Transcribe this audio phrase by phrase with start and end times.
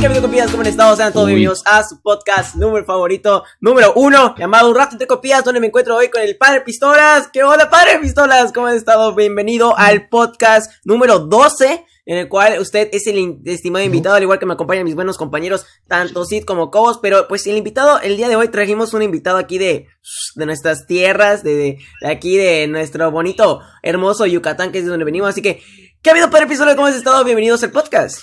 [0.00, 0.48] ¿qué habido copías?
[0.50, 0.94] ¿Cómo han estado?
[0.94, 1.32] Sean todos Uy.
[1.32, 5.66] bienvenidos a su podcast número favorito, número uno, llamado Un Rato entre Copías, donde me
[5.66, 7.28] encuentro hoy con el Padre Pistolas.
[7.32, 8.52] ¿Qué onda, Padre Pistolas?
[8.52, 9.12] ¿Cómo han estado?
[9.16, 14.38] Bienvenido al podcast número 12, en el cual usted es el estimado invitado, al igual
[14.38, 18.16] que me acompañan mis buenos compañeros, tanto Sid como Cobos, pero pues el invitado, el
[18.16, 19.88] día de hoy trajimos un invitado aquí de,
[20.36, 25.04] de nuestras tierras, de, de, aquí de nuestro bonito, hermoso Yucatán, que es de donde
[25.04, 25.60] venimos, así que,
[26.02, 26.76] ¿qué ha habido, Padre Pistolas?
[26.76, 27.24] ¿Cómo has estado?
[27.24, 28.20] Bienvenidos al podcast.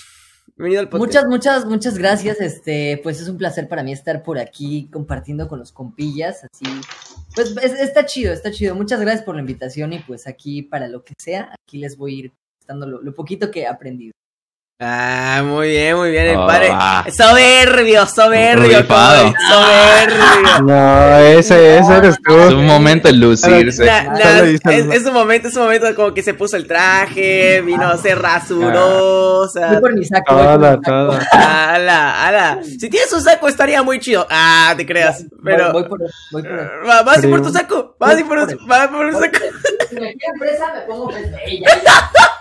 [0.47, 1.25] Bienvenido al podcast.
[1.25, 2.39] Muchas, muchas, muchas gracias.
[2.39, 6.43] Este, pues es un placer para mí estar por aquí compartiendo con los compillas.
[6.45, 6.65] Así,
[7.35, 8.75] pues es- está chido, está chido.
[8.75, 12.13] Muchas gracias por la invitación y pues aquí para lo que sea, aquí les voy
[12.15, 12.33] a ir
[12.67, 14.13] dando lo, lo poquito que he aprendido.
[14.77, 16.47] Ah, muy bien, muy bien, el Ah.
[17.05, 17.11] padre.
[17.13, 19.23] Soberbio, soberbio, Rifado.
[19.23, 20.25] como- soberbio.
[20.65, 22.37] No, ese, ese eres tú.
[22.37, 23.85] Es un momento de lucirse.
[23.85, 26.67] Solo dice es, el- es un momento, es un momento como que se puso el
[26.67, 30.35] traje, vino, se rasuró, o sea, Voy por mi saco.
[30.35, 31.19] por todo.
[31.31, 32.59] ala, ala.
[32.63, 34.27] Si tienes un saco estaría muy chido.
[34.29, 35.99] Ah, te creas, pero Voy, voy por,
[36.33, 39.05] voy por va- vas a ir por tu saco, vas a ir por, vas por
[39.05, 39.39] un saco.
[39.95, 41.31] Si me quieren presa, me pongo presa.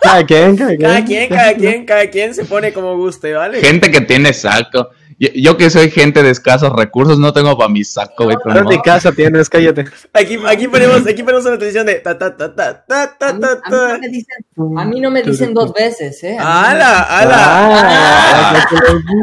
[0.02, 0.80] Cada quien, cada quien.
[0.83, 3.61] Cada quien, cada quien, cada quien se pone como guste, ¿vale?
[3.61, 4.91] Gente que tiene saco.
[5.16, 8.36] Yo, yo que soy gente de escasos recursos, no tengo para mi saco, güey.
[8.42, 8.83] pero Pero ni no.
[8.83, 9.84] casa tienes, cállate.
[10.12, 13.33] Aquí, aquí ponemos, aquí ponemos una tradición de ta ta ta ta ta ta A
[13.33, 13.98] mí, ta a mí no ta.
[13.98, 14.36] me dicen,
[14.77, 16.36] a mí no me dicen dos veces, ¿eh?
[16.39, 17.36] ¡Hala, hala!
[17.39, 18.66] Ah,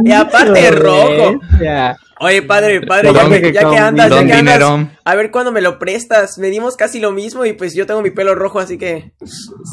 [0.05, 1.39] Y aparte rojo.
[2.23, 5.59] Oye, padre, padre, ya que, ya que andas, ya que andas, a ver cuándo me
[5.59, 6.38] lo prestas.
[6.38, 9.13] Medimos casi lo mismo y pues yo tengo mi pelo rojo, así que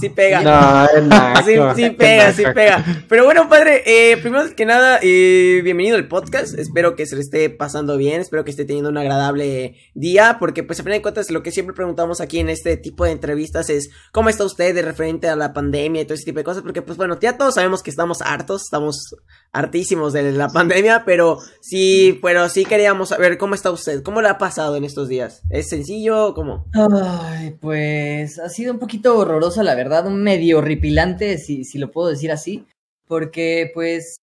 [0.00, 0.40] sí pega.
[0.40, 1.42] No, es naco.
[1.44, 2.82] Sí, sí pega, sí pega.
[3.06, 6.58] Pero bueno, padre, eh, primero que nada, eh, bienvenido al podcast.
[6.58, 10.62] Espero que se le esté pasando bien, espero que esté teniendo un agradable día, porque
[10.62, 13.68] pues a fin de cuentas lo que siempre preguntamos aquí en este tipo de entrevistas
[13.68, 16.62] es cómo está usted de referente a la pandemia y todo ese tipo de cosas,
[16.62, 19.14] porque pues bueno, ya todos sabemos que estamos hartos, estamos
[19.52, 24.28] hartísimos de la pandemia, pero sí, pero sí queríamos saber cómo está usted, cómo le
[24.28, 25.42] ha pasado en estos días.
[25.50, 26.34] ¿Es sencillo?
[26.34, 26.66] ¿Cómo?
[26.72, 31.90] Ay, pues ha sido un poquito horroroso, la verdad, un medio horripilante, si, si lo
[31.90, 32.64] puedo decir así,
[33.08, 34.18] porque pues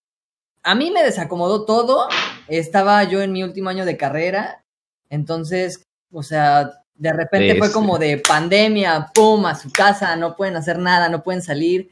[0.64, 2.08] a mí me desacomodó todo,
[2.48, 4.64] estaba yo en mi último año de carrera,
[5.10, 5.84] entonces,
[6.14, 10.80] o sea, de repente fue como de pandemia, pum, a su casa, no pueden hacer
[10.80, 11.90] nada, no pueden salir,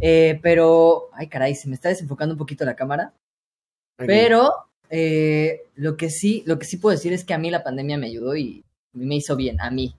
[0.00, 3.12] eh, pero, ay caray, se me está desenfocando un poquito la cámara,
[3.98, 7.62] pero eh, lo que sí, lo que sí puedo decir es que a mí la
[7.62, 9.94] pandemia me ayudó y me hizo bien, a mí.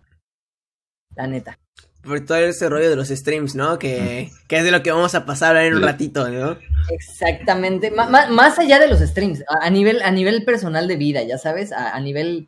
[1.15, 1.59] La neta.
[2.01, 3.77] Por todo ese rollo de los streams, ¿no?
[3.77, 6.57] Que, que es de lo que vamos a pasar ahora en un ratito, ¿no?
[6.89, 7.91] Exactamente.
[7.91, 11.95] Más allá de los streams, a, nivel, a nivel personal de vida, ya sabes, a,
[11.95, 12.47] a nivel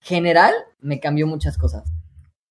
[0.00, 1.84] general, me cambió muchas cosas.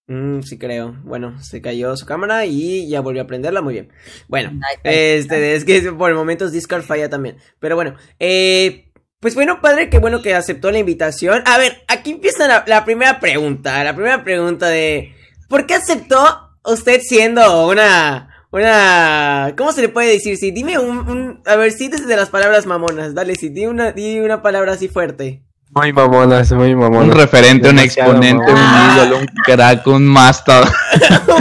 [0.07, 0.97] Mm, sí creo.
[1.03, 3.89] Bueno, se cayó su cámara y ya volvió a prenderla, muy bien.
[4.27, 4.51] Bueno,
[4.83, 7.37] este, es que por momentos Discord falla también.
[7.59, 8.90] Pero bueno, eh,
[9.21, 11.43] pues bueno, padre, qué bueno que aceptó la invitación.
[11.45, 13.83] A ver, aquí empieza la, la primera pregunta.
[13.83, 15.15] La primera pregunta de
[15.47, 20.35] ¿por qué aceptó usted siendo una una ¿cómo se le puede decir?
[20.37, 23.91] Sí, dime un, un a ver, sí desde las palabras mamonas, dale, sí, di una
[23.93, 25.43] di una palabra así fuerte.
[25.73, 27.15] Muy mamonas, muy Un mamonas.
[27.15, 28.59] referente, un exponente, un
[28.93, 30.65] ídolo, un crack, un máster.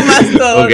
[0.06, 0.64] Más todo.
[0.66, 0.70] Ok.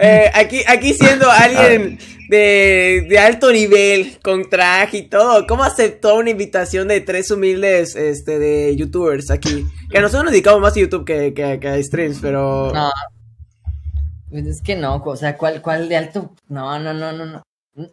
[0.00, 1.98] Eh, aquí, aquí siendo alguien
[2.28, 7.96] de, de alto nivel, con traje y todo, ¿cómo aceptó una invitación de tres humildes
[7.96, 9.66] este, de youtubers aquí?
[9.90, 12.70] Que nosotros nos dedicamos más a YouTube que, que, que a streams, pero...
[12.74, 12.90] No.
[14.30, 16.34] Pues Es que no, o sea, ¿cuál, cuál de alto?
[16.48, 17.42] No, no, no, no, no.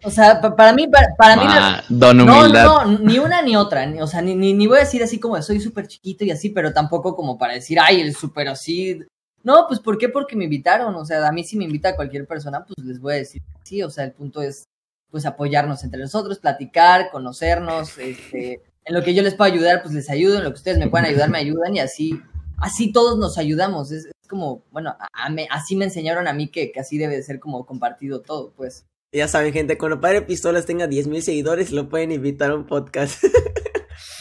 [0.03, 1.43] O sea, pa- para mí, para, para mí...
[1.47, 2.63] Ah, don No, humildad.
[2.65, 5.19] no, ni una ni otra, ni- o sea, ni, ni, ni voy a decir así
[5.19, 8.47] como de soy súper chiquito y así, pero tampoco como para decir, ay, el súper
[8.49, 8.99] así.
[9.45, 10.09] No, pues ¿por qué?
[10.09, 13.13] Porque me invitaron, o sea, a mí si me invita cualquier persona, pues les voy
[13.13, 14.65] a decir sí, o sea, el punto es
[15.09, 19.93] pues apoyarnos entre nosotros, platicar, conocernos, este, en lo que yo les pueda ayudar, pues
[19.93, 22.19] les ayudo, en lo que ustedes me puedan ayudar, me ayudan y así,
[22.57, 26.33] así todos nos ayudamos, es, es como, bueno, a- a me- así me enseñaron a
[26.33, 28.85] mí que, que así debe de ser como compartido todo, pues.
[29.13, 33.23] Ya saben, gente, cuando Padre Pistolas tenga 10.000 seguidores, lo pueden invitar a un podcast.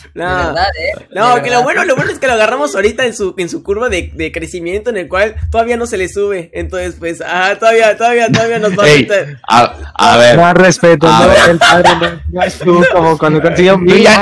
[0.14, 1.06] No, verdad, ¿eh?
[1.14, 3.62] no, que lo bueno, lo bueno es que lo agarramos ahorita en su, en su
[3.62, 6.50] curva de, de crecimiento en el cual todavía no se le sube.
[6.52, 9.08] Entonces, pues, ah, todavía, todavía, todavía nos va a Ey,
[9.48, 11.38] a, a ver, Más respeto, A no, ver.
[11.50, 13.74] el padre no, no es tú, como cuando consiguió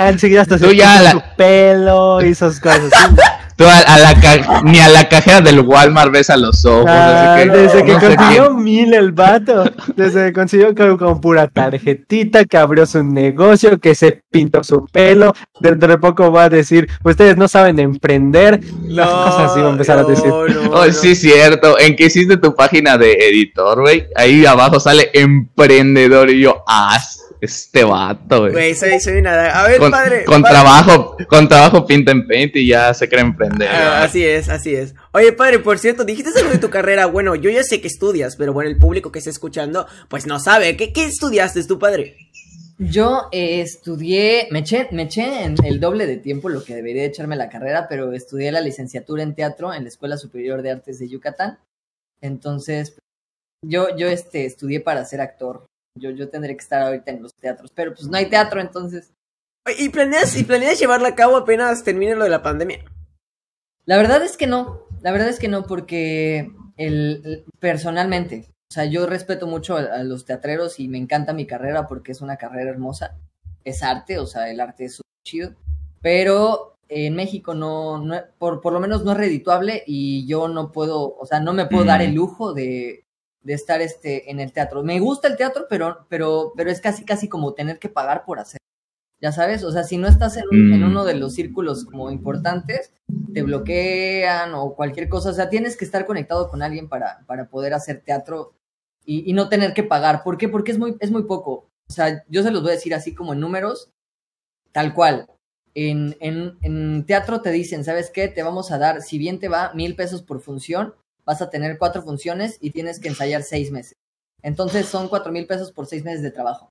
[0.08, 2.90] enseguida hasta se ya la- su pelo y esas cosas.
[2.90, 3.14] sí.
[3.56, 6.86] tú a, a la ca- ni a la cajera del Walmart ves a los ojos.
[6.88, 9.64] Ah, así que, desde que no consiguió mil el vato,
[9.96, 14.86] desde que consiguió con, con pura tarjetita, que abrió su negocio, que se pintó su
[14.86, 19.68] pelo, dentro de poco va a decir, ustedes no saben emprender, las cosas así va
[19.68, 20.26] a empezar a decir.
[20.28, 20.92] no, no, Oh, no.
[20.92, 21.78] sí, cierto.
[21.78, 24.06] En que hiciste tu página de editor, güey.
[24.16, 26.98] Ahí abajo sale emprendedor y yo, ah,
[27.42, 28.52] Este vato, güey.
[28.52, 29.46] Güey, soy, soy una...
[29.46, 30.24] A ver, Con, padre.
[30.24, 30.54] con padre.
[30.54, 33.68] trabajo, con trabajo pinta en paint y ya se cree emprender.
[33.68, 34.94] Ah, así es, así es.
[35.10, 37.06] Oye, padre, por cierto, dijiste algo de tu carrera.
[37.06, 40.38] Bueno, yo ya sé que estudias, pero bueno, el público que está escuchando, pues no
[40.38, 40.76] sabe.
[40.76, 42.16] ¿Qué, qué estudiaste tú, padre?
[42.78, 47.04] Yo eh, estudié, me eché, me eché en el doble de tiempo lo que debería
[47.04, 51.00] echarme la carrera, pero estudié la licenciatura en teatro en la Escuela Superior de Artes
[51.00, 51.58] de Yucatán.
[52.20, 52.96] Entonces,
[53.64, 55.66] yo, yo este, estudié para ser actor.
[55.94, 59.12] Yo, yo tendré que estar ahorita en los teatros, pero pues no hay teatro, entonces.
[59.78, 62.84] ¿Y planeas, y planeas llevarla a cabo apenas termine lo de la pandemia?
[63.84, 68.74] La verdad es que no, la verdad es que no, porque el, el- personalmente, o
[68.74, 72.20] sea, yo respeto mucho a, a los teatreros y me encanta mi carrera porque es
[72.20, 73.18] una carrera hermosa,
[73.64, 75.54] es arte, o sea, el arte es súper chido,
[76.00, 80.72] pero en México no, no por, por lo menos no es redituable y yo no
[80.72, 81.88] puedo, o sea, no me puedo Mm.
[81.88, 83.04] dar el lujo de,
[83.42, 84.82] de estar este, en el teatro.
[84.82, 88.38] Me gusta el teatro, pero, pero, pero es casi, casi como tener que pagar por
[88.38, 88.58] hacer.
[89.20, 90.90] Ya sabes, o sea, si no estás en, un- en Mm.
[90.90, 92.92] uno de los círculos como importantes,
[93.34, 95.30] te bloquean o cualquier cosa.
[95.30, 98.52] O sea, tienes que estar conectado con alguien para, para poder hacer teatro
[99.04, 100.22] y, y no tener que pagar.
[100.24, 100.48] ¿Por qué?
[100.48, 101.68] Porque es muy, es muy poco.
[101.88, 103.90] O sea, yo se los voy a decir así como en números,
[104.72, 105.28] tal cual.
[105.74, 108.28] En, en, en teatro te dicen, ¿sabes qué?
[108.28, 110.94] Te vamos a dar, si bien te va, mil pesos por función,
[111.32, 113.96] vas a tener cuatro funciones y tienes que ensayar seis meses.
[114.42, 116.68] Entonces son cuatro mil pesos por seis meses de trabajo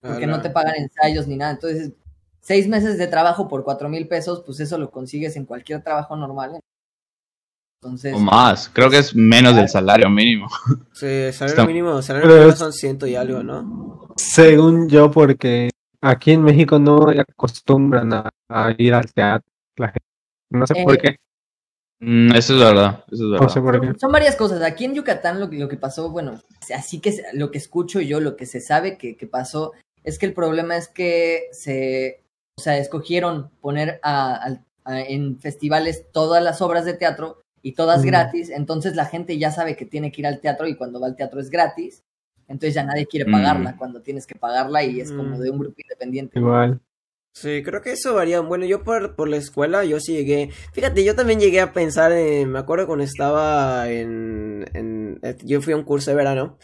[0.00, 1.52] porque no te pagan ensayos ni nada.
[1.52, 1.92] Entonces,
[2.40, 6.14] seis meses de trabajo por cuatro mil pesos, pues eso lo consigues en cualquier trabajo
[6.14, 6.60] normal.
[7.82, 10.46] Entonces, O más, creo que es menos del salario mínimo.
[10.92, 14.08] Sí, salario Está- mínimo, salario Pero mínimo son ciento y algo, ¿no?
[14.16, 15.70] Según yo, porque
[16.00, 19.48] aquí en México no acostumbran a, a ir al teatro.
[19.76, 20.06] La gente.
[20.50, 21.16] No sé Eh, por qué.
[22.00, 23.48] Mm, eso es verdad, eso es No verdad.
[23.48, 23.98] sé por qué.
[23.98, 24.62] son, varias cosas.
[24.62, 26.40] Aquí en Yucatán lo, que- lo que pasó, bueno,
[26.74, 30.18] así que se- lo que escucho yo, lo que se sabe que, que pasó, es
[30.18, 32.22] que el problema es que se,
[32.58, 38.06] o sea, escogieron poner a- en festivales todas las obras de teatro y todas Mm.
[38.06, 41.06] gratis, entonces la gente ya sabe que tiene que ir al teatro y cuando va
[41.06, 42.02] al teatro es gratis,
[42.48, 43.78] entonces ya nadie quiere pagarla Mm.
[43.78, 45.40] cuando tienes que pagarla y es como Mm.
[45.40, 46.38] de un grupo independiente.
[46.38, 46.80] Igual.
[47.34, 48.40] Sí, creo que eso varía.
[48.40, 50.50] Bueno, yo por, por la escuela, yo sí llegué.
[50.72, 52.50] Fíjate, yo también llegué a pensar en.
[52.52, 54.64] Me acuerdo cuando estaba en.
[54.72, 56.58] en eh, yo fui a un curso de verano.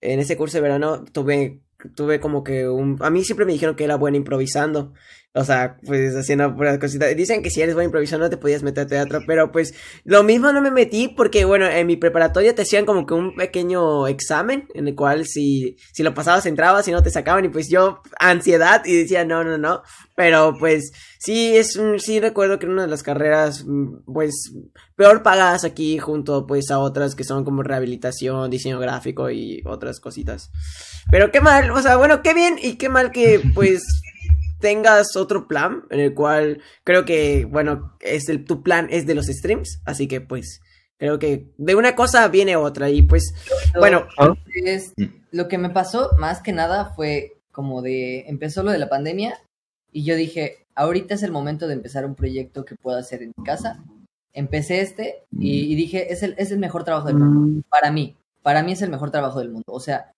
[0.00, 1.60] En ese curso de verano tuve.
[1.96, 2.98] Tuve como que un.
[3.00, 4.92] A mí siempre me dijeron que era bueno improvisando.
[5.34, 7.16] O sea, pues haciendo puras cositas.
[7.16, 9.20] Dicen que si eres bueno improvisando no te podías meter a teatro.
[9.26, 9.74] Pero pues
[10.04, 13.34] lo mismo no me metí porque, bueno, en mi preparatoria te hacían como que un
[13.34, 14.68] pequeño examen.
[14.74, 17.46] En el cual si, si lo pasabas entrabas, si no te sacaban.
[17.46, 18.82] Y pues yo, ansiedad.
[18.84, 19.82] Y decía, no, no, no.
[20.14, 23.64] Pero pues sí, es un, sí recuerdo que una de las carreras
[24.04, 24.52] pues
[24.96, 29.98] peor pagadas aquí junto pues a otras que son como rehabilitación, diseño gráfico y otras
[29.98, 30.50] cositas.
[31.10, 33.82] Pero qué mal, o sea, bueno, qué bien y qué mal que pues
[34.62, 39.14] tengas otro plan en el cual creo que bueno, es el tu plan es de
[39.14, 40.60] los streams, así que pues
[40.96, 43.34] creo que de una cosa viene otra y pues
[43.78, 44.06] bueno,
[44.64, 44.94] Es-
[45.32, 49.38] lo que me pasó más que nada fue como de, empezó lo de la pandemia
[49.90, 53.32] y yo dije, ahorita es el momento de empezar un proyecto que pueda hacer en
[53.36, 53.82] mi casa.
[54.34, 57.58] Empecé este y, y dije, es el, es el mejor trabajo del mundo.
[57.58, 59.64] Mm, Para mí, para mí es el mejor trabajo del mundo.
[59.66, 60.12] O sea,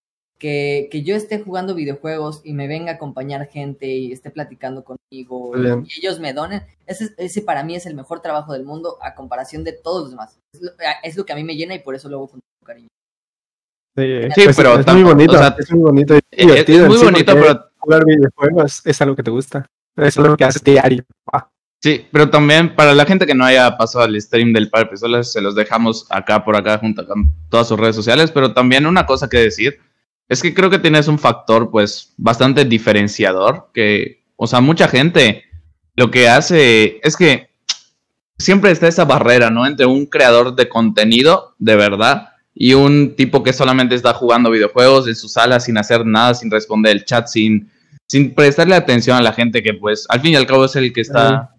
[0.44, 4.85] que, que yo esté jugando videojuegos y me venga a acompañar gente y esté platicando
[4.85, 5.87] conmigo Bien.
[5.88, 9.14] y ellos me donen, ese, ese para mí es el mejor trabajo del mundo a
[9.14, 10.38] comparación de todos los demás.
[10.52, 10.71] Es lo,
[11.02, 12.88] es lo que a mí me llena y por eso lo hago con cariño.
[13.97, 14.04] Sí,
[14.35, 16.87] Sí, pues, pero es muy bonito, o sea, es muy bonito y Es, es divertido.
[16.88, 19.64] muy bonito, pero jugar videojuegos es algo que te gusta.
[19.97, 21.04] Es lo que haces diario.
[21.33, 21.49] Ah,
[21.83, 24.90] sí, pero también para la gente que no haya pasado al stream del Par de
[24.90, 28.85] Pistolas, se los dejamos acá por acá junto con todas sus redes sociales, pero también
[28.85, 29.80] una cosa que decir
[30.28, 35.45] es que creo que tienes un factor pues bastante diferenciador que, o sea, mucha gente
[35.97, 37.50] lo que hace es que
[38.38, 39.66] siempre está esa barrera, ¿no?
[39.66, 45.07] Entre un creador de contenido de verdad y un tipo que solamente está jugando videojuegos
[45.09, 47.71] en su sala sin hacer nada, sin responder el chat, sin,
[48.07, 50.93] sin prestarle atención a la gente que pues al fin y al cabo es el
[50.93, 51.54] que está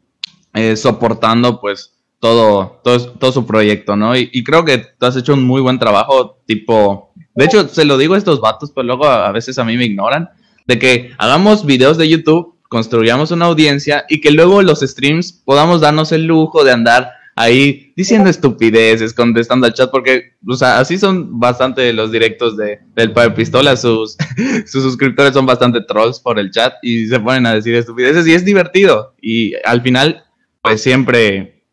[0.54, 4.18] eh, soportando pues todo, todo, todo su proyecto, ¿no?
[4.18, 7.86] Y, y creo que tú has hecho un muy buen trabajo, tipo, de hecho se
[7.86, 10.30] lo digo a estos vatos, pero luego a, a veces a mí me ignoran,
[10.68, 15.82] de que hagamos videos de YouTube, construyamos una audiencia y que luego los streams podamos
[15.82, 20.98] darnos el lujo de andar ahí diciendo estupideces, contestando al chat, porque, o sea, así
[20.98, 24.18] son bastante los directos de, del Padre Pistola, sus,
[24.66, 28.34] sus suscriptores son bastante trolls por el chat y se ponen a decir estupideces y
[28.34, 29.16] es divertido.
[29.22, 30.24] Y al final,
[30.62, 31.64] pues siempre,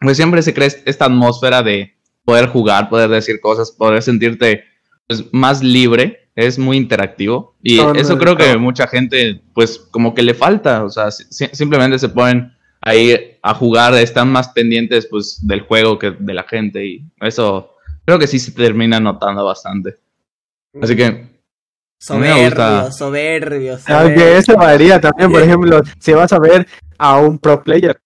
[0.00, 1.94] pues siempre se crea esta atmósfera de
[2.24, 4.64] poder jugar, poder decir cosas, poder sentirte
[5.06, 10.22] pues, más libre es muy interactivo y eso creo que mucha gente pues como que
[10.22, 15.38] le falta, o sea, si- simplemente se ponen ahí a jugar, están más pendientes pues
[15.46, 17.70] del juego que de la gente y eso
[18.04, 19.96] creo que sí se termina notando bastante.
[20.82, 21.28] Así que me
[22.00, 22.92] Soberbio, gusta.
[22.92, 23.96] soberbio, soberbio.
[23.96, 26.66] Aunque eso varía también, por ejemplo, si vas a ver
[26.98, 27.98] a un pro player,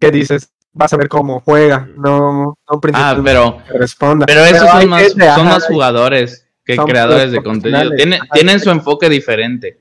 [0.00, 0.52] ¿qué dices?
[0.78, 4.26] Vas a ver cómo juega, no, no ah, pero que responda.
[4.26, 7.90] pero esos son más gente, son ajá, más jugadores que creadores de contenido.
[7.96, 8.30] Tienen, ajá.
[8.32, 9.80] tienen su enfoque diferente.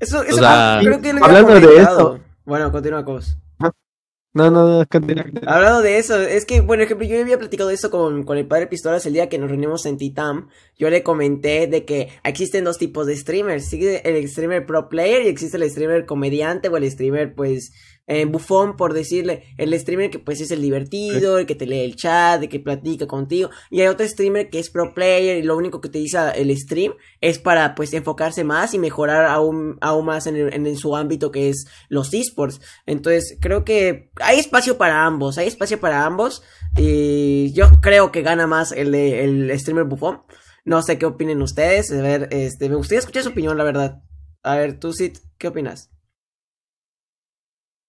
[0.00, 2.20] Eso, eso sea, creo que lo hablando de esto.
[2.46, 3.36] Bueno, continúa, Cos.
[4.34, 5.26] No, no, no, continúa.
[5.46, 8.66] Hablando de eso, es que, por ejemplo, yo había platicado eso con, con el padre
[8.66, 10.48] Pistolas el día que nos reunimos en Titam.
[10.78, 13.68] Yo le comenté de que existen dos tipos de streamers.
[13.68, 17.74] Sigue el streamer pro player y existe el streamer comediante o el streamer, pues,
[18.06, 19.44] eh, bufón, por decirle.
[19.58, 22.60] El streamer que, pues, es el divertido, el que te lee el chat, el que
[22.60, 23.50] platica contigo.
[23.70, 26.94] Y hay otro streamer que es pro player y lo único que utiliza el stream
[27.20, 31.30] es para, pues, enfocarse más y mejorar aún, aún más en, el- en su ámbito
[31.30, 32.60] que es los esports.
[32.86, 36.42] Entonces, creo que hay espacio para ambos, hay espacio para ambos.
[36.76, 40.22] Y yo creo que gana más el, el streamer bufón.
[40.64, 41.90] No sé qué opinen ustedes.
[41.92, 44.02] A ver, este, me gustaría escuchar su opinión, la verdad.
[44.42, 45.90] A ver, tú, Sid, ¿qué opinas?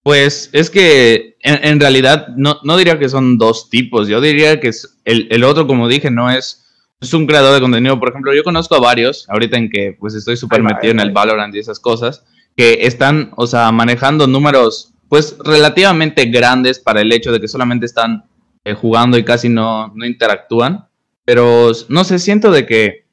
[0.04, 4.60] Pues es que en, en realidad no, no diría que son dos tipos, yo diría
[4.60, 6.66] que es el, el otro, como dije, no es,
[7.00, 7.98] es un creador de contenido.
[7.98, 11.08] Por ejemplo, yo conozco a varios, ahorita en que pues estoy súper metido en el
[11.08, 11.24] va.
[11.24, 12.22] Valorant y esas cosas,
[12.54, 17.86] que están, o sea, manejando números pues relativamente grandes para el hecho de que solamente
[17.86, 18.26] están
[18.62, 20.86] eh, jugando y casi no, no interactúan.
[21.24, 23.06] Pero no sé, siento de que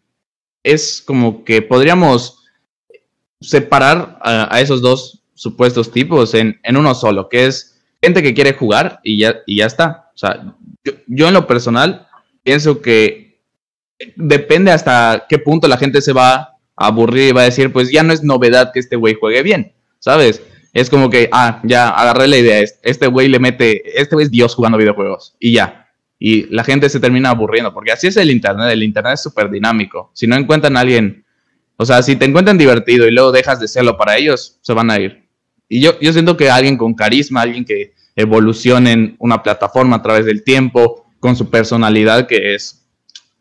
[0.61, 2.43] es como que podríamos
[3.39, 8.35] separar a, a esos dos supuestos tipos en, en uno solo, que es gente que
[8.35, 10.11] quiere jugar y ya, y ya está.
[10.13, 12.07] O sea, yo, yo en lo personal
[12.43, 13.41] pienso que
[14.15, 16.33] depende hasta qué punto la gente se va
[16.75, 19.41] a aburrir y va a decir, pues ya no es novedad que este güey juegue
[19.41, 20.43] bien, ¿sabes?
[20.73, 24.25] Es como que, ah, ya agarré la idea, es- este güey le mete, este güey
[24.25, 25.87] es Dios jugando videojuegos y ya.
[26.19, 29.49] Y la gente se termina aburriendo, porque así es el Internet, el Internet es súper
[29.49, 30.11] dinámico.
[30.13, 31.25] Si no encuentran a alguien,
[31.77, 34.91] o sea, si te encuentran divertido y luego dejas de serlo para ellos, se van
[34.91, 35.30] a ir.
[35.73, 40.01] Y yo, yo siento que alguien con carisma, alguien que evolucione en una plataforma a
[40.01, 42.85] través del tiempo, con su personalidad, que es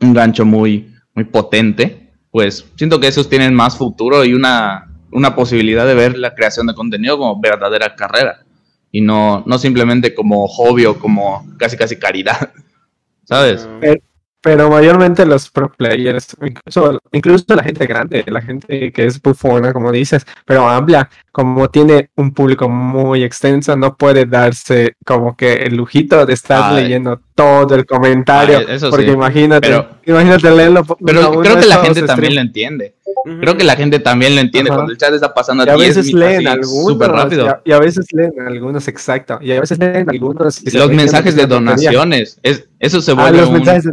[0.01, 5.35] un gancho muy, muy potente, pues siento que esos tienen más futuro y una, una
[5.35, 8.45] posibilidad de ver la creación de contenido como verdadera carrera
[8.93, 12.53] y no, no simplemente como hobby o como casi casi caridad,
[13.25, 13.69] ¿sabes?
[13.81, 14.01] Pero
[14.45, 19.93] mayormente los pro players, incluso, incluso la gente grande, la gente que es bufona, como
[19.93, 25.77] dices, pero amplia, como tiene un público muy extenso, no puede darse como que el
[25.77, 26.85] lujito de estar Ay.
[26.85, 28.61] leyendo todo el comentario.
[28.69, 30.85] Eso porque sí, imagínate, pero- imagínate leerlo.
[31.05, 32.95] Pero creo que la gente también lo entiende.
[33.41, 34.77] Creo que la gente también lo entiende Ajá.
[34.79, 37.45] cuando el chat está pasando Y a 10 veces bits leen así, algunos, súper rápido.
[37.45, 39.39] Y a, y a veces leen algunos, exacto.
[39.43, 40.63] Y a veces leen algunos.
[40.73, 43.93] Los mensajes de donaciones, es, eso se Ah, vuelve los un, mensajes de-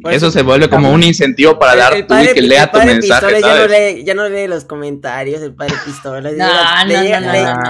[0.00, 2.70] Por eso se vuelve como un incentivo para dar el tu y que lea el
[2.70, 6.30] tu padre mensaje, Pistola ya no, lee, ya no lee los comentarios, el padre Pistola.
[6.30, 7.20] No, le, no, le no, llega-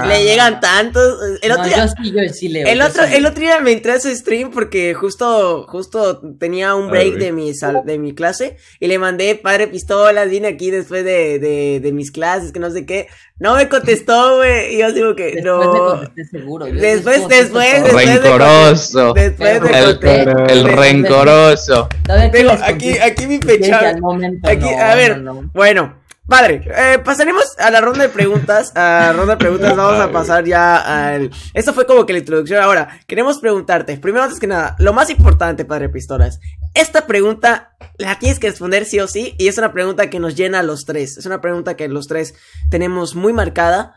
[0.03, 1.15] no, le- llegan tantos.
[1.41, 2.67] El No, otro yo día, sí, yo sí leo.
[2.67, 6.75] el otro, sí el otro día me entré a su stream porque justo, justo tenía
[6.75, 10.71] un break de mi, sal- de mi clase y le mandé padre pistolas, vine aquí
[10.71, 13.07] después de, de, de mis clases, que no sé qué.
[13.41, 14.75] No me contestó, güey.
[14.75, 15.61] Y yo digo que Después no.
[15.73, 16.67] le contesté seguro.
[16.67, 18.07] yo Después, después, después.
[18.07, 19.13] de Rencoroso.
[19.15, 21.89] Después de El- el rencoroso.
[22.19, 23.79] ¿Saben qué Digo, les aquí, aquí mi Sí, pecha.
[23.91, 25.51] al momento, Aquí, no, a ver, no, no.
[25.55, 28.73] bueno, padre, eh, pasaremos a la ronda de preguntas.
[28.77, 30.77] A la ronda de preguntas vamos a pasar ya
[31.13, 31.31] al.
[31.55, 32.63] Esto fue como que la introducción.
[32.63, 36.41] Ahora, queremos preguntarte, primero antes que nada, lo más importante, padre Pistolas.
[36.75, 40.37] Esta pregunta la tienes que responder sí o sí, y es una pregunta que nos
[40.37, 41.17] llena a los tres.
[41.17, 42.35] Es una pregunta que los tres
[42.71, 43.95] tenemos muy marcada.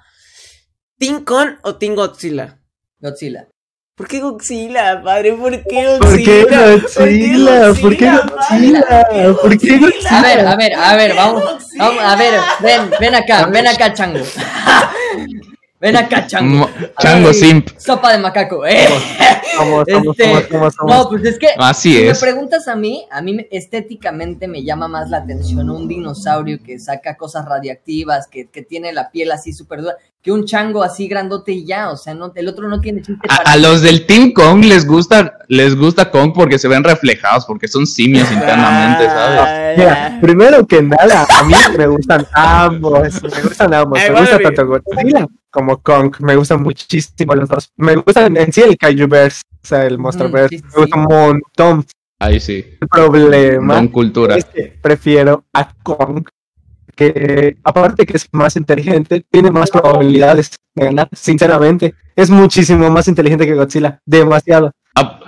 [0.97, 2.59] ¿Team Con o Team Godzilla?
[2.99, 3.47] Godzilla.
[4.01, 5.33] ¿Por qué Godzilla, padre?
[5.33, 6.71] ¿Por qué ¿Por qué Godzilla?
[6.71, 7.73] Godzilla?
[7.79, 9.35] ¿Por qué Godzilla?
[9.39, 10.09] ¿Por qué Godzilla?
[10.17, 11.43] A ver, a ver, a ver, vamos,
[11.77, 14.21] vamos, a ver, ven, ven acá, ven acá, chango.
[15.79, 16.69] Ven acá, chango.
[16.99, 17.69] Chango simp.
[17.75, 18.87] Sopa de macaco, eh.
[19.57, 20.95] Somos, somos, Este, somos, somos, somos.
[20.95, 22.13] No, pues es que Así si es.
[22.21, 26.59] me preguntas a mí, a mí me- estéticamente me llama más la atención un dinosaurio
[26.63, 30.83] que saca cosas radiactivas, que, que tiene la piel así súper dura, que un chango
[30.83, 33.57] así grandote y ya, o sea, no, el otro no tiene chiste para A, a
[33.57, 37.87] los del Team Kong les gusta, les gusta Kong porque se ven reflejados, porque son
[37.87, 39.39] simios internamente, ¿sabes?
[39.41, 44.39] Ah, Mira, primero que nada, a mí me gustan ambos, me gustan ambos, me gusta
[44.39, 49.41] tanto Godzilla como Kong, me gustan muchísimo los dos, me gustan en sí el Kaijuverse,
[49.63, 51.85] o sea, el Monsterverse, sí, sí, me gusta un montón,
[52.19, 52.77] Ahí sí.
[52.79, 54.35] El problema Con cultura.
[54.35, 56.23] es que prefiero a Kong,
[56.95, 61.93] que aparte que es más inteligente, tiene más probabilidades de ganar, sinceramente.
[62.15, 64.71] Es muchísimo más inteligente que Godzilla, demasiado.
[64.95, 65.19] Ah,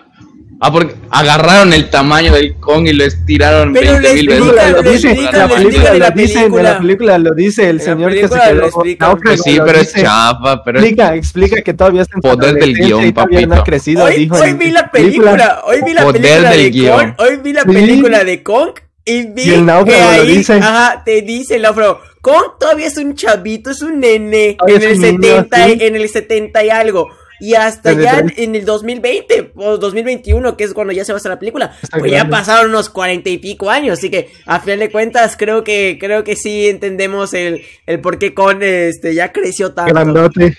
[0.60, 4.54] ah, porque agarraron el tamaño del Kong y lo estiraron Pero 20 mil veces.
[4.56, 6.64] la le película en la película.
[6.64, 9.94] la película lo dice, el la señor que se quedó náufrago, Pues sí, pero es
[9.94, 10.80] chafa, pero.
[10.80, 13.64] Explica, explica que todavía está en Poder del guion, no ha papito.
[13.64, 16.70] crecido, Hoy, dijo hoy en vi la película, hoy vi la Poder película del de
[16.72, 16.98] guion.
[16.98, 17.68] Kong, hoy vi la Sí.
[17.68, 18.70] película de Kong
[19.06, 20.54] y vi Y el náufrago que lo ahí, dice.
[20.60, 24.94] ajá, te dice el náufrago, Kong todavía es un chavito, es un nene en el
[24.94, 25.78] un niño, 70, sí.
[25.82, 27.10] en el 70 y algo.
[27.40, 28.34] Y hasta Desde ya tres.
[28.38, 31.76] en el 2020 o 2021, que es cuando ya se va a hacer la película,
[31.82, 35.36] Está pues ya pasaron unos cuarenta y pico años, así que a final de cuentas
[35.38, 39.94] creo que creo que sí entendemos el, el por qué Kong este ya creció tanto.
[39.94, 40.58] Grandote.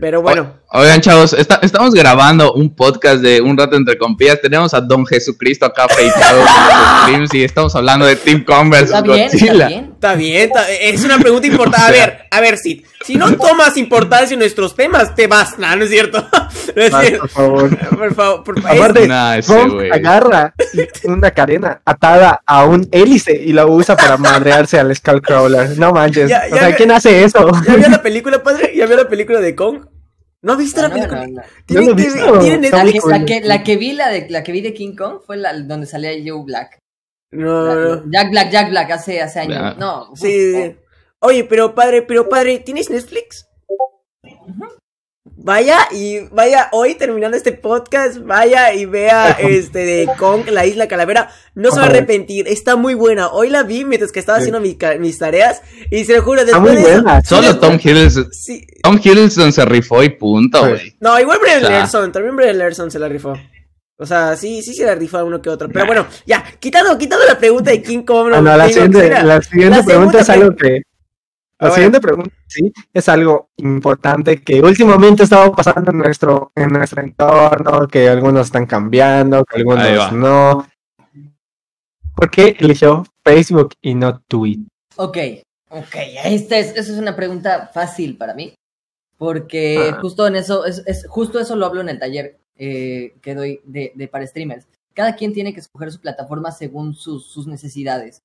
[0.00, 4.40] Pero bueno, O- Oigan, chavos, está- estamos grabando un podcast de Un Rato Entre Compillas.
[4.40, 8.70] Tenemos a Don Jesucristo acá afeitado en los streams y estamos hablando de Team Kong
[8.70, 9.52] versus Está bien, Godzilla.
[9.52, 9.89] está bien.
[10.00, 11.86] Está bien, está- es una pregunta importante.
[11.86, 12.84] A ver, a ver, Sid.
[13.04, 15.58] Si no tomas importancia en nuestros temas, te vas.
[15.58, 16.26] No, no es cierto.
[16.76, 17.20] No es cierto.
[17.22, 17.78] por favor.
[17.98, 18.78] Por favor, por favor.
[18.78, 20.54] Aparte, Nah, ese agarra
[21.04, 25.76] una cadena atada a un hélice y la usa para madrearse al Skullcrawler.
[25.78, 26.30] No manches.
[26.30, 27.50] Ya- o sea, ¿quién hace eso?
[27.66, 28.72] ¿Ya vio la película, padre?
[28.74, 29.84] ¿Ya vio la película de Kong?
[30.42, 31.26] ¿No viste la No, película?
[31.26, 31.42] no, no.
[31.68, 33.02] La Netflix.
[33.04, 35.36] que, la, que, la que vi la de la que vi de King Kong fue
[35.36, 36.78] la donde salía Joe Black.
[37.32, 38.10] No.
[38.10, 39.76] Jack Black, Jack Black hace, hace años.
[39.78, 40.76] No, Sí, sí, sí.
[41.20, 43.46] Oye, pero padre, pero padre, ¿tienes Netflix?
[45.42, 50.86] Vaya y vaya hoy terminando este podcast, vaya y vea este de Kong, la isla
[50.86, 51.30] calavera.
[51.54, 53.28] No se va a arrepentir, está muy buena.
[53.28, 54.50] Hoy la vi mientras que estaba Sí.
[54.50, 57.22] haciendo mi mis tareas y se lo juro, Está después muy de eso- buena.
[57.24, 58.66] Solo Tom Hiddleston, Sí.
[58.82, 60.70] Tom Hiddleston se rifó y punto, Sí.
[60.70, 60.96] güey.
[61.00, 61.70] No, igual Brian Ah.
[61.70, 63.32] Lerson, también Brian Lerson se la rifó.
[64.00, 65.68] O sea, sí, sí se la rifó a uno que otro.
[65.68, 68.32] Pero bueno, ya, quitando, quitando la pregunta de King Kong.
[68.34, 70.82] Ah, no, la siguiente, la siguiente la pregunta es algo que.
[71.58, 76.70] La Ah, siguiente pregunta, sí, es algo importante que últimamente estaba pasando en nuestro, en
[76.70, 80.66] nuestro entorno, que algunos están cambiando, que algunos no.
[82.14, 84.64] ¿Por qué eligió Facebook y no Twitter?
[84.96, 85.18] Ok,
[85.68, 88.54] ok, esta es, esa es una pregunta fácil para mí,
[89.18, 89.98] porque Ah.
[90.00, 93.62] justo en eso, es, es- justo eso lo hablo en el taller eh, que doy
[93.64, 94.66] de, para streamers.
[94.92, 98.22] Cada quien tiene que escoger su plataforma según sus, necesidades.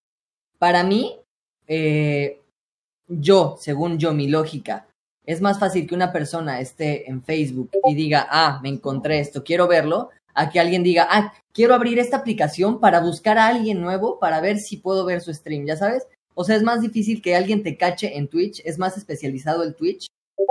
[0.60, 1.16] Para mí,
[1.68, 2.42] eh,
[3.08, 4.88] yo, según yo, mi lógica,
[5.26, 9.42] es más fácil que una persona esté en Facebook y diga, ah, me encontré esto,
[9.42, 13.80] quiero verlo, a que alguien diga, ah, quiero abrir esta aplicación para buscar a alguien
[13.80, 16.06] nuevo para ver si puedo ver su stream, ¿ya sabes?
[16.34, 19.76] O sea, es más difícil que alguien te cache en Twitch, es más especializado el
[19.76, 20.08] Twitch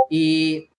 [0.09, 0.71] y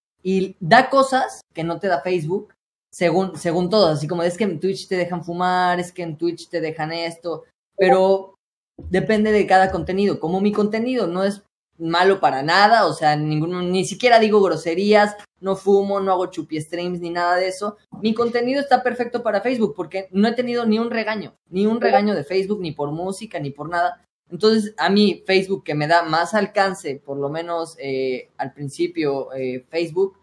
[0.60, 2.55] da cosas que no te da Facebook,
[2.96, 6.18] según, según todos, así como es que en Twitch te dejan fumar, es que en
[6.18, 7.44] Twitch te dejan esto,
[7.76, 8.36] pero
[8.78, 10.18] depende de cada contenido.
[10.18, 11.44] Como mi contenido no es
[11.78, 16.62] malo para nada, o sea, ninguno, ni siquiera digo groserías, no fumo, no hago chupi
[16.62, 17.76] streams ni nada de eso.
[18.02, 21.82] Mi contenido está perfecto para Facebook porque no he tenido ni un regaño, ni un
[21.82, 24.06] regaño de Facebook, ni por música, ni por nada.
[24.32, 29.34] Entonces, a mí Facebook que me da más alcance, por lo menos eh, al principio
[29.34, 30.18] eh, Facebook,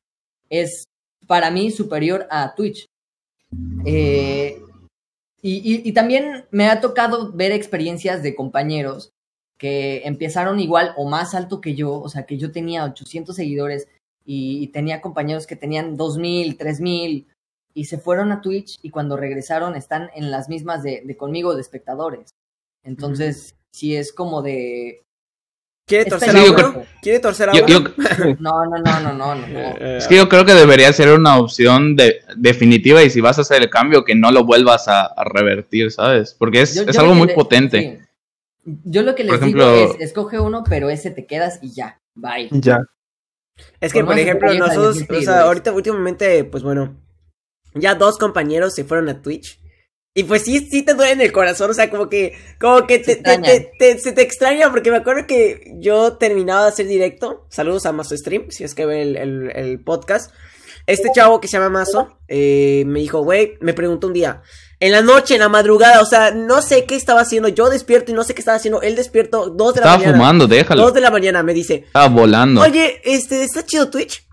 [0.49, 0.85] es
[1.33, 2.85] para mí superior a Twitch.
[3.87, 4.61] Eh,
[5.41, 9.13] y, y- y también me ha tocado ver experiencias de compañeros
[9.57, 13.89] que empezaron igual o más alto que yo, o sea, que yo tenía 800 seguidores
[14.27, 17.27] y, y tenía compañeros que tenían 2000, 3000
[17.73, 21.55] y se fueron a Twitch y cuando regresaron están en las mismas de, de conmigo
[21.55, 22.35] de espectadores.
[22.85, 25.01] Entonces, sí es como de...
[25.87, 27.73] ¿Quiere torcer a Sí, creo- ¿Quiere torcer a Yo- uno?
[27.79, 27.85] yo-
[28.41, 32.21] No, no, no, no, no, es que yo creo que debería ser una opción de,
[32.37, 35.91] definitiva y si vas a hacer el cambio, que no lo vuelvas a, a revertir,
[35.91, 36.35] ¿sabes?
[36.39, 37.79] Porque es, Yo- es yo algo muy le- potente.
[37.81, 37.99] sí.
[38.85, 42.49] Yo lo que les digo es, escoge uno, pero ese te quedas y ya, bye.
[42.53, 42.79] Ya.
[43.81, 46.97] Es que, Por por ejemplo, nosotros, o sea, ahorita últimamente, pues bueno,
[47.75, 49.59] ya dos compañeros se fueron a Twitch.
[50.15, 52.99] Y pues sí, sí te duele en el corazón, o sea, como que, como que
[52.99, 56.69] te, Se te, te- te- se te extraña, porque me acuerdo que yo terminaba de
[56.69, 60.31] hacer directo, saludos a Mazo Stream, si es que ve el, el- el podcast.
[60.87, 64.43] Este chavo que se llama Mazo, eh, me dijo, güey, me preguntó un día,
[64.81, 68.11] en la noche, en la madrugada, o sea, no sé qué estaba haciendo, yo despierto
[68.11, 70.17] y no sé qué estaba haciendo, él despierto, dos de la Estaba mañana.
[70.19, 70.83] fumando, déjalo.
[70.83, 72.61] Dos de la mañana me dice, Estaba volando.
[72.61, 74.27] Oye, este, ¿está chido Twitch?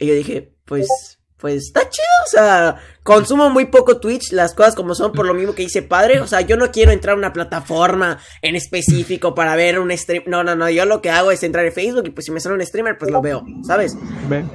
[0.00, 1.11] Y yo dije, pues,
[1.42, 5.34] pues está chido, o sea, consumo muy poco Twitch, las cosas como son, por lo
[5.34, 9.34] mismo que dice padre, o sea, yo no quiero entrar a una plataforma en específico
[9.34, 12.04] para ver un stream, no, no, no, yo lo que hago es entrar en Facebook
[12.06, 13.96] y pues si me sale un streamer, pues lo veo, ¿sabes?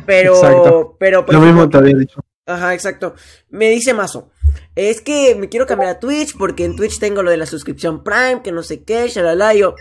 [0.05, 0.95] Pero, Exacto.
[0.97, 2.21] pero, por Lo mismo te había dicho.
[2.45, 3.13] Ajá, exacto.
[3.49, 4.29] Me dice Mazo.
[4.73, 8.01] es que me quiero cambiar a Twitch porque en Twitch tengo lo de la suscripción
[8.01, 9.75] Prime, que no sé qué, shalala, yo,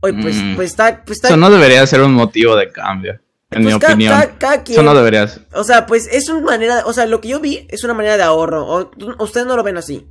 [0.00, 0.56] oye, pues, Mm.
[0.56, 3.20] pues está, pues está, Eso no debería ser un motivo de cambio,
[3.50, 4.12] en mi pues, ca- opinión.
[4.14, 4.78] ca- cada quien.
[4.78, 5.46] Eso no debería ser.
[5.54, 8.16] O sea, pues es una manera, o sea, lo que yo vi es una manera
[8.16, 10.06] de ahorro, o ustedes no lo ven así.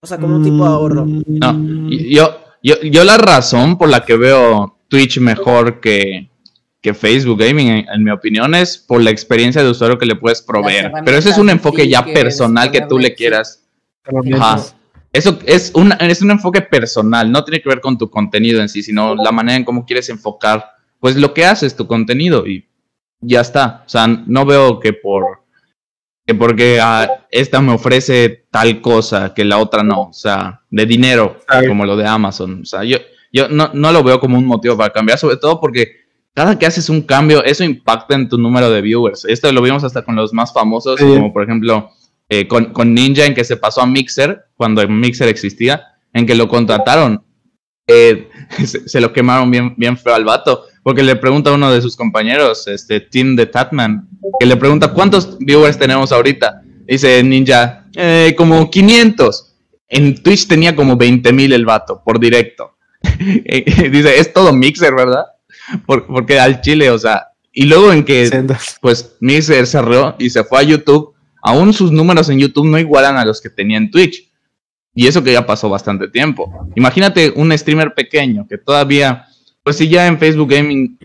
[0.00, 1.04] O sea, como un tipo de ahorro.
[1.06, 6.28] No, yo, yo, yo la razón por la que veo Twitch mejor que,
[6.80, 10.16] que Facebook Gaming, en, en mi opinión, es por la experiencia de usuario que le
[10.16, 10.90] puedes proveer.
[11.04, 13.64] Pero ese es un en enfoque ya personal que tú le quieras.
[14.34, 14.60] Ajá.
[15.12, 18.68] Eso es un, es un enfoque personal, no tiene que ver con tu contenido en
[18.70, 20.64] sí, sino la manera en cómo quieres enfocar,
[21.02, 22.64] pues lo que haces, tu contenido, y
[23.20, 23.82] ya está.
[23.84, 25.42] O sea, no veo que por
[26.24, 30.86] que porque ah, esta me ofrece tal cosa que la otra no, o sea, de
[30.86, 32.60] dinero, como lo de Amazon.
[32.62, 32.98] O sea, yo,
[33.32, 35.88] yo no, no lo veo como un motivo para cambiar, sobre todo porque
[36.34, 39.24] cada que haces un cambio, eso impacta en tu número de viewers.
[39.24, 41.04] Esto lo vimos hasta con los más famosos, Sí.
[41.04, 41.90] como por ejemplo
[42.28, 46.36] eh, con, con Ninja, en que se pasó a Mixer, cuando Mixer existía, en que
[46.36, 47.24] lo contrataron.
[47.88, 48.28] Eh,
[48.64, 51.80] se, se lo quemaron bien, bien feo al vato, porque le pregunta a uno de
[51.82, 54.08] sus compañeros, este Tim de Tatman,
[54.40, 56.62] que le pregunta cuántos viewers tenemos ahorita.
[56.86, 59.54] Dice Ninja, "Eh, como 500.
[59.88, 62.76] En Twitch tenía como 20 mil el vato por directo.
[63.18, 65.24] Dice, es todo Mixer, ¿verdad?
[65.86, 68.76] Por- porque al chile, o sea, y luego en que Sendas.
[68.80, 73.16] pues Mixer cerró y se fue a YouTube, aún sus números en YouTube no igualan
[73.18, 74.28] a los que tenía en Twitch.
[74.94, 76.68] Y eso que ya pasó bastante tiempo.
[76.74, 79.24] Imagínate un streamer pequeño que todavía,
[79.62, 80.98] pues si ya en Facebook Gaming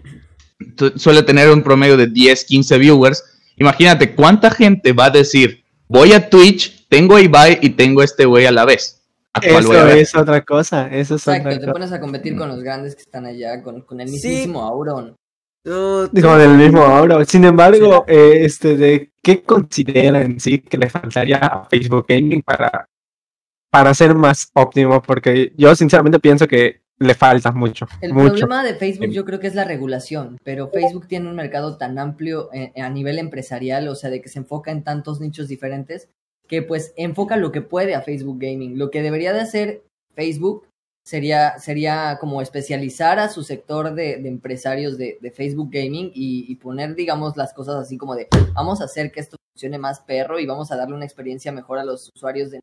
[0.96, 3.24] suele tener un promedio de 10, 15 viewers,
[3.58, 8.06] imagínate cuánta gente va a decir, voy a Twitch, tengo a Ibai y tengo a
[8.06, 9.02] este güey a la vez.
[9.34, 10.88] ¿A cuál voy a Eso es otra cosa.
[10.88, 11.74] Eso es Exacto, otra te cosa.
[11.74, 14.14] pones a competir con los grandes que están allá, con, con el Sí.
[14.16, 15.16] mismísimo Auron.
[15.64, 17.24] Tú- Con el mismo ahora.
[17.26, 22.42] Sin embargo, eh, este, de ¿qué considera en sí que le faltaría a Facebook Gaming
[22.42, 22.88] para,
[23.70, 25.02] para ser más óptimo?
[25.02, 27.88] Porque yo sinceramente pienso que le falta mucho.
[28.02, 28.30] El mucho.
[28.30, 32.00] problema de Facebook yo creo que es la regulación, pero Facebook tiene un mercado tan
[32.00, 36.10] amplio eh, a nivel empresarial, o sea, de que se enfoca en tantos nichos diferentes,
[36.48, 38.78] que pues enfoca lo que puede a Facebook Gaming.
[38.78, 39.84] Lo que debería de hacer
[40.16, 40.68] Facebook
[41.06, 46.52] sería, sería como especializar a su sector de, de empresarios de, de Facebook Gaming y,
[46.52, 50.00] y poner, digamos, las cosas así como de, vamos a hacer que esto funcione más
[50.00, 52.60] perro y vamos a darle una experiencia mejor a los usuarios de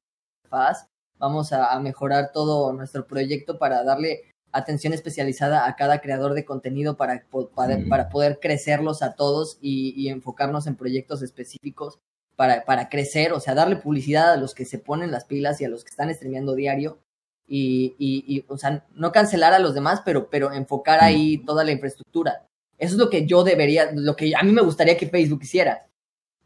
[0.49, 0.87] Faz,
[1.19, 4.23] vamos a, a mejorar todo nuestro proyecto para darle
[4.53, 7.25] atención especializada a cada creador de contenido para,
[7.55, 7.89] para, Mm.
[7.89, 11.99] para poder crecerlos a todos y, y enfocarnos en proyectos específicos
[12.37, 15.65] para, para crecer, o sea, darle publicidad a los que se ponen las pilas y
[15.65, 16.99] a los que están streameando diario
[17.47, 21.65] y, y, y, o sea, no cancelar a los demás, pero, pero enfocar ahí toda
[21.65, 22.47] la infraestructura.
[22.79, 25.87] Eso es lo que yo debería, lo que a mí me gustaría que Facebook hiciera.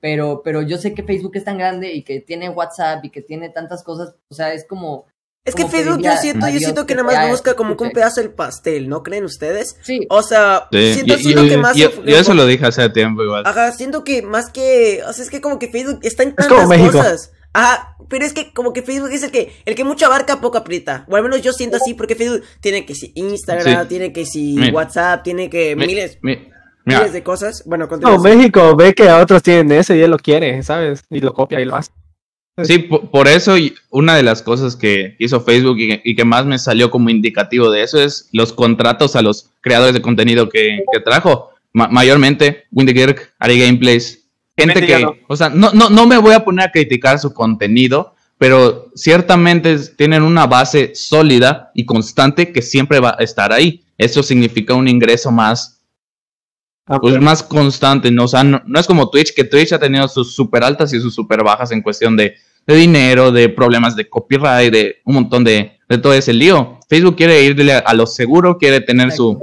[0.01, 3.21] Pero, pero yo sé que Facebook es tan grande y que tiene WhatsApp y que
[3.23, 5.07] tiene tantas cosas, o sea, es como...
[5.45, 7.91] Es que Facebook yo siento, yo siento que que nada más busca como que un
[7.91, 9.77] pedazo del pastel, ¿no creen ustedes?
[9.83, 11.17] Sí, O sea, Sí, siento,
[11.49, 11.75] que más...
[11.75, 13.45] yo, yo eso lo dije hace tiempo igual.
[13.47, 16.35] Ajá, siento que más que, o sea, es que como que Facebook está en Es
[16.37, 16.93] tantas como México.
[16.99, 17.33] cosas.
[17.55, 20.59] Ajá, pero es que como que Facebook es el que, el que mucho abarca, poco
[20.59, 21.07] aprieta.
[21.09, 23.89] O al menos yo siento así, porque Facebook tiene que si Instagram, Sí.
[23.89, 24.75] tiene que si Mira.
[24.75, 26.51] WhatsApp, tiene que Mi- miles, mi-
[26.88, 27.62] mira, miles de cosas.
[27.66, 27.88] Bueno.
[28.01, 31.05] No, México ve que a otros tienen eso y él lo quiere, ¿sabes?
[31.11, 31.90] Y lo copia y lo hace.
[32.64, 36.16] Sí, po- por, eso y una de las cosas que hizo Facebook y, que- y
[36.16, 40.03] que más me salió como indicativo de eso es los contratos a los creadores de
[40.03, 41.51] contenido que, que trajo.
[41.72, 44.24] Ma- mayormente, Windy Kirk, Ari Gameplays,
[44.57, 48.14] gente que, o sea, no, no, no me voy a poner a criticar su contenido,
[48.38, 53.85] pero ciertamente tienen una base sólida y constante que siempre va a estar ahí.
[53.98, 55.78] Eso significa un ingreso más
[56.88, 58.24] Ah, pues pero- más constante, ¿no?
[58.24, 61.01] O sea, no, no es como Twitch, que Twitch ha tenido sus super altas y
[61.01, 62.35] sus super bajas en cuestión de,
[62.66, 66.79] de dinero, de problemas de copyright, de un montón de, de todo ese lío.
[66.88, 69.38] Facebook quiere irle a, a lo seguro, quiere tener su,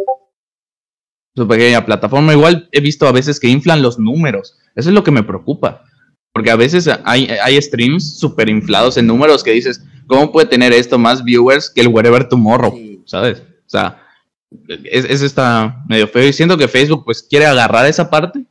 [1.36, 2.34] su pequeña plataforma.
[2.34, 4.58] Igual he visto a veces que inflan los números.
[4.76, 5.84] Eso es lo que me preocupa.
[6.34, 10.74] Porque a veces hay, hay streams super inflados en números que dices, ¿cómo puede tener
[10.74, 12.74] esto más viewers que el Wherever Tomorrow?
[12.76, 13.02] Sí.
[13.06, 13.40] ¿Sabes?
[13.40, 14.02] O sea,
[14.86, 15.36] es, es
[15.88, 16.28] medio feo.
[16.28, 18.46] Y siento que Facebook pues quiere agarrar esa parte.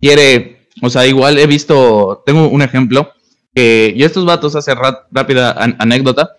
[0.00, 3.12] Quiere, o sea, igual he visto, tengo un ejemplo,
[3.54, 4.74] que yo estos vatos hace
[5.10, 6.36] rápida an- anécdota.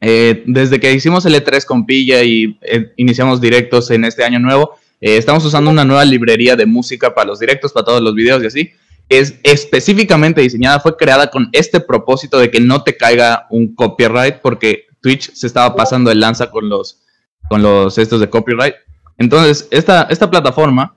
[0.00, 4.38] eh, desde que hicimos el E3 con Pilla y eh, iniciamos directos en este año
[4.38, 8.14] nuevo, eh, estamos usando una nueva librería de música para los directos, para todos los
[8.14, 8.70] videos y así.
[9.08, 14.36] Es específicamente diseñada, fue creada con este propósito de que no te caiga un copyright,
[14.42, 17.00] porque Twitch se estaba pasando el lanza con los,
[17.48, 18.74] con los estos de copyright.
[19.18, 20.96] Entonces, esta, esta plataforma,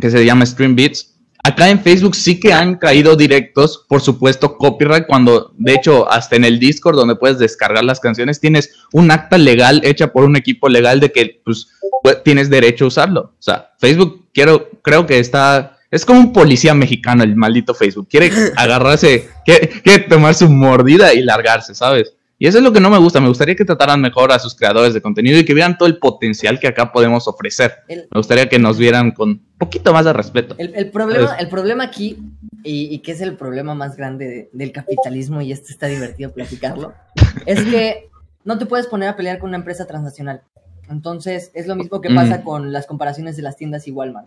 [0.00, 4.56] que se llama Stream Beats, Acá en Facebook sí que han caído directos, por supuesto,
[4.56, 9.12] copyright, cuando de hecho hasta en el Discord donde puedes descargar las canciones tienes un
[9.12, 11.68] acta legal hecha por un equipo legal de que pues,
[12.24, 13.20] tienes derecho a usarlo.
[13.38, 18.08] O sea, Facebook quiero, creo que está, es como un policía mexicano el maldito Facebook,
[18.10, 22.15] quiere agarrarse, quiere, quiere tomar su mordida y largarse, ¿sabes?
[22.38, 23.20] Y eso es lo que no me gusta.
[23.20, 25.98] Me gustaría que trataran mejor a sus creadores de contenido y que vieran todo el
[25.98, 27.72] potencial que acá podemos ofrecer.
[27.88, 30.54] El- Me gustaría que nos vieran con un poquito más de respeto.
[30.58, 31.42] El, el problema, ¿Sabes?
[31.42, 32.18] el problema aquí,
[32.62, 36.32] y, y que es el problema más grande de- del capitalismo, y esto está divertido
[36.32, 36.92] platicarlo,
[37.46, 38.10] es que
[38.44, 40.42] no te puedes poner a pelear con una empresa transnacional.
[40.90, 42.42] Entonces, es lo mismo que pasa Mm.
[42.44, 44.26] con las comparaciones de las tiendas y Walmart.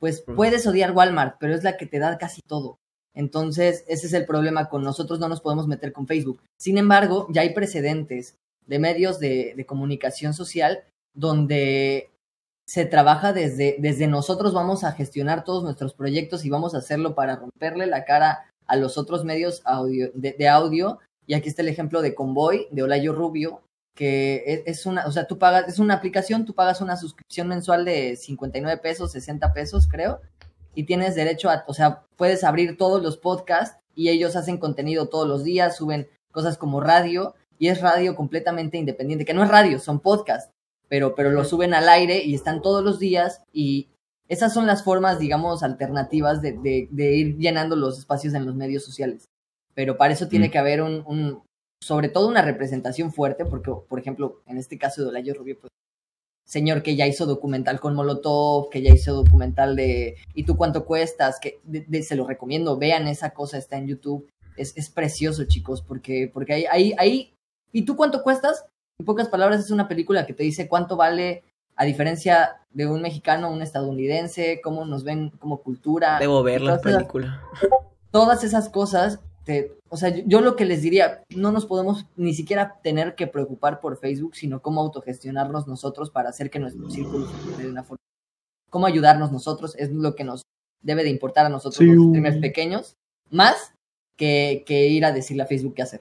[0.00, 0.34] Pues Mm.
[0.34, 2.78] puedes odiar Walmart, pero es la que te da casi todo.
[3.18, 6.40] Entonces, ese es el problema con nosotros, no nos podemos meter con Facebook.
[6.56, 12.12] Sin embargo, ya hay precedentes de medios de, comunicación social donde
[12.64, 17.16] se trabaja desde, desde nosotros vamos a gestionar todos nuestros proyectos y vamos a hacerlo
[17.16, 19.64] para romperle la cara a los otros medios
[20.14, 21.00] de, de audio.
[21.26, 23.62] Y aquí está el ejemplo de Convoy, de Olayo Rubio,
[23.96, 27.48] que es, es una, o sea, tú pagas, es una aplicación, tú pagas una suscripción
[27.48, 30.20] mensual de 59 pesos, 60 pesos, creo,
[30.74, 35.08] y tienes derecho a, o sea, puedes abrir todos los podcasts y ellos hacen contenido
[35.08, 39.50] todos los días, suben cosas como radio, y es radio completamente independiente, que no es
[39.50, 40.52] radio, son podcasts
[40.88, 43.88] pero, pero lo suben al aire y están todos los días y
[44.28, 48.54] esas son las formas, digamos, alternativas de, de, de ir llenando los espacios en los
[48.54, 49.26] medios sociales.
[49.74, 50.50] Pero para eso tiene Mm.
[50.50, 51.42] que haber un, un,
[51.82, 55.70] sobre todo una representación fuerte, porque, por ejemplo, en este caso de Olayo Rubio, pues,
[56.48, 60.86] señor que ya hizo documental con Molotov, que ya hizo documental de ¿y tú cuánto
[60.86, 61.38] cuestas?
[61.40, 64.26] Que de- de- se lo recomiendo, vean esa cosa, está en YouTube.
[64.56, 67.34] Es, es precioso, chicos, porque, porque ahí, ahí, ahí,
[67.70, 68.64] ¿y tú cuánto cuestas?
[68.98, 71.44] En pocas palabras, es una película que te dice cuánto vale,
[71.76, 76.18] a diferencia de un mexicano, un estadounidense, cómo nos ven como cultura.
[76.18, 77.42] Debo ver la película.
[78.10, 82.04] Todas esas cosas, te, o sea, yo, yo lo que les diría, no nos podemos
[82.16, 86.90] ni siquiera tener que preocupar por Facebook, sino cómo autogestionarnos nosotros para hacer que nuestro
[86.90, 87.96] círculo funcione de una forma.
[88.68, 90.42] Cómo ayudarnos nosotros es lo que nos
[90.82, 91.86] debe de importar a nosotros Sí.
[91.86, 92.96] los streamers pequeños,
[93.30, 93.72] más
[94.18, 96.00] que, que ir a decirle a Facebook qué hacer.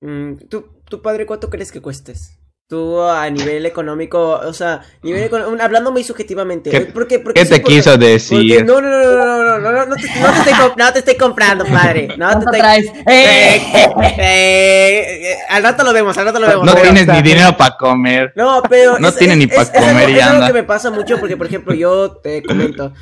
[0.00, 2.38] Mm, ¿tú, ¿Tu padre cuánto crees que cuestes?
[2.66, 6.70] Tú a nivel económico, o sea, nivel econo- hablando muy subjetivamente.
[6.70, 7.18] ¿Qué- ¿Por qué?
[7.18, 8.64] Porque ¿Qué te porque- quiso porque decir?
[8.64, 10.98] no, no, no, no, no, no, no, no, no te, no te estoy, no te
[11.00, 12.08] estoy comprando, padre.
[12.08, 12.60] No te ¿Cuánto estoy...
[12.60, 12.86] traes?
[13.06, 13.60] ¡Eh!
[14.18, 16.64] Eh, eh, al rato lo vemos, al rato lo vemos.
[16.64, 18.32] No tienes ni dinero para comer.
[18.34, 18.98] No, pero.
[18.98, 20.46] No tiene ni pa' es algo- comer y es algo anda.
[20.46, 22.94] que me pasa mucho porque, por ejemplo, yo te comento.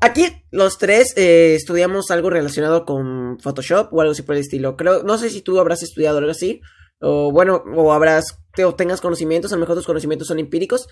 [0.00, 4.74] Aquí los tres eh, estudiamos algo relacionado con Photoshop o algo así por el estilo.
[4.76, 6.62] Creo, no sé si tú habrás estudiado algo así.
[7.02, 10.86] O bueno, o habrás, te, o tengas conocimientos, a lo mejor tus conocimientos son empíricos.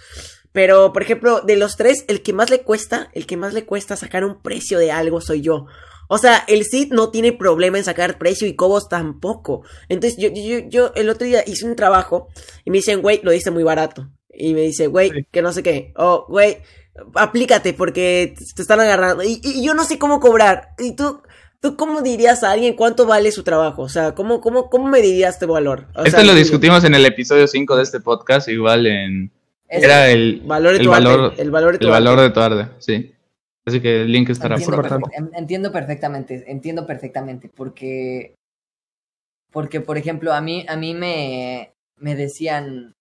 [0.52, 3.64] Pero, por ejemplo, de los tres, el que más le cuesta, el que más le
[3.64, 5.66] cuesta sacar un precio de algo soy yo.
[6.08, 9.62] O sea, el Cid no tiene problema en sacar precio y Cobos tampoco.
[9.88, 12.26] Entonces, yo, yo, yo el otro día hice un trabajo
[12.64, 14.08] y me dicen, güey, lo diste muy barato.
[14.32, 15.26] Y me dice, güey, Sí.
[15.30, 15.92] que no sé qué.
[15.96, 16.58] Oh, güey,
[17.14, 19.22] aplícate porque te están agarrando.
[19.22, 20.70] Y, y yo no sé cómo cobrar.
[20.78, 21.22] ¿Y tú,
[21.60, 23.82] tú cómo dirías a alguien cuánto vale su trabajo?
[23.82, 25.86] O sea, ¿cómo, cómo, cómo medirías tu valor?
[25.94, 29.30] O sea, lo discutimos en el episodio 5 de este podcast, igual en...
[29.68, 31.42] Es- Era el, Valor de el tu valor, arte.
[31.42, 33.14] El valor de tu el valor de tu arte, sí.
[33.64, 38.34] Así que el link estará entiendo, por entiendo perfectamente, entiendo perfectamente, porque,
[39.52, 42.94] porque por ejemplo, a mí, a mí me, me decían,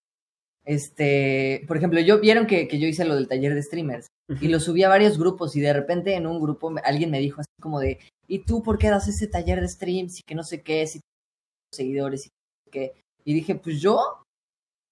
[0.64, 4.08] este, por ejemplo, yo vieron que, que yo hice lo del taller de streamers
[4.40, 7.40] y lo subí a varios grupos y de repente en un grupo alguien me dijo
[7.40, 10.42] así como de, ¿y tú por qué das ese taller de streams y que no
[10.42, 11.00] sé qué, si
[11.72, 12.30] seguidores y
[12.70, 12.94] qué?
[13.24, 14.22] Y dije, pues yo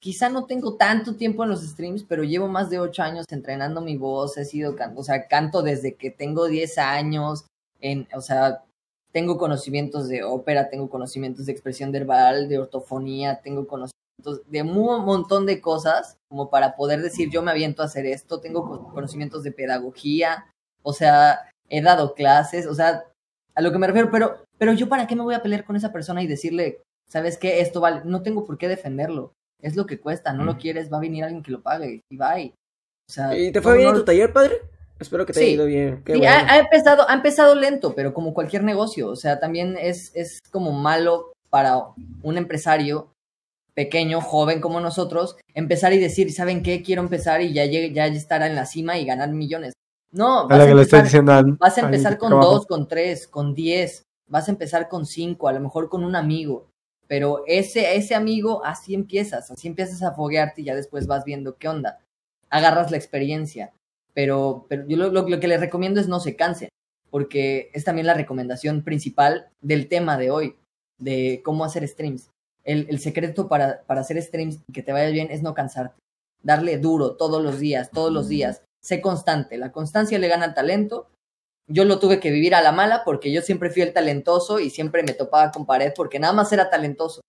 [0.00, 3.80] quizá no tengo tanto tiempo en los streams, pero llevo más de ocho años entrenando
[3.80, 7.46] mi voz, he sido, o sea, canto desde que tengo 10 años,
[7.80, 8.64] en, o sea,
[9.12, 15.04] tengo conocimientos de ópera, tengo conocimientos de expresión verbal, de ortofonía, tengo conocimientos de un
[15.04, 18.88] montón de cosas como para poder decir yo me aviento a hacer esto, tengo co-
[18.92, 20.46] conocimientos de pedagogía,
[20.82, 23.04] o sea, he dado clases, o sea,
[23.54, 25.76] a lo que me refiero, pero, pero yo para qué me voy a pelear con
[25.76, 27.60] esa persona y decirle, ¿sabes qué?
[27.60, 30.96] Esto vale, no tengo por qué defenderlo, es lo que cuesta, no lo quieres, va
[30.98, 32.54] a venir alguien que lo pague y bye.
[33.08, 34.60] O sea, ¿Y te fue no- bien en tu taller, padre?
[34.98, 35.44] Espero que te Sí.
[35.46, 36.02] haya ido bien.
[36.04, 36.34] Qué Sí, bueno.
[36.34, 40.40] ha, ha empezado, ha empezado lento, pero como cualquier negocio, o sea, también es, es
[40.50, 41.78] como malo para
[42.22, 43.12] un empresario
[43.82, 46.82] pequeño, joven como nosotros, empezar y decir, ¿saben qué?
[46.82, 49.72] Quiero empezar y ya, ya estar en la cima y ganar millones.
[50.10, 52.30] No, A vas la a, que le estoy empezar, diciendo al- vas a empezar con
[52.30, 52.50] trabajo.
[52.54, 56.16] dos, con tres, con diez, vas a empezar con cinco, a lo mejor con un
[56.16, 56.66] amigo,
[57.06, 61.56] pero ese, ese amigo, así empiezas, así empiezas a foguearte y ya después vas viendo
[61.56, 62.00] qué onda,
[62.50, 63.72] agarras la experiencia
[64.14, 66.68] pero, pero yo lo, lo- lo que les recomiendo es no se cansen.
[67.10, 70.56] porque es también la recomendación principal del tema de hoy,
[70.98, 72.28] de cómo hacer streams.
[72.68, 75.98] El, el secreto para, para hacer streams y que te vaya bien es no cansarte,
[76.42, 80.54] darle duro todos los días, todos los días, sé constante, la constancia le gana al
[80.54, 81.08] talento.
[81.66, 84.70] Yo lo tuve que vivir a la mala porque yo siempre fui el talentoso y
[84.70, 87.20] siempre me topaba con pared porque nada más era talentoso.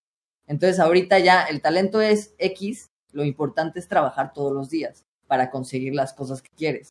[0.46, 5.50] Entonces ahorita ya el talento es X, lo importante es trabajar todos los días para
[5.50, 6.90] conseguir las cosas que quieres.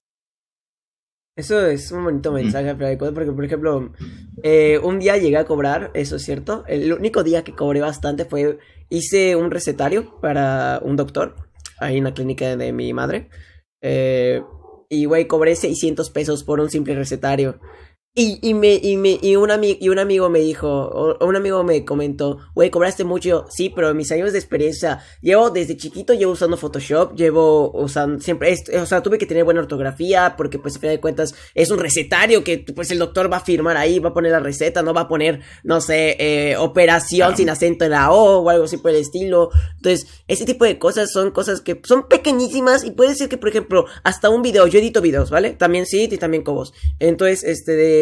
[1.39, 3.93] Eso es un bonito mensaje, porque por ejemplo,
[4.43, 6.65] eh, un día llegué a cobrar, eso es cierto.
[6.67, 8.57] El único día que cobré bastante fue,
[8.89, 11.35] hice un recetario para un doctor,
[11.79, 13.29] ahí en la clínica de mi madre.
[13.81, 14.43] Eh,
[14.89, 17.61] y, güey, cobré 600 pesos por un simple recetario.
[18.15, 21.35] Y, y, me, y, me, y, un ami- y un amigo me dijo, o, un
[21.35, 23.19] amigo me comentó, güey, cobraste mucho.
[23.29, 28.19] Yo, sí, pero mis años de experiencia, llevo desde chiquito, llevo usando Photoshop, llevo usando,
[28.19, 31.35] siempre, es- o sea, tuve que tener buena ortografía, porque pues a final de cuentas
[31.53, 34.39] es un recetario que pues el doctor va a firmar ahí, va a poner la
[34.39, 38.49] receta, no va a poner, no sé, eh, operación sin acento en la O o
[38.49, 39.49] algo así por el estilo.
[39.75, 43.49] Entonces, ese tipo de cosas son cosas que son pequeñísimas y puede ser que, por
[43.49, 45.51] ejemplo, hasta un video, yo edito videos, ¿vale?
[45.51, 46.73] También sí y también Cobos.
[46.99, 47.98] Entonces, este de,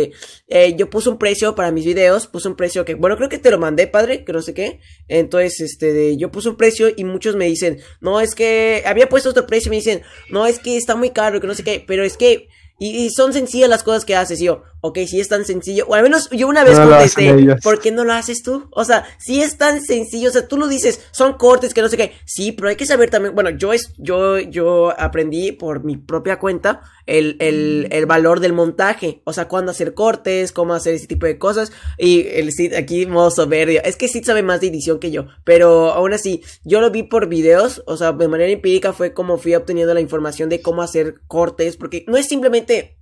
[0.47, 3.37] eh, yo puse un precio para mis videos, puse un precio que, bueno, creo que
[3.37, 4.79] te lo mandé, padre, que no sé qué.
[5.07, 9.29] Entonces, este yo puse un precio y muchos me dicen, no, es que había puesto
[9.29, 11.83] otro precio y me dicen, no, es que está muy caro, que no sé qué,
[11.85, 12.47] pero es que,
[12.79, 16.03] y, son sencillas las cosas que haces, yo, ok, si es tan sencillo, o al
[16.03, 17.55] menos yo una vez No contesté.
[17.63, 18.69] ¿por qué no lo haces tú?
[18.71, 21.89] O sea, si es tan sencillo, o sea, tú lo dices, son cortes que no
[21.89, 25.83] sé qué, sí, pero hay que saber también, bueno, yo es, yo, yo aprendí por
[25.83, 30.73] mi propia cuenta el, el, el valor del montaje, o sea, cuándo hacer cortes, cómo
[30.73, 34.43] hacer ese tipo de cosas, y el Sid aquí modo soberbio, es que Sid sabe
[34.43, 38.11] más de edición que yo, pero aún así, yo lo vi por videos, o sea,
[38.11, 42.17] de manera empírica fue como fui obteniendo la información de cómo hacer cortes, porque no
[42.17, 42.96] es simplemente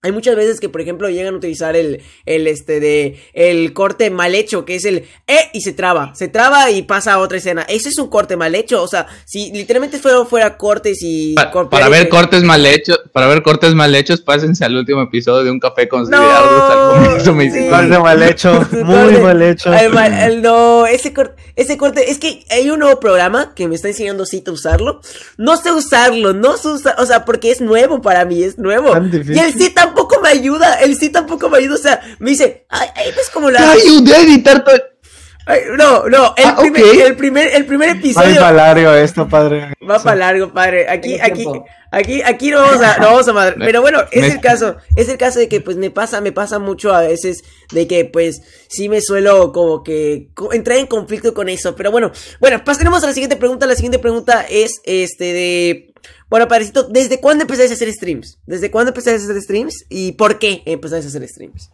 [0.00, 4.10] hay muchas veces que, por ejemplo, llegan a utilizar el, el, este, de, el corte
[4.10, 7.38] mal hecho, que es el, eh, y se traba, se traba y pasa a otra
[7.38, 7.62] escena.
[7.62, 11.34] Ese es un corte mal hecho, o sea, si literalmente fuera, fuera cortes y...
[11.34, 15.42] Pa- para ver cortes mal hechos, para ver cortes mal hechos, pásense al último episodio
[15.42, 16.22] de un café con No,
[16.94, 17.68] comienzo me sí.
[17.68, 18.52] Corte mal hecho,
[18.84, 19.70] muy Corte- mal hecho.
[20.40, 24.26] No, ese corte, ese corte, es que hay un nuevo programa que me está enseñando
[24.26, 25.00] Cita a usarlo.
[25.36, 28.92] No sé usarlo, no sé usar, o sea, porque es nuevo para mí, es nuevo.
[28.92, 29.34] Tan difícil.
[29.36, 32.66] Y el sí tampoco me ayuda, el sí tampoco me ayuda, o sea, me dice,
[32.68, 33.58] ay, ay, ves cómo la...
[33.58, 34.76] Te ayudé a editar todo.
[35.46, 39.72] Ay, no, no, el, Ah, primer, el primer, el primer episodio para largo esto, padre.
[39.88, 40.86] va para largo, padre.
[40.90, 41.46] Aquí, aquí,
[41.90, 43.54] aquí, aquí no vamos a, no vamos a madre.
[43.58, 46.32] Pero bueno, es me- el caso, es el caso de que pues me pasa, me
[46.32, 50.86] pasa mucho a veces de que pues sí me suelo como que co- entrar en
[50.86, 51.74] conflicto con eso.
[51.74, 53.64] Pero bueno, bueno, pasaremos a la siguiente pregunta.
[53.64, 55.87] La siguiente pregunta es este de,
[56.30, 58.38] bueno, padrecito, ¿desde cuándo empezaste a hacer streams?
[58.46, 59.84] ¿Desde cuándo empezaste a hacer streams?
[59.88, 61.70] ¿Y por qué empezaste a hacer streams?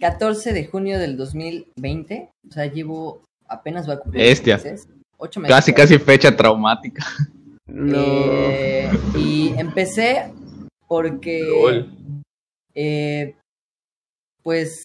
[0.00, 4.56] 14 de junio del 2020, o sea, llevo apenas voy a cumplir Bestia.
[4.56, 5.56] ocho meses, ocho meses.
[5.56, 7.04] Casi, casi fecha traumática.
[7.66, 7.96] No.
[7.98, 10.32] Eh, y empecé
[10.86, 11.84] porque,
[12.74, 13.34] eh,
[14.42, 14.84] pues,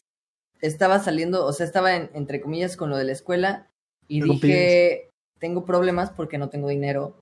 [0.62, 3.68] estaba saliendo, o sea, estaba en- entre comillas con lo de la escuela
[4.08, 7.18] y dije, tengo problemas porque no tengo dinero.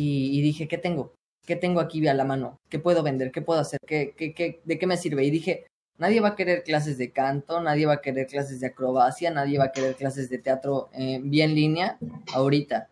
[0.00, 1.12] Y, dije, ¿qué tengo?
[1.44, 2.60] ¿Qué tengo aquí a la mano?
[2.68, 3.32] ¿Qué puedo vender?
[3.32, 3.80] ¿Qué puedo hacer?
[3.84, 5.24] ¿Qué, qué, qué, ¿De qué me sirve?
[5.24, 5.66] Y dije,
[5.98, 9.58] nadie va a querer clases de canto, nadie va a querer clases de acrobacia, nadie
[9.58, 11.98] va a querer clases de teatro eh, vía en línea
[12.32, 12.90] ahorita.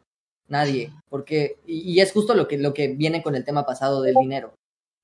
[0.49, 0.91] Nadie.
[1.09, 4.55] Porque, y, es justo lo que, lo que viene con el tema pasado del dinero.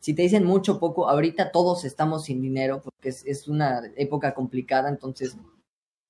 [0.01, 4.89] Si te dicen mucho poco, ahorita todos estamos sin dinero porque es una época complicada,
[4.89, 5.37] entonces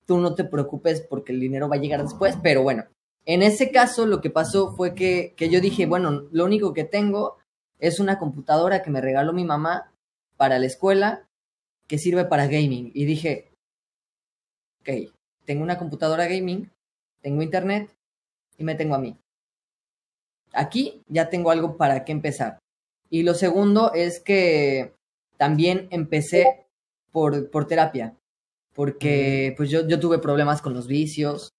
[0.07, 2.87] tú no te preocupes porque el dinero va a llegar después, pero bueno,
[3.24, 6.85] en ese caso lo que pasó fue que, que yo dije, bueno, lo único que
[6.85, 7.38] tengo
[7.78, 9.92] es una computadora que me regaló mi mamá
[10.37, 11.28] para la escuela
[11.87, 12.90] que sirve para gaming.
[12.94, 13.52] Y dije,
[14.80, 15.12] ok,
[15.44, 16.70] tengo una computadora gaming,
[17.20, 17.90] tengo internet
[18.58, 19.16] y me tengo a mí.
[20.52, 22.58] Aquí ya tengo algo para qué empezar.
[23.08, 24.94] Y lo segundo es que
[25.37, 26.66] también empecé
[27.11, 28.16] por, por terapia,
[28.74, 31.53] porque pues yo, yo tuve problemas con los vicios,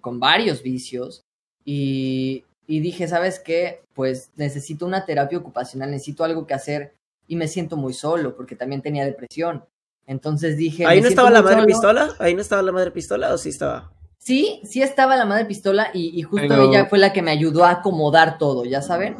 [0.00, 1.22] con varios vicios,
[1.64, 3.82] y, y dije, ¿sabes qué?
[3.94, 6.94] Pues necesito una terapia ocupacional, necesito algo que hacer
[7.28, 9.64] y me siento muy solo porque también tenía depresión.
[10.06, 10.86] Entonces dije...
[10.86, 11.66] ¿Ahí no estaba la madre solo.
[11.66, 12.14] pistola?
[12.18, 13.92] ¿Ahí no estaba la madre pistola o sí estaba?
[14.18, 17.30] Sí, sí estaba la madre pistola y, y justo Pero- ella fue la que me
[17.30, 19.16] ayudó a acomodar todo, ya saben.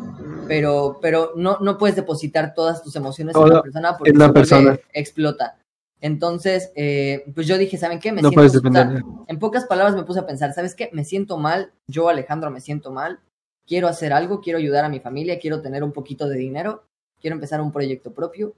[0.48, 4.32] Pero, pero no, no puedes depositar todas tus emociones en una persona porque en vuelve-
[4.32, 4.78] persona.
[4.92, 5.56] explota.
[6.00, 8.10] Entonces, eh, pues yo dije, ¿saben qué?
[8.10, 9.02] Me No siento, puedes o sea, depender.
[9.26, 10.88] en pocas palabras me puse a pensar, ¿sabes qué?
[10.92, 13.20] Me siento mal, yo Alejandro me siento mal,
[13.66, 16.84] quiero hacer algo, quiero ayudar a mi familia, quiero tener un poquito de dinero,
[17.20, 18.54] quiero empezar un proyecto propio.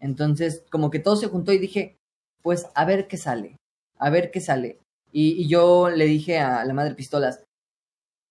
[0.00, 1.96] Entonces, como que todo se juntó y dije,
[2.42, 3.56] pues a ver qué sale,
[3.98, 4.78] a ver qué sale.
[5.12, 7.44] Y, y yo le dije a la madre pistolas,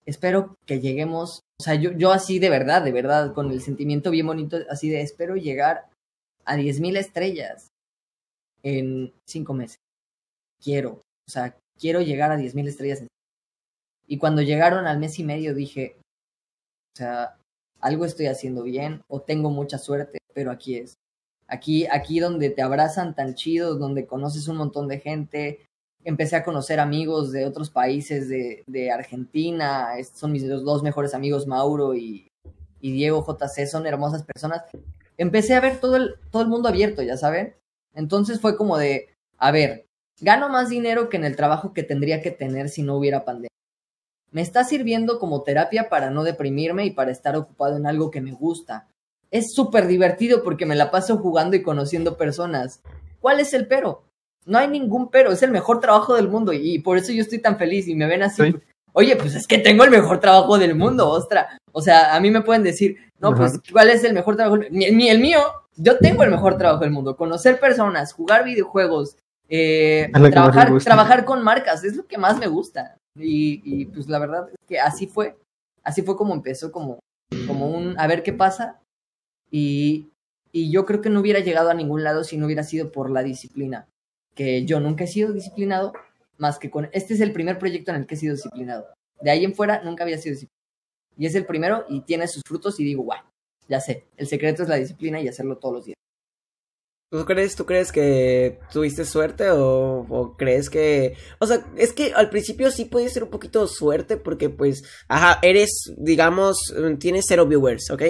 [0.05, 4.11] espero que lleguemos, o sea, yo, yo así de verdad, de verdad, con el sentimiento
[4.11, 5.87] bien bonito, así de espero llegar
[6.45, 7.69] a 10.000 estrellas
[8.63, 9.79] en cinco meses.
[10.61, 13.03] Quiero, o sea, quiero llegar a 10.000 estrellas.
[14.07, 15.97] Y cuando llegaron al mes y medio dije,
[16.93, 17.37] o sea,
[17.79, 20.95] algo estoy haciendo bien o tengo mucha suerte, pero aquí es.
[21.47, 25.65] Aquí, aquí donde te abrazan tan chidos, donde conoces un montón de gente.
[26.03, 29.89] Empecé a conocer amigos de otros países, de, de Argentina.
[30.13, 32.27] Son mis dos mejores amigos, Mauro y,
[32.81, 33.65] y Diego JC.
[33.67, 34.63] Son hermosas personas.
[35.17, 37.55] Empecé a ver todo el, todo el mundo abierto, ya saben.
[37.93, 39.85] Entonces fue como de, a ver,
[40.21, 43.49] gano más dinero que en el trabajo que tendría que tener si no hubiera pandemia.
[44.31, 48.21] Me está sirviendo como terapia para no deprimirme y para estar ocupado en algo que
[48.21, 48.87] me gusta.
[49.31, 52.81] Es súper divertido porque me la paso jugando y conociendo personas.
[53.21, 54.03] ¿Cuál es el pero?
[54.45, 57.39] No hay ningún pero, es el mejor trabajo del mundo y por eso yo estoy
[57.39, 58.43] tan feliz y me ven así.
[58.51, 58.55] Sí.
[58.93, 61.57] Oye, pues es que tengo el mejor trabajo del mundo, ostra.
[61.71, 63.59] O sea, a mí me pueden decir, no, pues.
[63.71, 64.55] ¿cuál es el mejor trabajo?
[64.55, 65.39] El, mi- el mío,
[65.81, 67.15] yo tengo el mejor trabajo del mundo.
[67.15, 69.15] Conocer personas, jugar videojuegos,
[69.47, 72.97] eh, trabajar, trabajar con marcas, es lo que más me gusta.
[73.15, 75.37] Y, y, pues la verdad es que así fue.
[75.83, 76.99] Así fue como empezó, como,
[77.47, 78.79] como un a ver qué pasa.
[79.49, 80.09] Y,
[80.51, 83.09] y yo creo que no hubiera llegado a ningún lado si no hubiera sido por
[83.09, 83.87] la disciplina.
[84.35, 85.93] Que yo nunca he sido disciplinado,
[86.37, 86.89] más que con.
[86.91, 88.87] Este es el primer proyecto en el que he sido disciplinado.
[89.21, 90.59] De ahí en fuera nunca había sido disciplinado.
[91.17, 93.21] Y es el primero y tiene sus frutos y digo, guau,
[93.69, 94.07] ya sé.
[94.17, 95.95] El secreto es la disciplina y hacerlo todos los días.
[97.11, 101.15] ¿Tú crees, ¿Tú crees que tuviste suerte o, o crees que...
[101.39, 105.39] O sea, es que al principio sí puede ser un poquito suerte porque pues, ajá,
[105.41, 108.03] eres, digamos, mm, tienes cero viewers, ¿ok?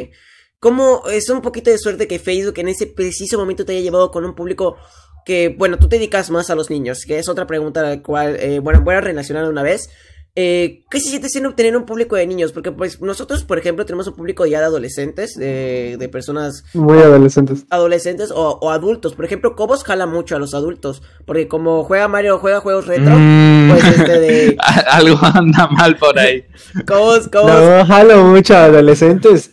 [0.60, 4.12] ¿Cómo es un poquito de suerte que Facebook en ese preciso momento te haya llevado
[4.12, 4.76] con un público
[5.24, 8.04] que, bueno, tú te dedicas más a los niños, que es otra pregunta a la
[8.04, 9.90] cual, eh, bueno, voy a relacionar una vez.
[10.36, 12.52] Eh, ¿Qué se siente siendo tener un público de niños?
[12.54, 16.98] Porque pues nosotros, por ejemplo, tenemos un público ya de adolescentes, de, de personas Muy
[17.00, 17.66] adolescentes.
[17.70, 19.16] adolescentes o, o adultos.
[19.16, 21.02] Por ejemplo, Cobos jala mucho a los adultos.
[21.26, 23.16] Porque como juega Mario, juega juegos retro.
[23.18, 24.58] Mm, Pues este de
[24.92, 26.46] Algo anda mal por ahí.
[26.88, 29.52] Cobos, Cobos No, jalo mucho a adolescentes.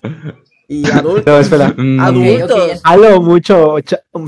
[0.68, 1.24] y adultos.
[1.26, 1.74] No, espera.
[1.76, 2.80] Mm, Adultos.
[2.84, 3.76] Jalo mucho.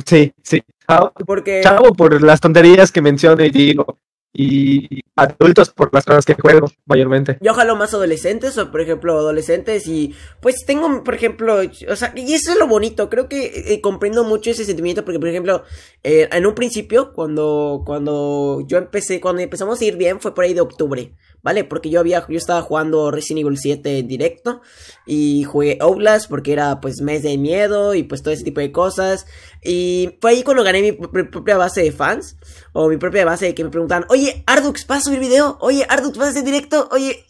[0.06, 0.62] Sí, sí.
[0.88, 3.98] Chavo, Porque chavo por las tonterías que menciono y digo.
[4.40, 7.38] Y adultos por las cosas que juego, mayormente.
[7.40, 11.56] yo jalo más adolescentes o, por ejemplo, adolescentes y pues tengo, por ejemplo,
[11.88, 13.10] o sea, y eso es lo bonito.
[13.10, 15.64] Creo que eh, comprendo mucho ese sentimiento porque, por ejemplo,
[16.04, 20.44] eh, en un principio, cuando, cuando yo empecé, cuando empezamos a ir bien, fue por
[20.44, 21.12] ahí de octubre.
[21.42, 21.62] ¿Vale?
[21.64, 24.60] Porque yo había, yo estaba jugando Resident Evil 7 en directo
[25.06, 28.72] y jugué Outlast porque era pues mes de miedo y pues todo ese tipo de
[28.72, 29.24] cosas.
[29.62, 32.36] Y fue ahí cuando gané mi pr- propia base de fans
[32.72, 35.58] o mi propia base de que me preguntaban, oye, Ardux, ¿vas a subir video?
[35.60, 36.88] Oye, Ardux, ¿vas a hacer directo?
[36.90, 37.24] Oye,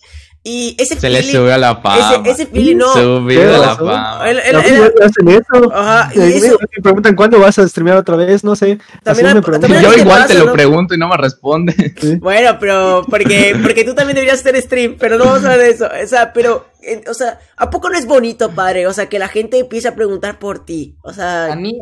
[0.49, 2.15] y ese Se le feeling- subió a la fama.
[2.25, 2.93] ese, ese feeling no.
[2.95, 4.23] Subió ¿Qué a la fama.
[4.23, 5.73] Hacen eso.
[5.75, 8.79] Ajá, y eso, Me preguntan cuándo vas a streamear otra vez, no sé.
[9.03, 9.61] También me preguntan.
[9.71, 10.53] también Yo ¿qué igual pasa, te lo no?
[10.53, 11.95] pregunto y no me responde.
[12.21, 15.71] Bueno, pero porque, porque tú también deberías hacer stream, pero no vamos a hablar de
[15.71, 15.87] eso.
[15.87, 16.67] O sea, pero,
[17.09, 18.87] o sea, ¿a poco no es bonito, padre?
[18.87, 20.97] O sea, que la gente empiece a preguntar por ti.
[21.03, 21.81] O sea, A mí,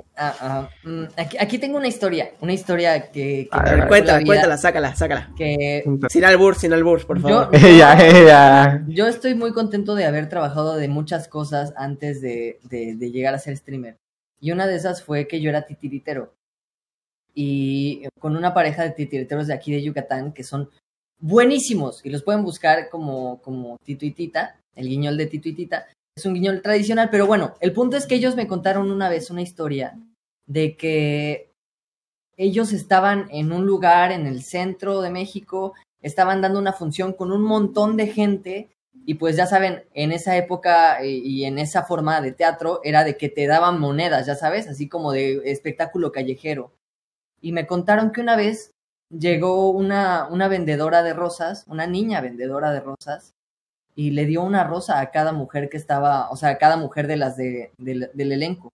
[0.85, 4.27] mm, aquí, aquí tengo una historia, una historia que, que A me ver, cuéntala, vida,
[4.27, 5.33] cuéntala, sácala, sácala.
[5.37, 7.51] Que Sin albur, sin albur, por favor.
[7.53, 8.85] Yo- Ella, ella.
[8.89, 13.35] yo estoy muy contento de haber trabajado de muchas cosas antes de, de- de llegar
[13.35, 13.97] a ser streamer.
[14.41, 16.33] Y una de esas fue que yo era titiritero.
[17.35, 20.71] Y con una pareja de titiriteros de aquí de Yucatán que son
[21.19, 22.01] buenísimos.
[22.05, 25.87] Y los pueden buscar como, como Tito y Tita, el guiñol de Tito y Tita.
[26.17, 29.31] Es un guiñol tradicional, pero bueno, el punto es que ellos me contaron una vez
[29.31, 29.99] una historia
[30.47, 31.51] de que
[32.37, 37.33] ellos estaban en un lugar en el centro de México, estaban dando una función con
[37.33, 38.69] un montón de gente
[39.05, 43.05] y pues ya saben, en esa época eh, y en esa forma de teatro era
[43.05, 46.73] de que te daban monedas, ya sabes, así como de espectáculo callejero.
[47.41, 48.73] Y me contaron que una vez
[49.11, 53.36] llegó una, una vendedora de rosas, una niña vendedora de rosas,
[53.97, 57.07] y le dio una rosa a cada mujer que estaba, o sea, a cada mujer
[57.07, 58.71] de las de, del- elenco.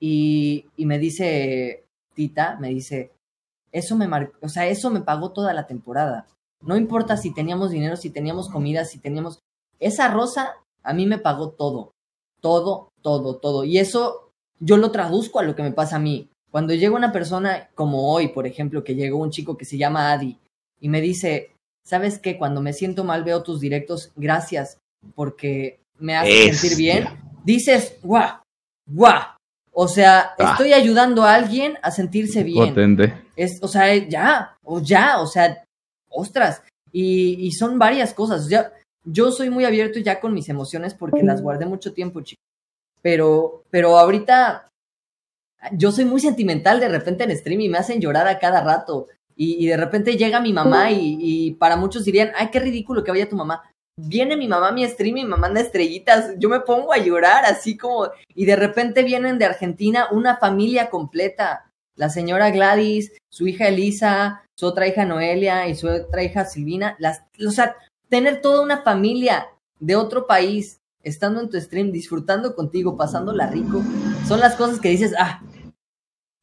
[0.00, 1.84] Y, y me dice,
[2.14, 3.12] Tita, me dice,
[3.70, 6.26] eso me mar- o sea, eso me pagó toda la temporada.
[6.60, 9.38] No importa si teníamos dinero, si teníamos comida, si teníamos...
[9.80, 11.92] Esa rosa a mí me pagó todo.
[12.40, 13.64] Todo, todo, todo.
[13.64, 16.28] Y eso yo lo traduzco a lo que me pasa a mí.
[16.50, 20.12] Cuando llega una persona como hoy, por ejemplo, que llegó un chico que se llama
[20.12, 20.36] Adi
[20.80, 21.52] y me dice,
[21.84, 22.38] ¿sabes qué?
[22.38, 24.78] Cuando me siento mal veo tus directos, gracias,
[25.14, 27.08] porque me hace sentir bien.
[27.44, 28.40] Dices, guau,
[28.86, 29.22] guau,
[29.74, 30.50] O sea, Ah.
[30.52, 32.68] estoy ayudando a alguien a sentirse bien.
[32.68, 33.14] Potente.
[33.36, 35.64] Es, o sea, ya, o ya, o sea,
[36.10, 36.62] ostras.
[36.92, 38.48] Y, y son varias cosas.
[38.50, 38.70] Ya,
[39.04, 42.44] yo soy muy abierto ya con mis emociones porque las guardé mucho tiempo, chicos.
[43.00, 44.68] Pero, pero ahorita
[45.72, 49.08] yo soy muy sentimental de repente en stream y me hacen llorar a cada rato.
[49.42, 53.02] Y, y de repente llega mi mamá y, y para muchos dirían, ay, qué ridículo
[53.02, 53.60] que vaya tu mamá.
[53.96, 56.34] Viene mi mamá a mi stream y me manda estrellitas.
[56.38, 58.08] Yo me pongo a llorar así como...
[58.36, 61.72] Y de repente vienen de Argentina una familia completa.
[61.96, 66.94] La señora Gladys, su hija Elisa, su otra hija Noelia y su otra hija Silvina.
[67.00, 67.74] Las, o sea,
[68.08, 69.48] tener toda una familia
[69.80, 73.82] de otro país estando en tu stream, disfrutando contigo, pasándola rico,
[74.28, 75.42] son las cosas que dices, ah,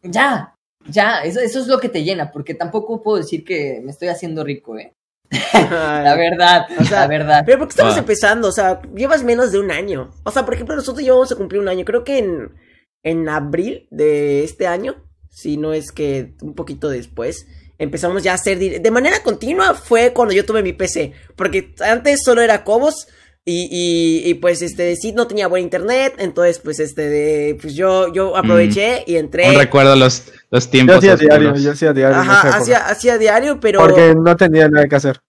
[0.04, 0.54] ya,
[0.92, 4.08] ya, eso, eso es lo que te llena, porque tampoco puedo decir que me estoy
[4.10, 4.94] haciendo rico, ¿eh?
[5.54, 7.44] La verdad, O sea, la verdad.
[7.46, 8.00] Pero porque estamos Ah.
[8.00, 10.12] empezando, o sea, llevas menos de un año.
[10.24, 11.86] O sea, por ejemplo, nosotros ya vamos a cumplir un año.
[11.86, 12.52] Creo que en,
[13.04, 14.96] en abril de este año,
[15.30, 17.46] si no es que un poquito después,
[17.78, 19.76] empezamos ya a hacer de manera continua.
[19.76, 21.14] Fue cuando yo tuve mi PC.
[21.36, 23.08] Porque antes solo era Cobos.
[23.50, 26.14] Y, y, y, pues este sí no tenía buen internet.
[26.20, 29.58] Entonces, pues este de, pues yo, yo aproveché y entré.
[29.58, 32.18] Recuerdo los, los Yo tiempos hacía diario, yo hacía diario.
[32.18, 33.80] Ajá, hacía, hacía diario, pero.
[33.80, 35.20] Porque no tenía nada que hacer.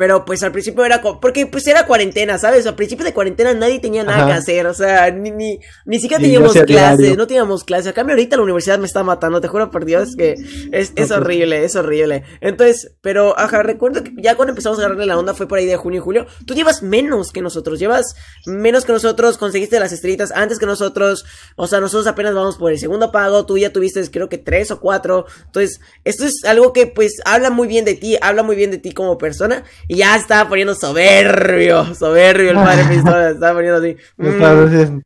[0.00, 2.66] Pero pues al principio era porque pues era cuarentena, ¿sabes?
[2.66, 4.26] Al principio de cuarentena nadie tenía nada Ajá.
[4.28, 7.16] que hacer, o sea, ni, ni, ni siquiera teníamos clases, diario.
[7.18, 7.88] no teníamos clases.
[7.88, 10.36] A cambio ahorita la universidad me está matando, te juro por Dios que
[10.72, 12.22] es, es horrible, es horrible.
[12.40, 15.66] Entonces, pero ajá, recuerdo que ya cuando empezamos a agarrarle la onda fue por ahí
[15.66, 16.26] de junio y julio.
[16.46, 18.14] Tú llevas menos que nosotros, llevas
[18.46, 21.26] menos que nosotros, conseguiste las estrellitas antes que nosotros,
[21.56, 24.70] o sea, nosotros apenas vamos por el segundo pago, tú ya tuviste creo que tres
[24.70, 25.26] o cuatro.
[25.44, 28.78] Entonces, esto es algo que pues habla muy bien de ti, habla muy bien de
[28.78, 33.96] ti como persona y ya estaba poniendo soberbio, soberbio el padre pistola, estaba poniendo así.
[34.16, 35.00] mm,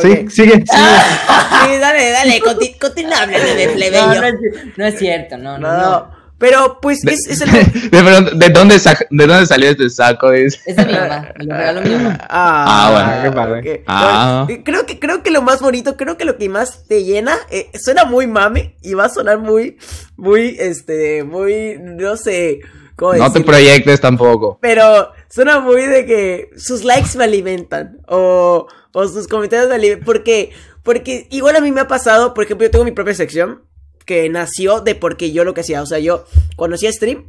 [0.00, 0.62] sí, que- sigue, sigue.
[0.66, 4.06] Sí, dale, dale, conti- continúa de No, plebeyo.
[4.20, 4.34] no, es,
[4.76, 6.16] no es cierto, no, no, No.
[6.38, 7.50] Pero pues De, es, es el...
[7.90, 10.32] de, pronto, ¿de dónde, sa- ¿De dónde salió este saco?
[10.32, 10.58] Dice.
[10.66, 12.18] Es de mi mamá, me lo regaló mi mamá.
[12.28, 13.84] Ah, Ah, bueno, qué padre.
[13.86, 14.44] Ah.
[14.46, 17.38] Bueno, creo que creo que lo más bonito, creo que lo que más te llena,
[17.50, 19.78] eh, suena muy mame y va a sonar muy,
[20.18, 22.58] muy, este, muy, no sé,
[22.96, 24.58] cómo No te proyectes tampoco.
[24.60, 28.00] Pero suena muy de que sus likes me alimentan.
[28.08, 30.04] O, o sus comentarios me alimentan.
[30.04, 30.50] Porque,
[30.82, 33.62] porque igual a mí me ha pasado, por ejemplo, yo tengo mi propia sección.
[34.04, 35.82] Que nació de porque yo lo que hacía.
[35.82, 36.24] O sea, yo
[36.56, 37.26] cuando hacía stream.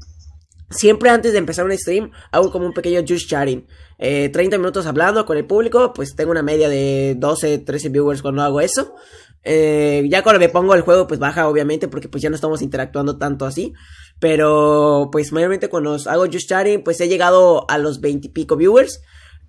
[0.70, 3.66] Siempre antes de empezar un stream, hago como un pequeño just chatting.
[4.00, 8.22] Eh, 30 minutos hablando con el público, pues tengo una media de 12, 13 viewers
[8.22, 8.94] cuando hago eso.
[9.44, 12.62] Eh, ya cuando me pongo el juego, pues baja obviamente, porque pues ya no estamos
[12.62, 13.74] interactuando tanto así.
[14.20, 18.56] Pero pues mayormente cuando hago just chatting, pues he llegado a los 20 y pico
[18.56, 19.02] viewers.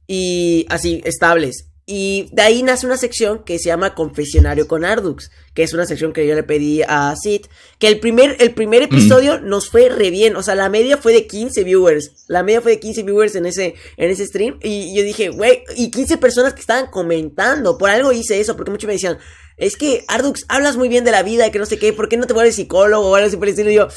[0.07, 1.69] Y así, estables.
[1.91, 5.87] Y de ahí nace una sección que se llama Confesionario con Ardux, que es una
[5.87, 7.47] sección que yo le pedí a Sid,
[7.79, 11.15] que el primer, el primer episodio nos fue re bien, o sea, la media fue
[11.15, 14.95] de 15 viewers, la media fue de 15 viewers en ese, en ese stream, y
[14.95, 18.87] yo dije, güey, y 15 personas que estaban comentando, por algo hice eso, porque muchos
[18.87, 19.17] me decían,
[19.57, 22.19] es que Ardux, hablas muy bien de la vida, que no sé qué, ¿por qué
[22.19, 23.71] no te vuelves psicólogo o algo así por el estilo?
[23.71, 23.89] Y yo,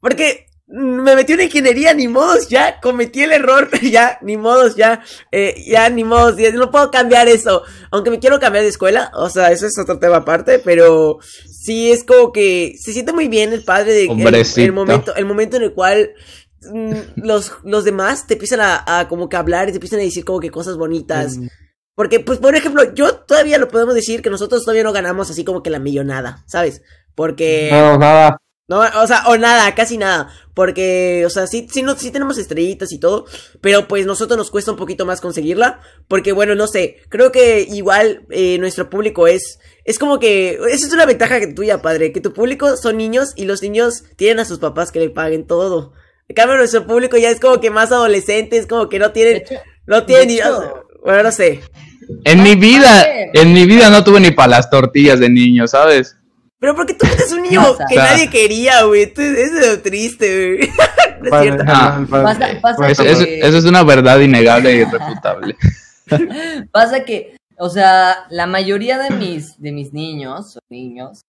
[0.00, 5.02] porque me metí en ingeniería, ni modos, ya cometí el error, ya, ni modos, ya,
[5.32, 9.10] eh, ya, ni modos, ya, no puedo cambiar eso, aunque me quiero cambiar de escuela,
[9.14, 13.28] o sea, eso es otro tema aparte, pero sí es como que se siente muy
[13.28, 16.12] bien el padre de el, el momento, el momento en el cual
[16.62, 20.04] mm, los, los demás te empiezan a, a como que hablar y te empiezan a
[20.04, 21.36] decir como que cosas bonitas.
[21.36, 21.48] Mm.
[21.96, 25.44] Porque, pues, por ejemplo, yo todavía lo podemos decir que nosotros todavía no ganamos así
[25.44, 26.80] como que la millonada, ¿sabes?
[27.14, 27.68] Porque...
[27.70, 28.38] No, nada.
[28.70, 30.32] No, o sea, o nada, casi nada.
[30.54, 33.26] Porque, o sea, sí, sí, no, sí tenemos estrellitas y todo.
[33.60, 35.80] Pero pues nosotros nos cuesta un poquito más conseguirla.
[36.06, 36.98] Porque, bueno, no sé.
[37.08, 39.58] Creo que igual eh, nuestro público es.
[39.84, 40.60] Es como que.
[40.70, 42.12] Esa es una ventaja que tuya, padre.
[42.12, 45.48] Que tu público son niños y los niños tienen a sus papás que le paguen
[45.48, 45.92] todo.
[46.28, 48.56] En cambio, nuestro público ya es como que más adolescente.
[48.56, 49.38] Es como que no tienen.
[49.38, 49.56] hecho,
[49.86, 50.38] No tienen ni.
[51.02, 51.60] Bueno, no sé.
[52.22, 53.04] En mi vida,
[53.34, 56.19] en mi vida no tuve ni para las tortillas de niño, ¿sabes?
[56.60, 57.86] Pero porque tú eres un niño Pasa.
[57.88, 59.02] que nadie quería, güey.
[59.04, 60.68] Eso es lo triste, güey.
[61.22, 61.64] no es cierto.
[61.66, 61.96] Ah.
[62.00, 62.24] el padre.
[62.24, 65.56] Pasa- pasa Eso, eso- que- eso es una verdad innegable e irrefutable.
[66.72, 71.20] Pasa que, o sea, la mayoría de mis, de mis niños, son niños,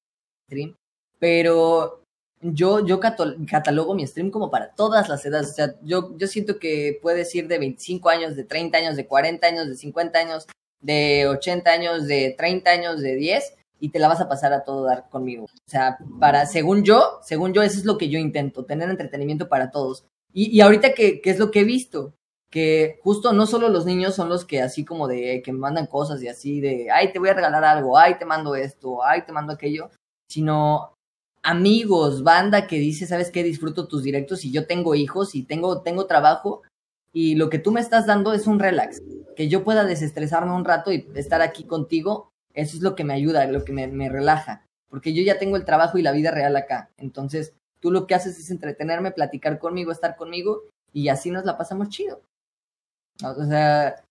[0.49, 0.75] stream,
[1.19, 2.01] pero
[2.41, 5.51] yo, yo catalogo mi stream como para todas las edades.
[5.51, 9.05] O sea, yo, yo siento que puedes ir de 25 años, de 30 años, de
[9.05, 10.47] 40 años, de 50 años,
[10.81, 14.63] de 80 años, de 30 años, de 10, y te la vas a pasar a
[14.63, 15.45] todo dar conmigo.
[15.45, 19.49] O sea, para, según yo, según yo, eso es lo que yo intento, tener entretenimiento
[19.49, 20.05] para todos.
[20.31, 22.13] Y, y ahorita que, que es lo que he visto,
[22.51, 25.87] que justo no solo los niños son los que así como de que me mandan
[25.87, 29.23] cosas y así de, ay, te voy a regalar algo, ay, te mando esto, ay,
[29.25, 29.89] te mando aquello,
[30.29, 30.93] sino
[31.41, 33.43] amigos, banda que dice, ¿sabes qué?
[33.43, 36.61] Disfruto tus directos y yo tengo hijos y tengo, tengo trabajo
[37.13, 39.01] y lo que tú me estás dando es un relax,
[39.35, 43.13] que yo pueda desestresarme un rato y estar aquí contigo, eso es lo que me
[43.13, 46.31] ayuda, lo que me, me relaja, porque yo ya tengo el trabajo y la vida
[46.31, 51.31] real acá, entonces tú lo que haces es entretenerme, platicar conmigo, estar conmigo y así
[51.31, 52.21] nos la pasamos chido.
[53.23, 54.03] O sea,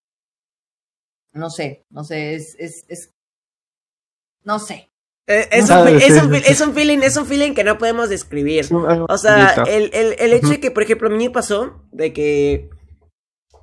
[1.32, 3.12] no sé, no sé, es, es, es,
[4.44, 4.88] no sé.
[5.26, 6.42] Eh, es, No un, es, un, sí.
[6.44, 8.66] es un feeling, es un feeling que no podemos describir.
[9.08, 12.12] O sea, el, el, el hecho de que, por ejemplo, a mí me pasó de
[12.12, 12.70] que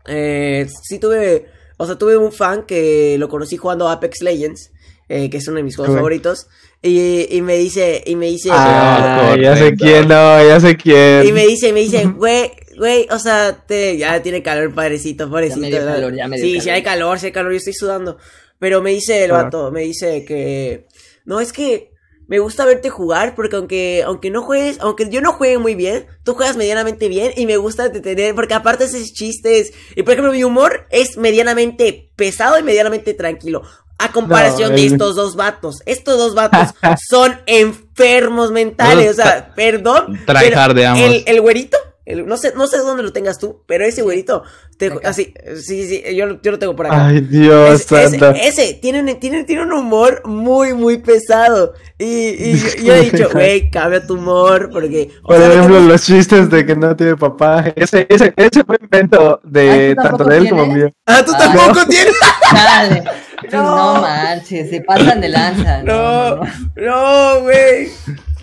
[0.06, 4.72] eh, sí tuve, o sea, tuve un fan que lo conocí jugando Apex Legends,
[5.10, 6.48] eh, que es uno de mis juegos favoritos,
[6.82, 10.76] y, y me dice, y me dice, Ah, Sí, ya sé quién, no, ya sé
[10.76, 11.28] quién.
[11.28, 15.68] y me dice, me dice, güey, güey, o sea, te, ya tiene calor, padrecito, pobrecito.
[15.68, 16.64] Ya me calor, ya me dio sí, calor.
[16.64, 18.18] sí hay calor, sí hay calor, yo estoy sudando.
[18.60, 19.44] Pero me dice el Ah.
[19.44, 20.88] vato, me dice que,
[21.26, 21.92] no, es que
[22.28, 26.08] me gusta verte jugar porque aunque, aunque no juegues, aunque yo no juegue muy bien,
[26.24, 29.74] tú juegas medianamente bien y me gusta tener, porque aparte haces chistes.
[29.96, 33.64] Y por ejemplo, mi humor es medianamente pesado y medianamente tranquilo.
[34.00, 35.82] A comparación No, de estos dos vatos.
[35.88, 36.76] Estos dos vatos
[37.10, 39.12] son enfermos mentales.
[39.12, 40.20] O sea, perdón.
[40.28, 41.02] pero Tryhardeamos.
[41.02, 41.78] El, el güerito,
[42.08, 44.44] el- no sé, no sé dónde lo tengas tú, pero ese güerito,
[44.78, 47.08] te- así, sí, sí, yo, lo- yo lo tengo por acá.
[47.08, 48.32] Ay, Dios Es- ese, santo.
[48.42, 51.74] ese tiene, un, tiene, tiene un humor muy, muy pesado.
[52.00, 55.10] Y, y yo, yo he dicho, güey, cambia tu humor, porque...
[55.24, 57.66] Por sea, ejemplo, que- los chistes de que no tiene papá.
[57.76, 60.92] Ese, ese, ese fue invento de Ay, ¿tú tanto de él como mío.
[61.06, 62.14] Ah, tú Ah, tampoco tienes...
[62.54, 63.04] Dale.
[63.04, 63.18] Pues
[63.54, 63.94] No.
[63.96, 64.02] no.
[64.02, 65.84] manches, se pasan de lanza.
[65.84, 66.46] No, No,
[66.76, 67.50] no, no.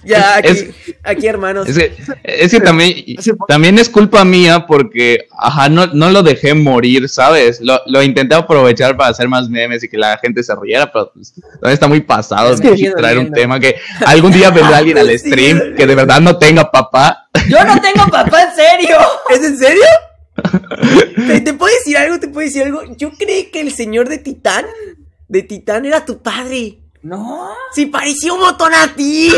[0.04, 0.66] Ya, aquí, Es-
[1.02, 1.68] aquí, hermanos.
[1.68, 2.94] Es que, es que también,
[3.48, 7.60] también es culpa mía porque, ajá, no, no lo dejé morir, ¿sabes?
[7.60, 11.10] Lo, lo intenté aprovechar para hacer más memes y que la gente se riera, pero
[11.12, 11.32] pues,
[11.64, 13.76] está muy pasado Es que traer un tema que
[14.06, 17.28] algún día vendrá alguien al stream que de verdad no tenga papá.
[17.48, 18.96] Yo no tengo papá, en serio.
[19.30, 19.84] ¿Es en serio?
[21.26, 22.18] ¿Te, te puedo decir algo?
[22.18, 22.82] ¿Te puedo decir algo?
[22.96, 24.64] Yo creí que el señor de Titán,
[25.28, 26.78] de Titán, era tu padre.
[27.02, 27.50] No.
[27.72, 29.30] Sí, parecía un botón a ti.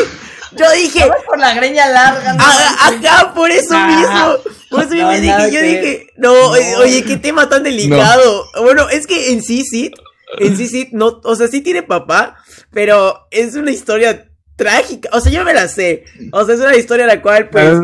[0.56, 2.34] Yo dije, por la greña larga.
[2.34, 3.10] no a- manches.
[3.10, 4.36] acá, por eso mismo.
[4.70, 8.44] Por eso No, nada dije, yo que dije, no, oye, oye, qué tema tan delicado.
[8.62, 9.90] Bueno, es que en sí, sí,
[10.38, 12.36] en sí, sí, no, o sea, sí tiene papá,
[12.72, 15.08] pero es una historia trágica.
[15.12, 16.04] O sea, yo me la sé.
[16.32, 17.78] O sea, es una historia la cual, pues,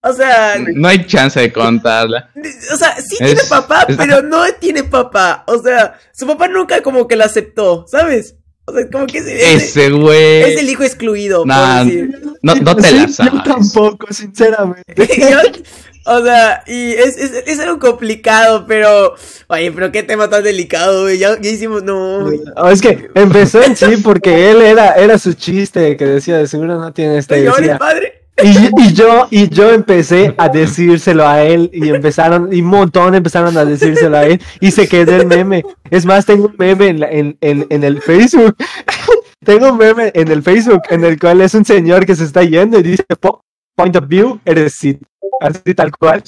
[0.00, 2.30] o sea, No hay chance de contarla.
[2.72, 5.44] o sea, sí Es- tiene papá, es- pero no tiene papá.
[5.46, 8.36] O sea, su papá nunca como que lo aceptó, ¿sabes?
[8.68, 10.42] O sea, como que ese, güey.
[10.42, 12.20] es el hijo excluido, Nah, por decir.
[12.42, 13.42] No, no te Sí, la Yo sabes.
[13.44, 14.84] tampoco, sinceramente.
[14.96, 15.62] Yo-
[16.10, 19.14] o sea, y es, es, es algo complicado, pero.
[19.48, 21.18] Oye, pero qué tema tan delicado, güey.
[21.18, 21.82] Ya, ya hicimos.
[21.82, 22.30] No.
[22.56, 26.46] Oh, es que empezó en sí porque él era, era su chiste que decía, de
[26.46, 27.36] seguro no tiene este.
[27.36, 28.07] Señor, decía, padre.
[28.42, 33.14] Y, y yo, y yo empecé a decírselo a él y empezaron, y un montón
[33.14, 35.64] empezaron a decírselo a él y se quedó el meme.
[35.90, 38.54] Es más, tengo un meme en, la- en, en, en el Facebook.
[39.44, 42.42] tengo un meme en el Facebook en el cual es un señor que se está
[42.44, 43.42] yendo y dice, "Po-
[43.74, 44.96] point of view, eres Sid.
[45.40, 46.22] Así tal cual.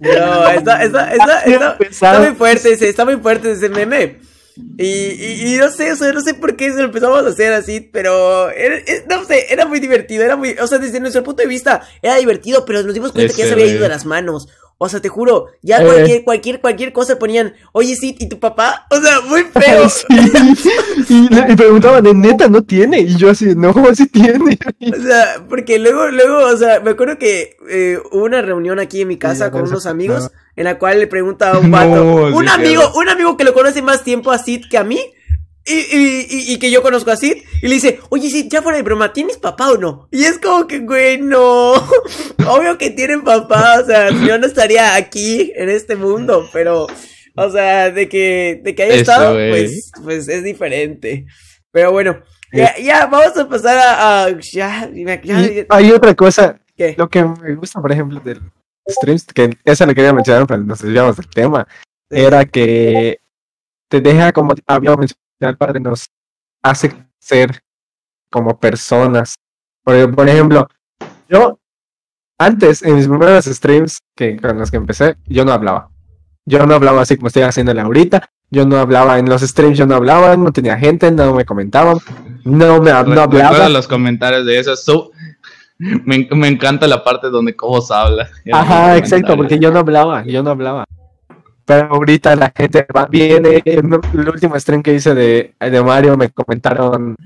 [0.00, 4.18] No, está, está, está, está, está muy fuerte ese, está muy fuerte ese meme.
[4.78, 7.28] Y, y, y no sé, o sea, no sé por qué se lo empezamos a
[7.28, 11.00] hacer así, pero era, es- no sé, era muy divertido, era muy, o sea, desde
[11.00, 13.82] nuestro punto de vista era divertido, pero nos dimos cuenta que ya se había ido
[13.84, 14.48] de las manos.
[14.84, 15.86] O sea, te juro, ya Eh.
[15.86, 18.88] cualquier, cualquier, cualquier cosa ponían, oye, sí, ¿y tu papá?
[18.90, 19.88] O sea, muy feo.
[19.88, 20.04] Sí.
[21.08, 22.98] Y le y preguntaban, ¿de neta no tiene?
[22.98, 24.58] Y yo así, no, sí tiene.
[24.92, 29.02] O sea, porque luego, luego, o sea, me acuerdo que eh, hubo una reunión aquí
[29.02, 31.76] en mi casa Sí, con unos amigos, en la cual le pregunta a un No,
[31.76, 32.98] vato, sí, un amigo, claro.
[32.98, 35.00] un amigo que lo conoce más tiempo a Sid que a mí,
[35.64, 38.62] y, y, y, y que yo conozco a Sid, y le dice, oye Sid, ya
[38.62, 40.08] fuera de broma, ¿tienes papá o no?
[40.10, 41.72] Y es como que, güey, no,
[42.48, 46.86] obvio que tienen papá, o sea, yo no estaría aquí, en este mundo, pero,
[47.36, 51.26] o sea, de que, de que haya estado, pues, pues es diferente.
[51.70, 52.20] Pero bueno,
[52.52, 56.94] ya, ya, vamos a pasar a, a- ya, ya, ya- Y hay otra cosa, ¿qué?
[56.98, 58.40] lo que me gusta, por ejemplo, del
[58.88, 61.66] streams, que esa lo quería mencionar, pero nos desviamos del tema,
[62.10, 63.20] era que
[63.88, 66.06] te deja, como habíamos mencionado, el padre nos
[66.62, 67.60] hace ser
[68.30, 69.34] como personas.
[69.84, 70.68] Por, por ejemplo,
[71.28, 71.58] yo
[72.38, 75.90] antes, en mis primeros streams que, con los que empecé, yo no hablaba.
[76.44, 78.28] Yo no hablaba así como estoy haciéndole ahorita.
[78.50, 81.98] Yo no hablaba en los streams, yo no hablaba, no tenía gente, no me comentaban,
[82.44, 83.68] no me no hablaba.
[83.68, 85.10] los comentarios de eso.
[85.78, 88.28] me, me encanta la parte donde Cobos habla.
[88.52, 90.84] Ajá, exacto, porque yo no hablaba, yo no hablaba.
[91.64, 93.62] Pero ahorita la gente va, viene.
[93.64, 97.16] En el último stream que hice de, de Mario me comentaron.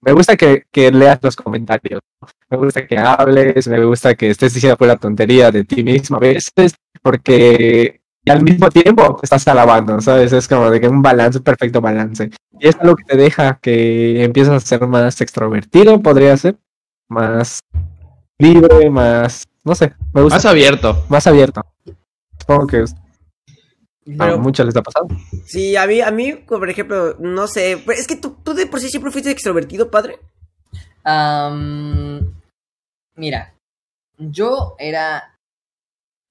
[0.00, 2.00] Me gusta que, que leas los comentarios.
[2.48, 6.20] Me gusta que hables, me gusta que estés diciendo pura tontería de ti mismo a
[6.20, 10.32] veces, porque y al mismo tiempo estás alabando, ¿sabes?
[10.32, 12.30] Es como de que un balance, un perfecto balance.
[12.58, 16.56] Y es algo que te deja que empiezas a ser más extrovertido, podría ser,
[17.08, 17.60] más
[18.36, 20.38] libre, más, no sé, me gusta.
[20.38, 21.04] Más abierto.
[21.08, 21.62] Más abierto.
[22.40, 22.84] Supongo que
[24.14, 25.08] a Pero- muchos les ha pasado.
[25.44, 27.82] Sí, a mí, a mí, por ejemplo, no sé.
[27.84, 30.18] pero Es que tú, tú de por sí siempre fuiste extrovertido, padre.
[33.16, 33.54] Mira,
[34.18, 35.34] yo era.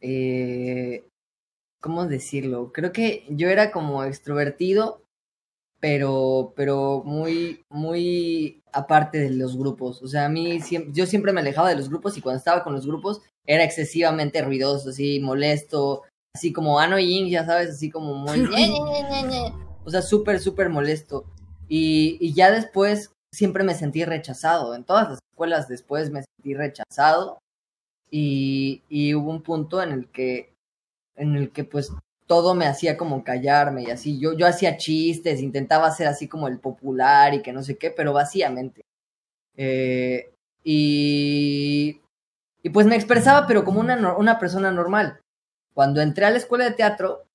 [0.02, 1.08] eh,
[1.82, 2.72] ¿Cómo decirlo?
[2.74, 5.04] Creo que yo era como extrovertido,
[5.80, 10.02] pero, pero muy, muy aparte de los grupos.
[10.02, 12.64] O sea, a mí siempre, yo siempre me alejaba de los grupos y cuando estaba
[12.64, 16.02] con los grupos era excesivamente ruidoso, así, molesto,
[16.36, 18.46] así como annoying, ya sabes, así como muy...
[19.88, 21.26] O sea, súper, súper molesto.
[21.70, 24.74] Y, y ya después siempre me sentí rechazado.
[24.74, 27.38] En todas las escuelas después me sentí rechazado.
[28.10, 30.52] Y, y hubo un punto en el que,
[31.16, 31.92] en el que pues
[32.26, 34.20] todo me hacía como callarme y así.
[34.20, 37.92] Yo, yo hacía chistes, intentaba ser así como el popular y que no sé qué,
[37.92, 38.82] pero vacíamente.
[39.56, 40.34] Eh,
[40.64, 42.02] y,
[42.64, 45.20] y pues me expresaba, pero como una, una persona normal.
[45.76, 47.26] Cuando entré a la escuela de teatro,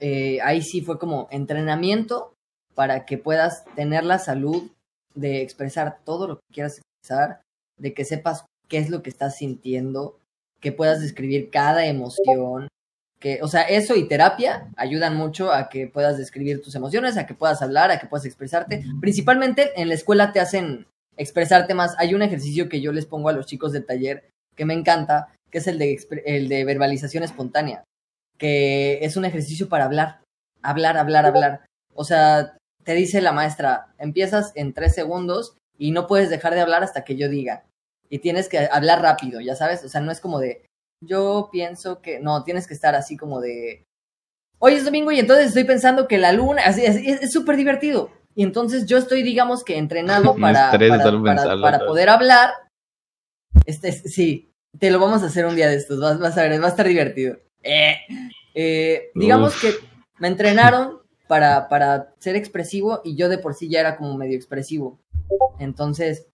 [0.00, 2.34] eh, ahí sí fue como entrenamiento
[2.74, 4.70] para que puedas tener la salud
[5.14, 7.42] de expresar todo lo que quieras expresar,
[7.78, 10.18] de que sepas qué es lo que estás sintiendo,
[10.60, 12.68] que puedas describir cada emoción,
[13.20, 17.26] que, o sea, eso y terapia ayudan mucho a que puedas describir tus emociones, a
[17.26, 18.82] que puedas hablar, a que puedas expresarte.
[19.00, 20.86] Principalmente en la escuela te hacen
[21.18, 21.94] expresarte más.
[21.98, 24.24] Hay un ejercicio que yo les pongo a los chicos del taller
[24.56, 27.84] que me encanta, que es el de, el de verbalización espontánea,
[28.38, 30.22] que es un ejercicio para hablar,
[30.62, 31.66] hablar, hablar, hablar.
[31.94, 36.60] O sea, te dice la maestra, empiezas en tres segundos y no puedes dejar de
[36.62, 37.64] hablar hasta que yo diga.
[38.08, 39.84] Y tienes que hablar rápido, ya sabes.
[39.84, 40.64] O sea, no es como de,
[41.04, 43.84] yo pienso que, no, tienes que estar así como de,
[44.58, 48.10] hoy es domingo y entonces estoy pensando que la luna, así, es súper divertido.
[48.34, 51.04] Y entonces yo estoy, digamos que entrenado para, para,
[51.36, 52.50] para- para poder hablar.
[53.66, 56.42] Este, es- sí, te lo vamos a hacer un día de estos, vas, vas a
[56.42, 57.38] ver, va a estar divertido.
[57.62, 57.96] Eh,
[58.54, 59.60] eh, digamos Uf.
[59.60, 59.74] que
[60.18, 60.98] me entrenaron
[61.28, 64.98] para, para ser expresivo y yo de por sí ya era como medio expresivo.
[65.58, 66.26] Entonces,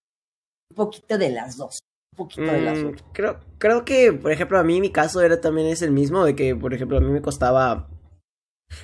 [0.70, 1.78] un poquito de las dos.
[2.12, 3.04] Un poquito de las Mm, dos.
[3.12, 6.34] creo, creo que, por ejemplo, a mí mi caso era también es el mismo, de
[6.34, 7.88] que, por ejemplo, a mí me costaba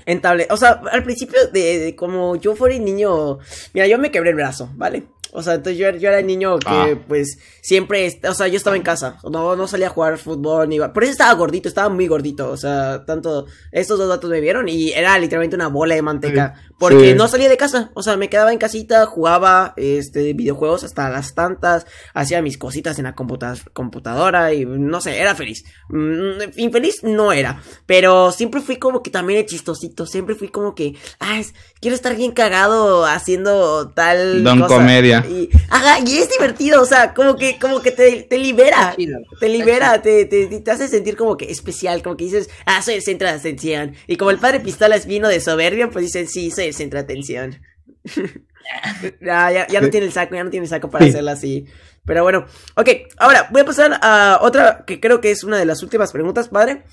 [0.07, 3.39] entable, o sea, al principio de, de como yo fuera niño,
[3.73, 5.05] mira, yo me quebré el brazo, ¿vale?
[5.37, 6.99] O sea, entonces yo, era- yo era el niño que, Ah.
[7.09, 10.79] pues, siempre, o sea, yo estaba en casa, no, no salía a jugar fútbol, ni
[10.79, 14.69] por eso estaba gordito, estaba muy gordito, o sea, tanto, estos dos datos me vieron
[14.69, 17.15] y era literalmente una bola de manteca, porque Sí.
[17.15, 21.35] no salía de casa, o sea, me quedaba en casita, jugaba, este, videojuegos hasta las
[21.35, 25.65] tantas, hacía mis cositas en la computa- computadora y no sé, era feliz.
[25.89, 30.75] Mm, infeliz no era, pero siempre fui como que también el chistosito, siempre fui como
[30.77, 31.41] que, ah,
[31.81, 34.77] quiero estar bien cagado haciendo tal Don cosa.
[34.77, 35.24] Comedia.
[35.31, 38.95] Y, ajá, y es divertido, o sea, como que, como que te, te libera.
[38.97, 39.19] Chido.
[39.41, 42.95] Te libera, te, te, te hace sentir como que especial, como que dices, ah, soy
[42.95, 43.95] el centro de atención.
[44.07, 46.99] Y como el padre Pistola es vino de soberbia, pues dicen, sí, soy el centro
[46.99, 47.61] de atención.
[49.21, 51.11] ya, ya, ya no tiene el saco, ya no tiene el saco para Sí.
[51.11, 51.67] hacerla así.
[52.07, 52.45] Pero bueno,
[52.77, 56.13] ok, ahora voy a pasar a otra que creo que es una de las últimas
[56.13, 56.85] preguntas, padre.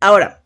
[0.00, 0.44] Ahora,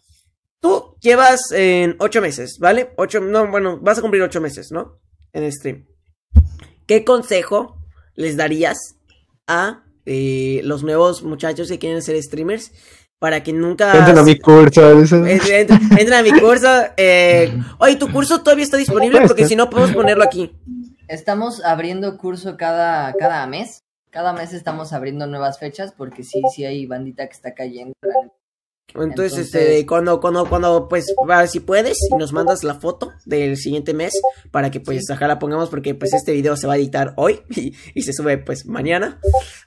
[0.60, 2.90] tú llevas en ocho meses, ¿vale?
[2.96, 5.00] Ocho, no, bueno, vas a cumplir ocho meses, ¿no?
[5.32, 5.86] En stream.
[6.90, 7.76] ¿Qué consejo
[8.16, 8.96] les darías
[9.46, 12.72] a eh, los nuevos muchachos que quieren ser streamers
[13.20, 13.96] para que nunca...
[13.96, 14.90] Entren a mi curso.
[15.24, 16.66] Entren, entren- a mi curso.
[16.96, 17.56] Eh...
[17.78, 19.18] Oye, ¿tu curso todavía está disponible?
[19.18, 20.50] Puede Porque si no, podemos ponerlo aquí.
[21.06, 23.84] Estamos abriendo curso cada, cada mes.
[24.10, 27.92] Cada mes estamos abriendo nuevas fechas porque sí, sí hay bandita que está cayendo.
[28.02, 28.39] la neta.
[28.94, 33.12] Entonces, Entonces- este, cuando, cuando, cuando, pues, va, si puedes, y nos mandas la foto
[33.24, 34.12] del siguiente mes
[34.50, 35.12] para que, pues, Sí.
[35.12, 38.12] acá la pongamos porque, pues, este video se va a editar hoy y, y se
[38.12, 39.20] sube, pues, mañana.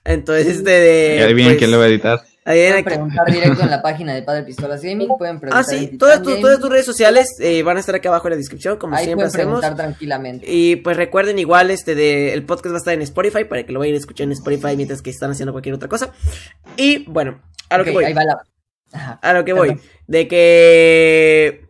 [0.03, 1.17] Entonces, este de...
[1.19, 2.21] Y adivinen pues, quién lo va a editar.
[2.45, 5.07] adivinen Pueden que- preguntar directo en la página de Padre Pistolas Gaming.
[5.17, 8.27] Pueden preguntar Ah, sí, todas, todas tus redes sociales eh, van a estar aquí abajo
[8.27, 9.59] en la descripción, como Ahí siempre pueden hacemos.
[9.61, 10.45] preguntar tranquilamente.
[10.49, 13.71] Y pues recuerden igual este de el podcast va a estar en Spotify para que
[13.71, 16.11] lo vayan a escuchar en Spotify mientras que están haciendo cualquier otra cosa.
[16.75, 18.37] Y bueno, a lo que voy, ahí va la...
[18.93, 19.19] Ajá.
[19.21, 19.85] a lo que voy, Perdón.
[20.07, 21.69] de que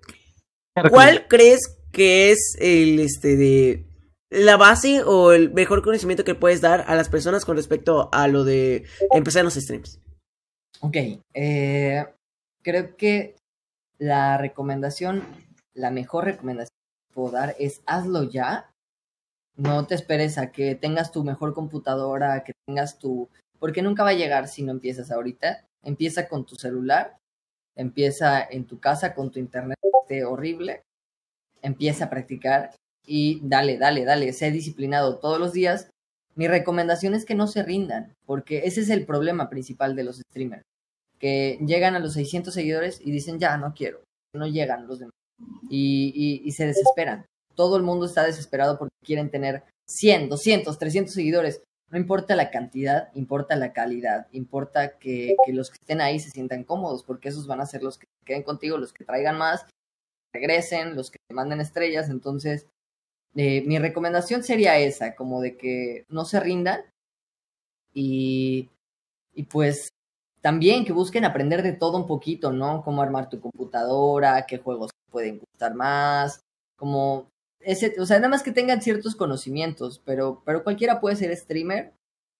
[0.89, 3.85] ¿cuál crees que es el este de
[4.29, 8.27] la base o el mejor conocimiento que puedes dar a las personas con respecto a
[8.27, 9.99] lo de empezar en los streams?
[10.81, 10.97] Ok,
[11.33, 12.05] eh,
[12.61, 13.35] creo que
[13.99, 15.23] la recomendación,
[15.73, 16.75] la mejor recomendación
[17.07, 18.69] que puedo dar es hazlo ya.
[19.55, 23.29] No te esperes a que tengas tu mejor computadora, a que tengas tu...
[23.59, 25.67] Porque nunca va a llegar si no empiezas ahorita.
[25.83, 27.17] Empieza con tu celular,
[27.75, 30.83] empieza en tu casa con tu internet esté horrible,
[31.61, 32.75] empieza a practicar
[33.05, 35.89] y dale, dale, dale, sé disciplinado todos los días.
[36.35, 40.17] Mi recomendación es que no se rindan, porque ese es el problema principal de los
[40.17, 40.63] streamers,
[41.19, 44.03] que llegan a los 600 seguidores y dicen, ya, no quiero,
[44.33, 45.13] no llegan los demás,
[45.69, 47.25] y, y, y se desesperan.
[47.55, 51.61] Todo el mundo está desesperado porque quieren tener 100, 200, 300 seguidores.
[51.93, 56.63] No importa la cantidad, importa la calidad, importa que, los que estén ahí se sientan
[56.63, 59.67] cómodos, porque esos van a ser los que queden contigo, los que traigan más,
[60.33, 62.09] regresen, los que te manden estrellas.
[62.09, 62.65] Entonces,
[63.35, 66.81] eh, mi recomendación sería esa, como de que no se rindan
[67.93, 68.71] y,
[69.35, 69.89] y pues
[70.41, 72.81] también que busquen aprender de todo un poquito, ¿no?
[72.83, 76.41] Cómo armar tu computadora, qué juegos pueden gustar más,
[76.75, 77.27] como
[77.65, 81.93] ese, o sea, nada más que tengan ciertos conocimientos, pero, pero cualquiera puede ser streamer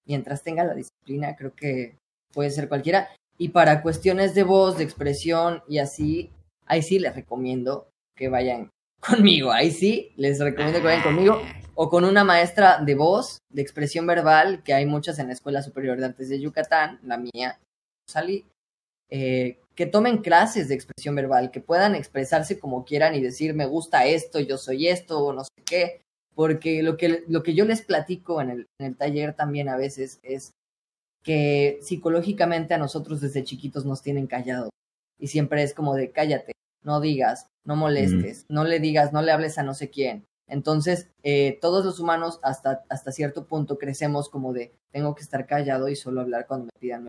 [0.06, 1.98] mientras tenga la disciplina, creo que
[2.32, 3.10] puede ser cualquiera.
[3.38, 6.32] Y para cuestiones de voz, de expresión y así,
[6.66, 8.70] ahí sí les recomiendo que vayan
[9.00, 11.42] conmigo, ahí sí les recomiendo que vayan conmigo
[11.76, 15.64] o con una maestra de voz, de expresión verbal, que hay muchas en la Escuela
[15.64, 17.60] Superior de Artes de Yucatán, la mía,
[18.08, 18.46] salí,
[19.16, 23.68] eh, que tomen clases de expresión verbal, que puedan expresarse como quieran y decir me
[23.68, 26.02] gusta esto, yo soy esto, o no sé qué,
[26.34, 29.78] porque lo que, lo que yo les platico en el, en el taller también a
[29.78, 30.54] veces es
[31.24, 34.72] que psicológicamente a nosotros desde chiquitos nos tienen callados
[35.20, 39.32] y siempre es como de cállate, no digas, no molestes, no le digas, no le
[39.32, 40.26] hables a no sé quién.
[40.48, 45.46] Entonces, eh, todos los humanos hasta, hasta cierto punto crecemos como de tengo que estar
[45.46, 47.08] callado y solo hablar cuando me pidan.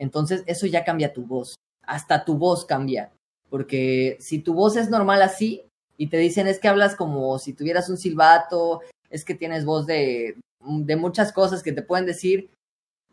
[0.00, 1.54] Entonces, eso ya cambia tu voz.
[1.86, 3.12] Hasta tu voz cambia.
[3.50, 5.62] Porque si tu voz es normal así
[5.96, 8.80] y te dicen es que hablas como si tuvieras un silbato,
[9.10, 12.48] es que tienes voz de, de muchas cosas que te pueden decir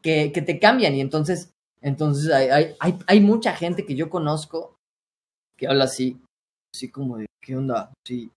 [0.01, 0.95] que, que te cambian.
[0.95, 4.75] Y entonces, entonces hay, hay, hay, hay mucha gente que yo conozco
[5.57, 6.21] que habla así,
[6.73, 7.91] así como de, ¿qué onda?
[8.05, 8.31] Sí.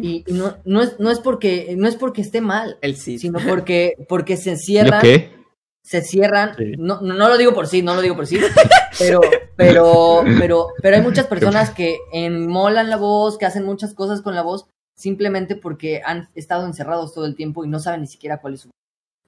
[0.00, 3.18] Y, y no, no, es, no, es porque, no es porque esté mal, El sí.
[3.18, 5.39] sino porque, porque se ¿Yo encierran, qué?
[5.82, 6.72] Se cierran, Sí.
[6.78, 8.38] no, no, lo digo por sí, no lo digo por sí,
[8.98, 9.20] pero,
[9.56, 14.34] pero, pero, pero hay muchas personas que enmolan la voz, que hacen muchas cosas con
[14.34, 14.66] la voz,
[14.96, 18.60] simplemente porque han estado encerrados todo el tiempo y no saben ni siquiera cuál es
[18.60, 18.70] su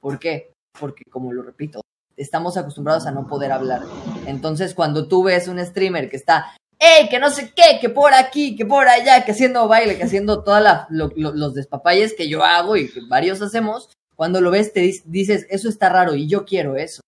[0.00, 0.53] ¿Por qué?
[0.78, 1.80] Porque, como lo repito,
[2.16, 3.82] estamos acostumbrados a no poder hablar.
[4.26, 7.09] Entonces, cuando tú ves un streamer que está, ¡Ey!
[7.09, 10.42] Que no sé qué, que por aquí, que por allá, que haciendo baile, que haciendo
[10.42, 13.88] todos lo, lo, los despapalles que yo hago y que varios hacemos,
[14.22, 17.00] cuando lo ves te dices, eso está raro y yo quiero eso.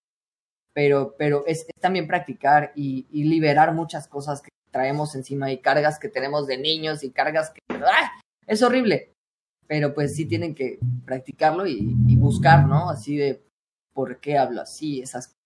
[0.74, 6.08] Pero, pero es, también practicar y, liberar muchas cosas que traemos encima y cargas que
[6.08, 7.60] tenemos de niños y cargas que...
[7.72, 8.10] ¡ah!
[8.48, 9.12] Es horrible.
[9.68, 12.90] Pero pues sí tienen que practicarlo y, buscar, ¿no?
[12.90, 13.44] Así de
[13.92, 15.40] por qué hablo así, esas cosas.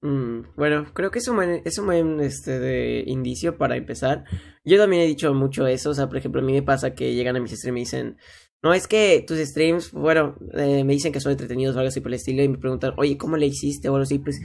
[0.00, 4.24] Mm, bueno, creo que es un buen, es un este, de indicio para empezar.
[4.64, 7.14] Yo también he dicho mucho eso, o sea, por ejemplo, a mí me pasa que
[7.14, 8.16] llegan a mis streams y me dicen,
[8.62, 12.00] no, es que tus streams, bueno, eh, me dicen que son entretenidos o algo así
[12.00, 13.88] por el estilo y me preguntan, oye, ¿cómo le hiciste?
[13.88, 14.40] O algo así, pues,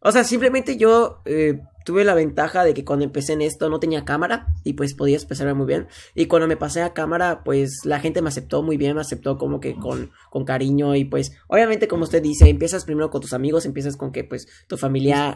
[0.00, 3.78] o sea, simplemente yo eh, tuve la ventaja de que cuando empecé en esto no
[3.78, 5.86] tenía cámara y pues podía expresarme muy bien.
[6.14, 9.36] Y cuando me pasé a cámara, pues la gente me aceptó muy bien, me aceptó
[9.36, 13.34] como que con, con cariño y pues, obviamente como usted dice, empiezas primero con tus
[13.34, 15.34] amigos, empiezas con que pues tu familia...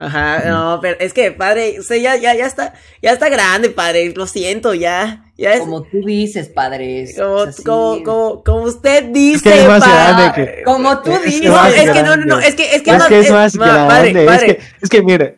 [0.00, 4.12] Ajá, no, pero es que, padre, usted ya, ya, ya está, ya está grande, padre,
[4.14, 7.14] lo siento, ya, ya es Como tú dices, padres.
[7.16, 11.12] como, es como, como, como usted dice, que es más pa- grande que- Como tú
[11.12, 11.44] Es dices.
[11.44, 13.30] No, más es que no, no, no, es que, es que, Es ma- que es
[13.30, 13.86] más grande.
[13.88, 14.46] padre, Es padre.
[14.56, 15.36] que, es que mire,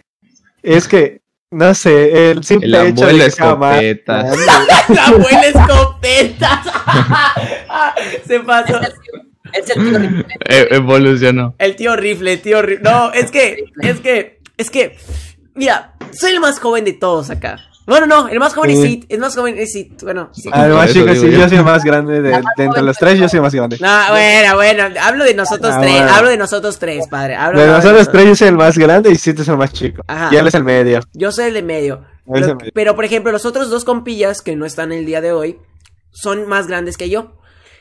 [0.62, 4.22] es que, no sé, el simple El hecho abuelo de que sea más escopeta.
[4.22, 4.46] grande.
[4.88, 6.62] La abuela escopeta.
[8.26, 8.80] Se pasó.
[9.52, 10.26] Es el tío Rifle.
[10.48, 11.54] E- evolucionó.
[11.58, 12.82] El tío rifle, el tío rifle.
[12.90, 14.96] No, es que, es que, es que,
[15.54, 17.58] mira, soy el más joven de todos acá.
[17.86, 18.86] Bueno, no, el más joven es Sí.
[18.88, 20.48] Sid, el más joven es Sid, bueno, sí.
[20.52, 21.38] Ah, el más chico, sí, yo.
[21.38, 23.28] yo soy el más grande de, La más de entre los tres, yo.
[23.28, 23.78] soy el más grande.
[23.80, 26.12] No, bueno, bueno, hablo de nosotros Ah, tres, bueno.
[26.12, 27.36] hablo de nosotros tres, padre.
[27.36, 29.72] Hablo De hablo nosotros tres, yo soy el más grande y Sid es el más
[29.72, 30.02] chico.
[30.08, 30.30] Ajá.
[30.32, 30.98] Y él es el medio.
[31.12, 32.02] Yo soy el de medio.
[32.26, 32.72] Lo- el medio.
[32.74, 35.60] pero, por ejemplo, los otros dos compillas que no están el día de hoy
[36.10, 37.38] son más grandes que yo.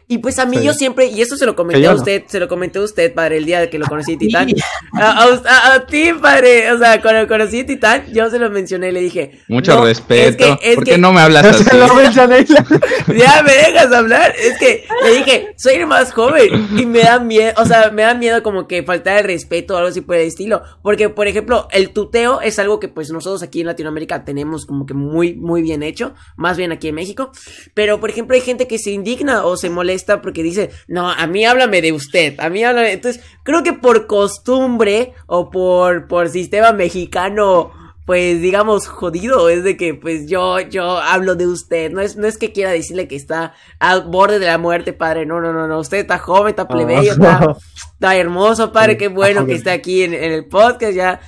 [0.08, 0.64] Y pues a mí Sí.
[0.66, 1.98] yo siempre, y eso se lo comenté a no.
[1.98, 4.48] usted, se lo comenté a usted, padre, el día que lo conocí en Titán.
[4.94, 8.50] A, a- a- a ti, padre, o sea, cuando conocí a Titán, yo se lo
[8.52, 9.40] mencioné, le dije.
[9.48, 10.30] Mucho "No, respeto.
[10.30, 11.64] Es que, es ¿Por que, qué no me hablas así?
[11.64, 12.46] Se lo mencioné.
[13.18, 14.34] ya me dejas hablar.
[14.40, 18.04] Es que le dije, soy el más joven y me da miedo, o sea, me
[18.04, 20.62] da miedo como que faltar el respeto o algo así por el estilo.
[20.84, 24.86] Porque, por ejemplo, el tuteo es algo que pues nosotros aquí en Latinoamérica tenemos como
[24.86, 27.32] que muy, muy bien hecho, más bien aquí en México.
[27.74, 31.28] Pero, por ejemplo, hay gente que se indigna o se molesta porque dice, no, a
[31.28, 32.94] mí háblame de usted, a mí háblame.
[32.94, 37.72] Entonces, creo que por costumbre o por, por sistema mexicano
[38.06, 41.92] pues digamos jodido es de que pues yo yo hablo de usted.
[41.92, 45.26] No es no es que quiera decirle que está al borde de la muerte padre.
[45.26, 45.80] No no no no.
[45.80, 47.58] Usted está joven está plebeyo está,
[47.94, 48.98] está hermoso padre.
[48.98, 51.20] Qué bueno que esté aquí en, en el podcast ya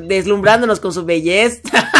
[0.00, 1.60] deslumbrándonos con su belleza.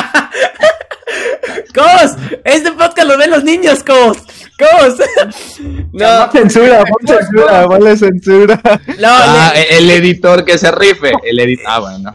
[1.75, 4.19] Cos, este podcast lo ven los niños, Cos.
[4.59, 4.97] Cos.
[5.93, 8.61] No, Censura, pon censura, ponle censura.
[8.99, 11.13] no, Ah, le- el editor que se rife.
[11.23, 11.65] El editor.
[11.69, 12.13] Ah, bueno.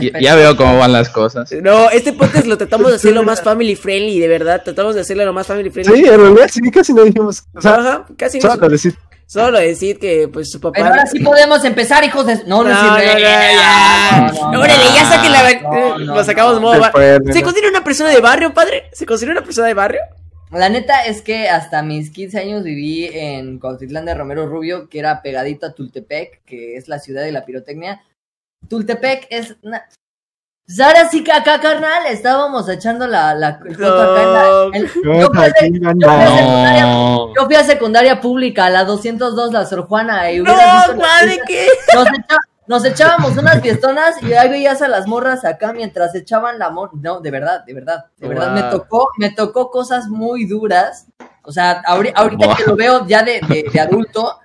[0.00, 1.52] Ya, ya veo cómo van las cosas.
[1.62, 5.02] no, este podcast lo tratamos de hacer lo más family friendly, de verdad, tratamos de
[5.02, 5.94] hacerlo lo más family friendly.
[6.02, 7.42] Sí, en realidad sí, casi no dijimos.
[7.54, 8.50] O sea, Ajá, casi no.
[8.50, 8.94] solo decir.
[9.26, 10.74] Solo decir que pues su papá.
[10.76, 12.36] Pero ahora sí podemos empezar, hijos de...
[12.46, 14.32] No, no, No, no, no, ya.
[14.42, 15.60] No, no, Órale, ya no, saquen la.
[15.62, 16.60] no, no, Lo sacamos no.
[16.60, 16.82] modo.
[16.94, 17.42] ¿Se ¿no?
[17.42, 18.90] considera una persona de barrio, padre?
[18.92, 20.00] ¿Se considera una persona de barrio?
[20.52, 24.98] La neta es que hasta mis 15 años viví en Cuautitlán de Romero Rubio, que
[24.98, 28.02] era pegadito a Tultepec, que es la ciudad de la pirotecnia.
[28.68, 29.84] Tultepec es una...
[30.64, 35.20] Pues ahora sí que acá, carnal, estábamos echando la, la el coto acá en la-
[35.20, 36.36] yo, fui a, yo fui no.
[36.36, 37.34] secundaria, No.
[37.34, 41.44] yo fui a secundaria pública, la 202, la Sor Juana, y No, visto fiesta.
[41.48, 41.66] ¿qué?
[41.94, 42.36] nos, echa-
[42.72, 46.88] nos echábamos unas fiestonas y ahí veías a las morras acá mientras echaban la mor...
[46.94, 48.54] No, de verdad, de verdad, de verdad.
[48.54, 51.06] Me tocó, me tocó cosas muy duras.
[51.44, 52.56] O sea, ahori- ahorita Wow.
[52.56, 54.38] que lo veo ya de, de- de adulto,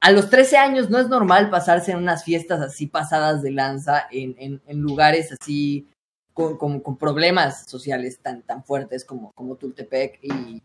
[0.00, 4.08] a los 13 años no es normal pasarse en unas fiestas así pasadas de lanza,
[4.10, 5.88] en, en- en lugares así
[6.34, 10.60] con, con- con problemas sociales tan, tan fuertes como, como Tultepec y...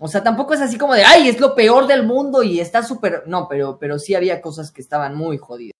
[0.00, 2.82] O sea, tampoco es así como de, ay, es lo peor del mundo y está
[2.82, 3.22] súper...
[3.28, 5.70] No, pero, pero sí había cosas que estaban muy jodidas.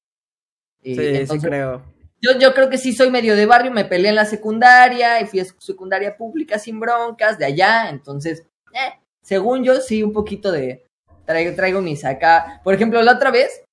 [0.84, 1.82] Sí, sí creo.
[2.20, 5.26] yo, yo creo que sí soy medio de barrio, me peleé en la secundaria y
[5.26, 10.52] fui a secundaria pública sin broncas de allá, entonces, eh, según yo, sí, un poquito
[10.52, 10.84] de,
[11.24, 13.64] traigo, traigo mis acá, por ejemplo, la otra vez,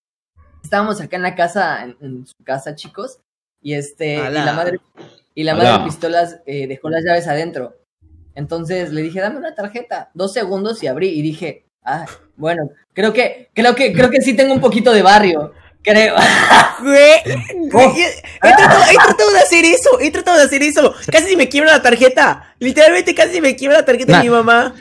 [0.64, 3.20] estábamos acá en la casa, en, en su casa, chicos,
[3.62, 4.80] y este, y la madre,
[5.36, 7.76] y la madre pistolas eh, dejó las llaves adentro,
[8.36, 12.06] entonces le dije, dame una tarjeta, dos segundos y abrí, y dije, ah,
[12.38, 15.54] bueno, creo que, creo que, creo que sí tengo un poquito de barrio,
[15.84, 16.16] creo.
[16.82, 20.96] Güey, güey, he, tratado, he tratado de hacer eso, he tratado de hacer eso.
[21.12, 22.56] Casi me quiebra la tarjeta.
[22.58, 24.18] Literalmente casi me quiebra la tarjeta Nah.
[24.18, 24.74] de mi mamá.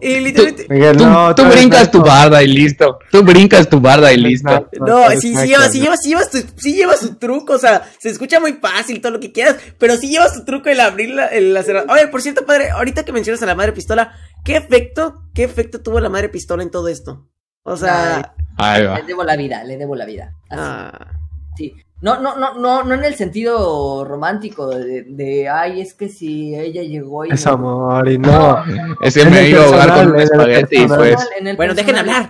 [0.00, 0.66] Y literalmente.
[0.68, 2.98] Miguel, Tú, no, tú brincas tu barda y listo.
[3.12, 4.68] Tú brincas tu barda y listo.
[4.80, 5.84] No, sí, sí naco, lleva, sí ¿no?
[5.84, 9.12] lleva, sí lleva, su, sí lleva su truco, o sea, se escucha muy fácil, todo
[9.12, 11.86] lo que quieras, pero sí lleva su truco el abrir la, el cerrar.
[11.88, 14.12] Oye, por cierto, padre, ahorita que mencionas a la madre pistola,
[14.44, 17.28] ¿qué efecto, qué efecto tuvo la madre pistola en todo esto?
[17.64, 18.98] O sea, Ahí va.
[18.98, 20.34] Le debo la vida, le debo la vida.
[20.48, 20.60] Así.
[20.62, 21.10] ah,
[21.56, 21.74] Sí.
[22.00, 26.54] No, no, no, no, no en el sentido romántico de, de ay, es que si
[26.54, 28.62] ella llegó y Es amor y no.
[29.00, 31.28] Es que En me el iba a ahogar con un espagueti pues.
[31.38, 32.28] en el Bueno, dejen hablar.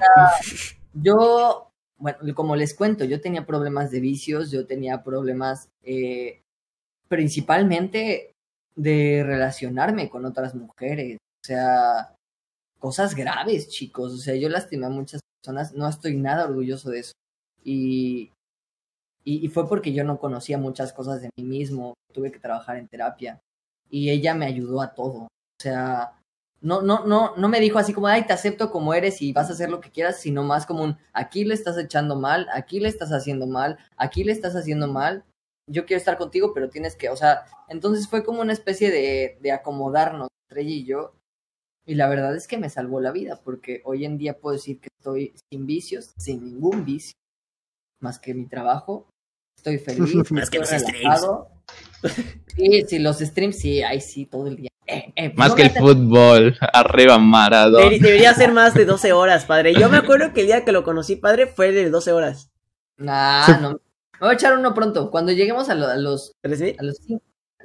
[0.92, 6.42] Yo, bueno, como les cuento, yo tenía problemas de vicios, yo tenía problemas eh,
[7.08, 8.32] principalmente
[8.76, 11.16] de relacionarme con otras mujeres.
[11.16, 12.14] O sea,
[12.84, 14.12] cosas graves, chicos.
[14.12, 17.12] O sea, yo lastimé a muchas personas, no estoy nada orgulloso de eso.
[17.64, 18.30] Y,
[19.24, 22.86] y, fue porque yo no conocía muchas cosas de mí mismo, tuve que trabajar en
[22.86, 23.40] terapia.
[23.88, 25.20] Y ella me ayudó a todo.
[25.22, 26.12] O sea,
[26.60, 29.48] no, no, no, no me dijo así como, ay, te acepto como eres y vas
[29.48, 32.80] a hacer lo que quieras, sino más como un, aquí le estás echando mal, aquí
[32.80, 35.24] le estás haciendo mal, aquí le estás haciendo mal,
[35.70, 39.38] yo quiero estar contigo, pero tienes que, o sea, entonces fue como una especie de,
[39.40, 41.14] de acomodarnos entre ella y yo,
[41.86, 44.80] y la verdad es que me salvó la vida, porque hoy en día puedo decir
[44.80, 47.14] que estoy sin vicios, sin ningún vicio,
[48.00, 49.08] más que mi trabajo,
[49.56, 51.48] estoy feliz, Más que estoy los relajado.
[52.56, 54.70] Sí, sí, los streams, sí, ahí sí, todo el día.
[54.86, 56.56] Eh, eh, Más no que el fútbol.
[56.74, 57.86] Arriba Maradona.
[57.86, 59.72] debe- debería ser más de 12 horas, padre.
[59.74, 62.50] Yo me acuerdo que el día que lo conocí, padre, fue de 12 horas.
[62.98, 63.52] Nah, Sí.
[63.62, 63.70] no.
[63.72, 63.78] Me
[64.20, 65.10] voy a echar uno pronto.
[65.10, 66.76] Cuando lleguemos a, lo- a los ¿Tres mil?
[66.78, 67.00] a los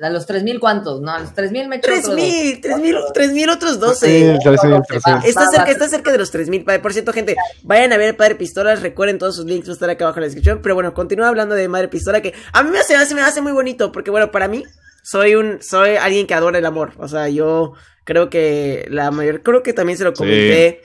[0.02, 1.02] a los 3000 cuántos?
[1.02, 2.22] No, a los 3000 me echo Tres otro dos.
[2.24, 4.08] mil, tres mil, tres mil otros Sí, 12.
[4.44, 5.16] tres mil, tres mil.
[5.26, 5.72] Está Va, cerca, va.
[5.72, 6.80] está cerca de los 3000, padre.
[6.80, 8.82] Por cierto, gente, vayan a ver Padre Pistolas.
[8.82, 10.60] Recuerden todos sus links, va a estar acá abajo en la descripción.
[10.62, 13.42] Pero bueno, continúa hablando de Madre Pistola, que a mí me hace, hace- me hace
[13.42, 13.92] muy bonito.
[13.92, 14.64] Porque bueno, para mí,
[15.04, 16.94] soy un, soy alguien que adora el amor.
[16.98, 17.74] O sea, yo
[18.06, 20.82] Creo que la mayor, creo que también se lo comenté.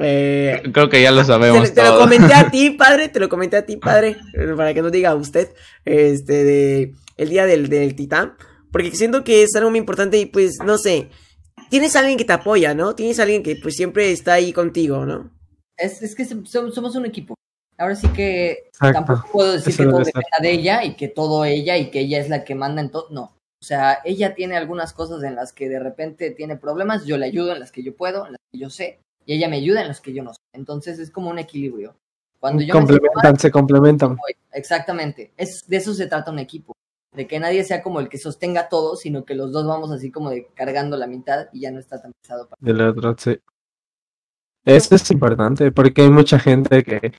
[0.00, 3.28] eh, Creo que ya lo sabemos te, te lo comenté a ti, padre, te lo
[3.28, 5.48] comenté a ti, padre, eh, para que no diga usted,
[5.84, 8.34] este, de el día del, del titán,
[8.72, 11.08] porque siento que es algo muy importante y pues, no sé,
[11.70, 12.94] tienes a alguien que te apoya, ¿no?
[12.94, 15.30] Tienes a alguien que pues siempre está ahí contigo, ¿no?
[15.76, 17.34] Es, es que som- somos un equipo.
[17.76, 18.92] Ahora sí que Exacto.
[19.04, 22.00] tampoco puedo decir Eso que todo dependa de ella y que todo ella y que
[22.00, 23.06] ella es la que manda en todo.
[23.10, 23.36] No.
[23.60, 27.26] O sea, ella tiene algunas cosas en las que de repente tiene problemas, yo le
[27.26, 29.80] ayudo en las que yo puedo, en las que yo sé, y ella me ayuda
[29.82, 30.40] en las que yo no sé.
[30.52, 31.94] Entonces es como un equilibrio.
[32.40, 34.16] Cuando yo mal, complementan, se complementan.
[34.52, 35.32] Exactamente.
[35.36, 36.72] Es, de eso se trata un equipo.
[37.18, 40.08] De que nadie sea como el que sostenga todo, sino que los dos vamos así
[40.12, 42.48] como de cargando la mitad y ya no está tan pesado.
[42.48, 43.36] para- Del otro, sí.
[44.64, 47.12] Eso es importante porque hay mucha gente que,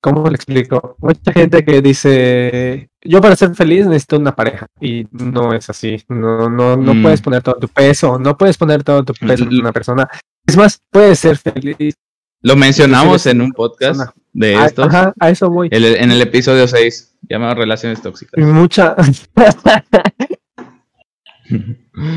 [0.00, 0.96] ¿cómo le explico?
[1.00, 6.02] Mucha gente que dice, yo para ser feliz necesito una pareja y no es así.
[6.08, 7.02] No, no, no Mm.
[7.02, 10.08] puedes poner todo tu peso, no puedes poner todo tu peso en una persona.
[10.46, 11.94] Es más, puedes ser feliz.
[12.42, 14.14] Lo mencionamos en un podcast persona.
[14.32, 14.86] de Ah, estos.
[14.86, 15.68] Ajá, a eso voy.
[15.70, 18.42] el- en el episodio 6, llamado Relaciones Tóxicas.
[18.44, 18.94] mucha,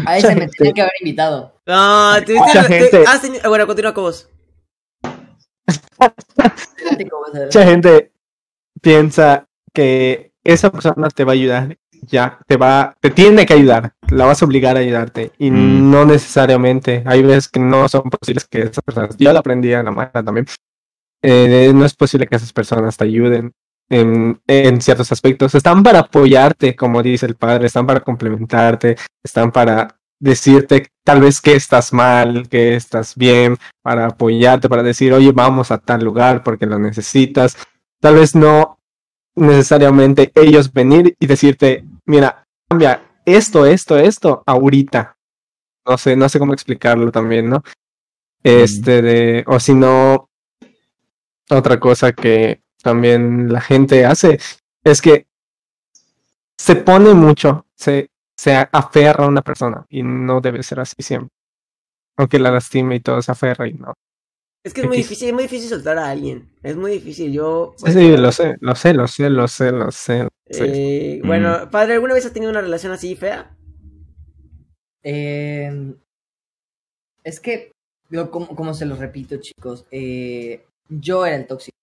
[0.06, 1.60] A ese me tenía que haber invitado.
[1.66, 3.04] No, te, Mucha te- te- gente.
[3.08, 4.30] has tenido- ah, bueno, continúa con vos.
[7.44, 8.12] Mucha gente
[8.82, 13.94] piensa que esa persona te va a ayudar, ya, te va, te tiene que ayudar,
[14.10, 15.92] la vas a obligar a ayudarte y Mm.
[15.92, 19.84] no necesariamente, hay veces que no son posibles que esas personas, yo lo aprendí a
[19.84, 20.46] la mala también,
[21.22, 23.52] eh, no es posible que esas personas te ayuden
[23.90, 29.52] en, en ciertos aspectos, están para apoyarte, como dice el padre, están para complementarte, están
[29.52, 35.32] para decirte tal vez que estás mal, que estás bien, para apoyarte, para decir, oye,
[35.32, 37.58] vamos a tal lugar porque lo necesitas.
[38.02, 38.80] Tal vez no
[39.36, 45.18] necesariamente ellos venir y decirte, mira, cambia esto, esto, esto, ahorita.
[45.86, 47.64] No sé, no sé cómo explicarlo también, ¿no?
[48.44, 50.30] Este de, o si no,
[51.50, 54.40] otra cosa que también la gente hace
[54.84, 55.28] es que
[56.58, 61.30] se pone mucho, se, se aferra a una persona y no debe ser así siempre.
[62.18, 63.94] Aunque la lastime y todo se aferra y no.
[64.66, 66.50] Es que es muy difícil, es muy difícil soltar a alguien.
[66.64, 67.32] Es muy difícil.
[67.32, 67.74] Yo.
[67.78, 70.24] Sí, sí, lo sé, lo sé, lo sé, lo sé, lo sé.
[70.24, 70.66] lo sé.
[71.18, 73.56] eh, Bueno, padre, ¿alguna vez has tenido una relación así fea?
[75.04, 75.94] Eh,
[77.24, 77.72] es que,
[78.10, 81.78] yo como, como se los repito, chicos, eh, yo era el tóxico.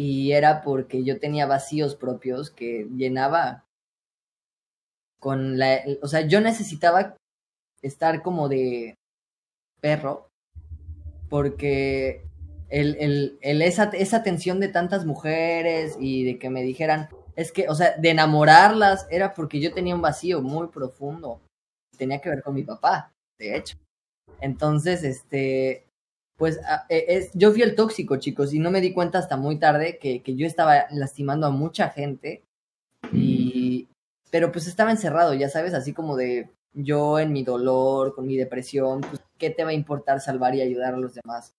[0.00, 3.66] Y era porque yo tenía vacíos propios que llenaba
[5.18, 5.80] con la...
[6.00, 7.18] O sea, yo necesitaba
[7.82, 8.94] estar como de
[9.82, 10.30] perro
[11.28, 12.24] porque
[12.70, 17.52] el, el, el esa, esa tensión de tantas mujeres y de que me dijeran, es
[17.52, 21.42] que, o sea, de enamorarlas era porque yo tenía un vacío muy profundo.
[21.98, 23.76] Tenía que ver con mi papá, de hecho.
[24.40, 25.84] Entonces, este,
[26.40, 29.36] pues a- e- es, yo fui el tóxico, chicos, y no me di cuenta hasta
[29.36, 32.42] muy tarde que, que yo estaba lastimando a mucha gente.
[33.12, 33.88] Y,
[34.30, 38.38] pero pues estaba encerrado, ya sabes, así como de yo en mi dolor, con mi
[38.38, 41.52] depresión, pues, ¿qué te va a importar salvar y ayudar a los demás?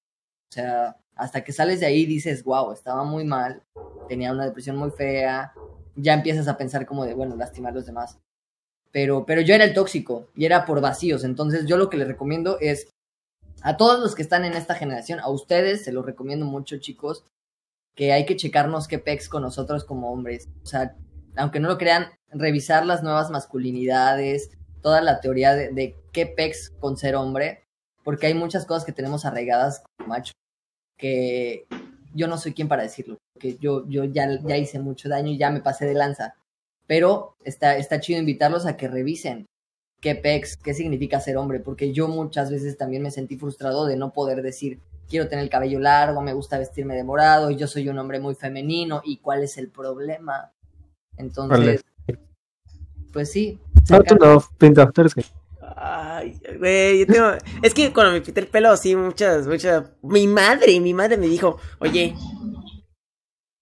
[0.50, 3.62] O sea, hasta que sales de ahí dices, wow, estaba muy mal,
[4.10, 5.54] tenía una depresión muy fea,
[5.96, 8.18] ya empiezas a pensar como de, bueno, lastimar a los demás.
[8.92, 12.08] Pero, pero yo era el tóxico y era por vacíos, entonces yo lo que les
[12.08, 12.91] recomiendo es
[13.62, 17.24] a todos los que están en esta generación, a ustedes se los recomiendo mucho, chicos,
[17.95, 20.49] que hay que checarnos qué pex con nosotros como hombres.
[20.64, 20.95] O sea,
[21.36, 24.51] aunque no lo crean, revisar las nuevas masculinidades,
[24.82, 27.64] toda la teoría de, qué pex con ser hombre,
[28.03, 30.34] porque hay muchas cosas que tenemos arraigadas como macho,
[30.97, 31.68] que
[32.14, 35.38] yo no soy quien para decirlo, porque yo, yo ya, ya hice mucho daño y
[35.38, 36.36] ya me pasé de lanza.
[36.88, 39.45] Pero está, está chido invitarlos a que revisen
[40.02, 43.95] qué pex, qué significa ser hombre, porque yo muchas veces también me sentí frustrado de
[43.95, 47.68] no poder decir, quiero tener el cabello largo, me gusta vestirme de morado, y yo
[47.68, 50.52] soy un hombre muy femenino, ¿y cuál es el problema?
[51.18, 51.86] Entonces,
[53.14, 53.60] pues sí.
[53.90, 55.23] No, tú sacar- no, tú eres que.
[55.84, 57.28] Ay, güey, yo tengo...
[57.61, 59.91] Es que cuando me pinté el pelo, sí, muchas, muchas...
[60.02, 62.14] Mi madre, mi madre me dijo, oye,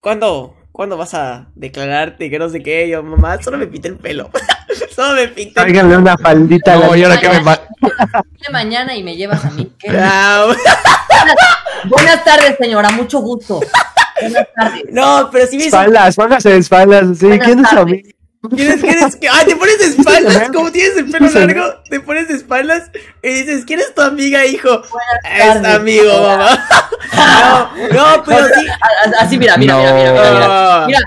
[0.00, 2.88] ¿cuándo, ¿cuándo vas a declararte que no sé qué?
[2.88, 4.30] Yo, mamá, solo me pinté el pelo.
[4.94, 7.60] solo me pinté el Tráiganle una faldita a la No, y ahora que me va-
[7.80, 9.70] de mañana y me llevas a mí.
[9.90, 10.46] Ah,
[11.84, 13.60] Buenas tardes, señora, mucho gusto.
[14.20, 14.82] Buenas tardes.
[14.90, 15.76] No, pero sí me hizo...
[15.76, 17.18] espaldas, póngase de espaldas.
[17.18, 17.82] Sí, Buenas ¿quién es tardes.
[17.82, 18.08] amigo?
[18.56, 19.28] ¿Quieres, quieres que...
[19.28, 22.90] Ah, te pones de espaldas, como tienes el pelo largo, te pones de espaldas
[23.22, 24.82] y dices, ¿quién es tu amiga, hijo?
[24.82, 26.66] Es tardes, amigo, mamá.
[27.92, 28.66] No, no, pero sí.
[28.68, 30.98] A- a- Así, mira, mira, mira, mira, mira, mira.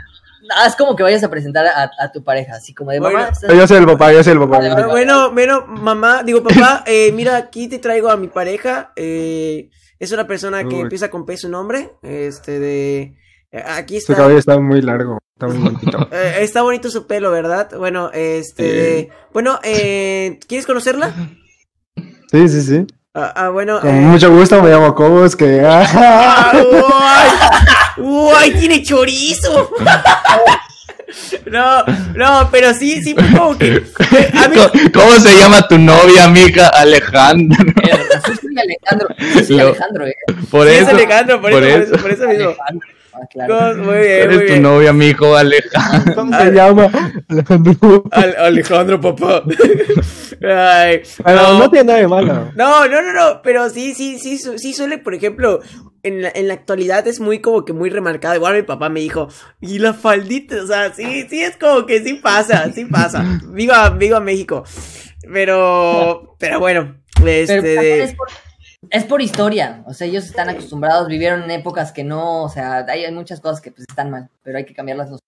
[0.57, 3.29] Haz como que vayas a presentar a, a tu pareja, así como de Bueno, mamá.
[3.31, 4.57] ¿estás- Yo soy el papá, yo soy el papá.
[4.57, 4.85] Vale, vale.
[4.87, 8.91] Bueno, bueno, mamá, digo papá, eh, mira, aquí te traigo a mi pareja.
[8.95, 10.81] eh, es una persona que Uy.
[10.81, 11.91] empieza con P su nombre.
[12.01, 13.15] Este de.
[13.51, 14.23] eh, Aquí Su está.
[14.23, 16.07] cabello está muy largo, está muy bonito.
[16.11, 17.69] eh, está bonito su pelo, ¿verdad?
[17.77, 19.09] Bueno, este.
[19.31, 21.13] Bueno, eh, ¿quieres conocerla?
[22.31, 22.87] Sí, sí, sí.
[23.15, 23.79] Ah, ah, bueno.
[23.79, 25.61] Con eh, mucho gusto, me llamo Cobos, que...
[25.63, 26.51] ¡Ah,
[27.97, 28.51] uy!
[28.59, 29.69] ¡Tiene chorizo!
[31.45, 31.83] No,
[32.15, 33.83] no, pero sí, sí, fue como que.
[34.33, 36.71] A mí, ¿Cómo, cómo se llama tu novia, amiga?
[36.73, 37.57] Eh, Alejandro.
[39.59, 40.15] Alejandro, eh.
[40.49, 40.89] Por sí, es eso.
[40.91, 41.93] Alejandro, por, por eso, por eso.
[41.93, 42.45] eso, por eso mismo.
[42.45, 42.87] Alejandro.
[43.15, 43.75] Ah, claro.
[43.77, 44.61] Muy bien, Eres muy tu bien.
[44.63, 46.15] novia, amigo Alejandro.
[46.15, 46.91] ¿Cómo se llama?
[47.29, 48.03] Alejandro.
[48.11, 49.43] Al- Alejandro, papá.
[50.41, 51.59] Ay, Pero no.
[51.59, 52.51] no tiene nada de malo.
[52.55, 55.61] No, no, no, no, pero sí, sí, sí, su- sí suele, por ejemplo,
[56.01, 58.35] en la, en la actualidad es muy como que muy remarcado.
[58.35, 59.27] Igual mi papá me dijo,
[59.61, 63.23] y la faldita, o sea, sí, sí es como que sí pasa, sí pasa.
[63.47, 64.63] Viva, viva México.
[65.31, 66.95] Pero, pero bueno,
[67.25, 68.23] este Pero.
[68.89, 69.83] Es, por, historia.
[69.85, 73.39] O sea, ellos están acostumbrados, vivieron en épocas que no, o sea, hay, hay muchas
[73.39, 75.09] cosas que pues están mal, pero hay que cambiarlas.
[75.09, 75.23] nosotros.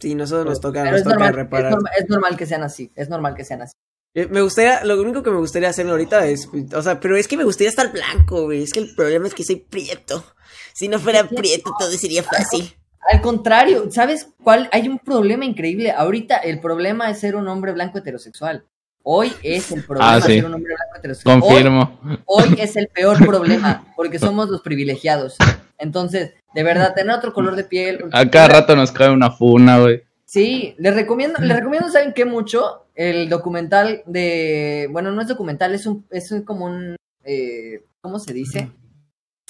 [0.00, 1.70] Sí, nosotros nos toca, Pero nos es toca normal, es, reparar.
[1.72, 3.74] normal, es normal que sean así, es normal que sean así.
[4.14, 7.28] Eh, Me gustaría, lo único que me gustaría hacer ahorita es, o sea, pero es
[7.28, 8.62] que me gustaría estar blanco, güey.
[8.62, 10.24] Es que el problema es que soy prieto.
[10.72, 12.74] Si no fuera prieto, todo sería fácil.
[13.12, 14.68] Al contrario, ¿sabes cuál?
[14.72, 15.90] Hay un problema increíble.
[15.90, 18.64] Ahorita el problema es ser un hombre blanco heterosexual.
[19.02, 20.34] Hoy es el problema Ah, sí.
[20.34, 21.40] ser un hombre blanco heterosexual.
[21.40, 22.00] Confirmo.
[22.26, 25.36] Hoy, es el peor problema, porque somos los privilegiados.
[25.78, 28.04] Entonces, de verdad, tener otro color de piel.
[28.12, 30.02] A cada rato nos cae una funa, güey.
[30.26, 32.86] Sí, les recomiendo, les recomiendo, ¿saben qué mucho?
[32.94, 36.94] El documental de, bueno, no es documental, es un, es un- como un,
[37.24, 38.70] eh, ¿cómo se dice?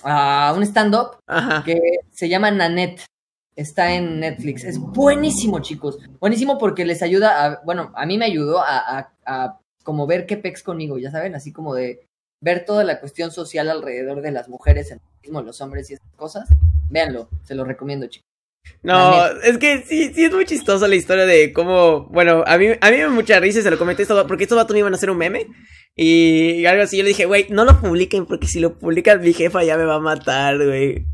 [0.03, 1.63] Ah, un stand-up Ajá.
[1.65, 1.79] que
[2.11, 3.05] se llama Nanette.
[3.57, 4.65] Está en Netflix.
[4.65, 5.99] Es buenísimo, chicos.
[6.19, 10.27] Buenísimo porque les ayuda a, bueno, a mí me ayudó a, a, a como ver
[10.27, 12.07] qué pex conmigo, ya saben, así como de
[12.41, 16.15] ver toda la cuestión social alrededor de las mujeres, el mismo los hombres y esas
[16.17, 16.49] cosas.
[16.89, 18.27] Véanlo, se lo recomiendo, chicos.
[18.83, 22.67] No, es que sí, sí es muy chistosa la historia de cómo, bueno, a mí,
[22.81, 24.81] a mí me da mucha risa y se lo comenté esto, porque estos vatos me
[24.81, 25.47] iban a hacer un meme
[25.97, 29.33] y, algo así, yo le dije, güey, no lo publiquen porque si lo publican mi
[29.33, 31.07] jefa ya me va a matar, güey.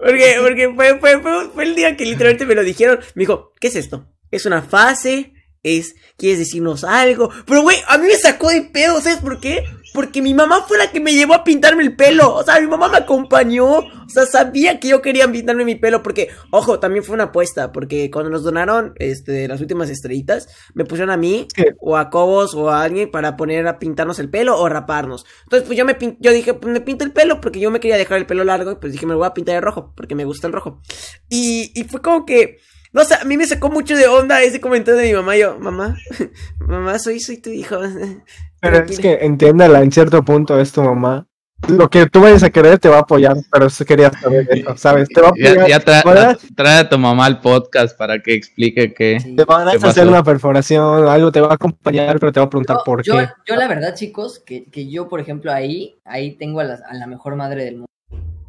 [0.00, 3.52] Porque, porque fue, fue, fue, fue el día que literalmente me lo dijeron, me dijo,
[3.60, 4.08] ¿qué es esto?
[4.30, 5.34] ¿Es una fase?
[5.62, 7.30] ¿Es, quieres decirnos algo?
[7.46, 9.64] Pero, güey, a mí me sacó de pedo, ¿sabes por qué?
[9.92, 12.34] Porque mi mamá fue la que me llevó a pintarme el pelo.
[12.34, 13.78] O sea, mi mamá me acompañó.
[13.78, 16.02] O sea, sabía que yo quería pintarme mi pelo.
[16.02, 17.72] Porque, ojo, también fue una apuesta.
[17.72, 21.46] Porque cuando nos donaron este, las últimas estrellitas, me pusieron a mí,
[21.80, 25.26] o a Cobos, o a alguien para poner a pintarnos el pelo o raparnos.
[25.44, 27.80] Entonces, pues yo me pin- yo dije, pues me pinto el pelo porque yo me
[27.80, 28.70] quería dejar el pelo largo.
[28.72, 29.92] Y pues dije, me lo voy a pintar de rojo.
[29.96, 30.80] Porque me gusta el rojo.
[31.28, 32.58] Y, y fue como que.
[32.92, 35.36] No sé, a mí me sacó mucho de onda ese comentario de mi mamá.
[35.36, 35.96] Yo, mamá,
[36.60, 37.76] mamá, soy, soy tu hijo.
[38.60, 41.26] Pero es que entiéndala, en cierto punto es tu mamá.
[41.68, 44.76] Lo que tú vayas a querer te va a apoyar, pero sí querías saber eso,
[44.78, 45.08] ¿sabes?
[45.10, 46.38] Te va a Ya, apoyar.
[46.38, 49.20] ya trae a tu mamá al podcast para que explique que.
[49.20, 49.36] Sí.
[49.36, 50.08] Te van a ¿Qué hacer pasó?
[50.08, 53.12] una perforación, algo te va a acompañar, pero te va a preguntar Yo, por yo,
[53.14, 53.28] qué.
[53.46, 56.94] yo la verdad, chicos, que, que yo, por ejemplo, ahí, ahí tengo a la, a
[56.94, 57.86] la mejor madre del mundo.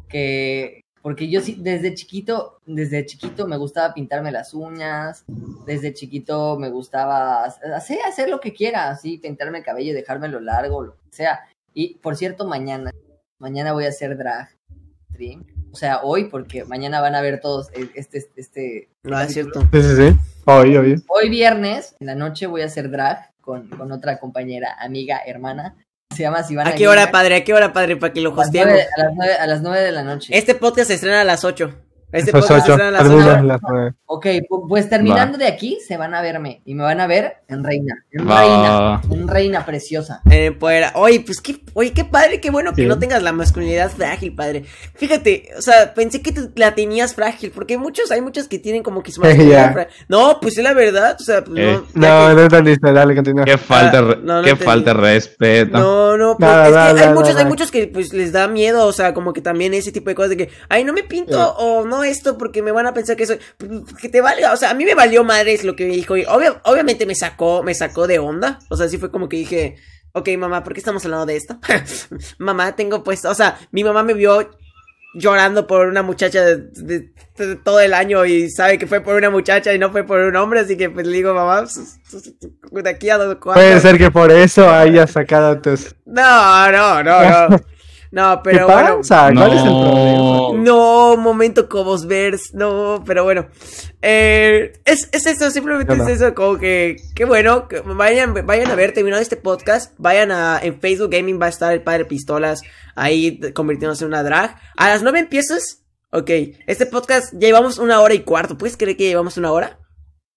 [0.08, 5.24] Que, porque yo sí, desde chiquito, desde chiquito me gustaba pintarme las uñas,
[5.66, 10.82] desde chiquito me gustaba hacer, hacer lo que quiera, así, pintarme el cabello, dejármelo largo,
[10.82, 11.40] lo que sea.
[11.74, 12.92] Y, por cierto, mañana,
[13.40, 14.50] mañana voy a hacer drag
[15.10, 15.44] stream.
[15.72, 19.60] O sea, hoy, porque mañana van a ver todos eh, este, este, No, es cierto.
[19.72, 20.16] Sí, sí, sí.
[20.44, 20.96] Oye, oye.
[21.08, 25.74] Hoy viernes, en la noche, voy a hacer drag con, con otra compañera, amiga, hermana.
[26.12, 26.70] Se llama Sivana.
[26.70, 27.36] ¿A qué hora, padre?
[27.36, 27.96] ¿A qué hora, padre?
[27.96, 28.74] Para que lo hosteemos.
[28.74, 30.36] a, las nueve, a las nueve de la noche.
[30.36, 31.74] Este podcast se estrena a las 8.
[32.12, 33.42] Este podcast ocho, estrena a las termina 8.
[33.44, 33.92] las nueve.
[34.04, 36.60] Ok, pu- pues terminando de aquí, se van a verme.
[36.66, 38.04] Y me van a ver en Reina.
[38.12, 39.00] En Va, Reina.
[39.22, 40.20] En Reina preciosa.
[40.30, 43.90] Eh, pues, oye, pues qué, oye, qué padre, qué bueno que no tengas la masculinidad
[43.90, 44.64] frágil, padre.
[44.94, 48.82] Fíjate, o sea, pensé que tú la tenías frágil, porque muchos, hay muchos que tienen
[48.82, 49.92] como que su masculinidad frágil.
[50.08, 51.80] No, pues es la verdad, o sea, pues Eh.
[51.94, 52.02] no.
[52.02, 53.44] ya No, que- no entendiste, dale, continúa.
[53.46, 55.78] Qué falta, Ah, re- no, no qué falta de respeto.
[55.78, 58.32] No, no, pues Nada, es que nada, hay nada, muchos, hay muchos que pues les
[58.32, 60.92] da miedo, o sea, como que también ese tipo de cosas de que, ay, no
[60.92, 61.54] me pinto Sí.
[61.58, 63.70] o no esto porque me van a pensar que soy, pues,
[64.00, 66.24] que te valga, o sea, a mí me valió madres lo que me dijo y
[66.24, 69.76] obvia- obviamente me sacó, me sacó de onda, o sea, sí fue como que dije,
[70.12, 71.58] ok, mamá, ¿por qué estamos hablando de esto?
[72.38, 74.50] mamá, tengo puesto, o sea, mi mamá me vio
[75.14, 79.14] llorando por una muchacha de, de- de todo el año y sabe que fue por
[79.14, 81.64] una muchacha y no fue por un hombre, así que pues le digo, mamá,
[82.70, 85.94] pues, de aquí a dos Puede ser que por eso hayas sacado tus.
[86.06, 87.60] no, no, no, no.
[88.12, 88.96] No, pero ¿Qué bueno.
[88.98, 89.30] pasa?
[89.34, 89.80] ¿Cuál es el No.
[89.80, 90.18] problema?
[90.18, 93.46] No, no, momento Cobosverse, no, pero bueno.
[94.02, 96.08] Eh, es, es eso, simplemente No, no.
[96.08, 100.30] es eso, como que, qué bueno, que vayan, vayan a ver, terminado este podcast, vayan
[100.30, 102.60] a, en Facebook Gaming va a estar el Padre Pistolas,
[102.94, 104.56] ahí convirtiéndose en una drag.
[104.76, 106.30] A las nueve empiezas, ok,
[106.66, 109.78] este podcast ya llevamos una hora y cuarto, ¿puedes creer que llevamos una hora?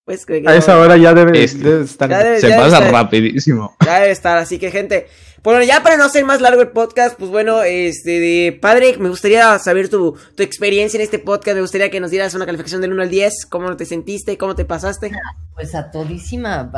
[0.05, 1.63] ¿Puedes creer que A esa hora ya debe, Este.
[1.63, 2.07] debe estar.
[2.09, 3.75] Ya debe- Se ya pasa rapidísimo.
[3.83, 5.07] Ya debe estar, así que gente.
[5.41, 9.09] Bueno, ya para no hacer más largo el podcast, pues bueno, este, de padre, me
[9.09, 11.55] gustaría saber tu, tu experiencia en este podcast.
[11.55, 13.45] Me gustaría que nos dieras una calificación del 1 al 10.
[13.49, 14.37] ¿Cómo te sentiste?
[14.37, 15.11] ¿Cómo te pasaste?
[15.55, 16.71] Pues a todísima.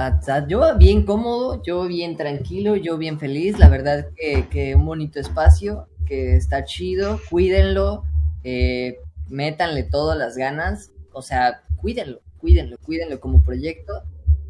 [0.47, 3.59] Yo bien cómodo, yo bien tranquilo, yo bien feliz.
[3.59, 7.19] La verdad que, que un bonito espacio, que está chido.
[7.29, 8.03] Cuídenlo,
[8.45, 8.99] eh,
[9.29, 10.91] métanle todas las ganas.
[11.13, 14.03] O sea, cuídenlo, cuídenlo, cuídenlo como proyecto.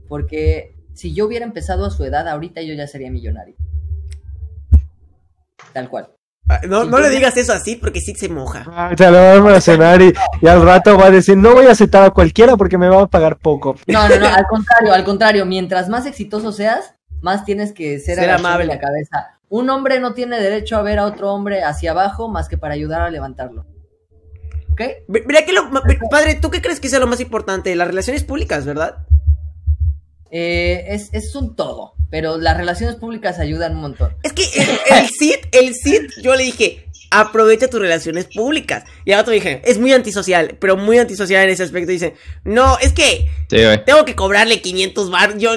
[0.07, 3.55] Porque si yo hubiera empezado a su edad, ahorita yo ya sería millonario.
[5.73, 6.09] Tal cual.
[6.47, 8.65] Ah, No, no le digas eso así porque sí se moja.
[8.67, 11.65] Ah, Se lo va a emocionar y, y al rato va a decir, no voy
[11.65, 13.75] a aceptar a cualquiera porque me va a pagar poco.
[13.87, 15.45] No, no, no, al contrario, al contrario.
[15.47, 18.67] Mientras más exitoso seas, más tienes que ser, Ser amable.
[18.67, 19.39] de la cabeza.
[19.49, 22.75] Un hombre no tiene derecho a ver a otro hombre hacia abajo más que para
[22.75, 23.65] ayudar a levantarlo.
[24.79, 24.81] ¿Ok?
[25.07, 25.69] Mi- Mira que lo,
[26.11, 27.75] padre, ¿tú qué crees que sea lo más importante?
[27.75, 28.97] Las relaciones públicas, ¿verdad?
[30.29, 34.13] Eh, es, es un todo, pero las relaciones públicas ayudan un montón.
[34.23, 38.83] Es que el, el Cid, el Cid, yo le dije, aprovecha tus relaciones públicas.
[39.05, 41.91] Y al otro dije, es muy antisocial, pero muy antisocial en ese aspecto.
[41.91, 45.37] Dice, no, es que Sí, tengo que cobrarle 500 bar.
[45.37, 45.51] Yo,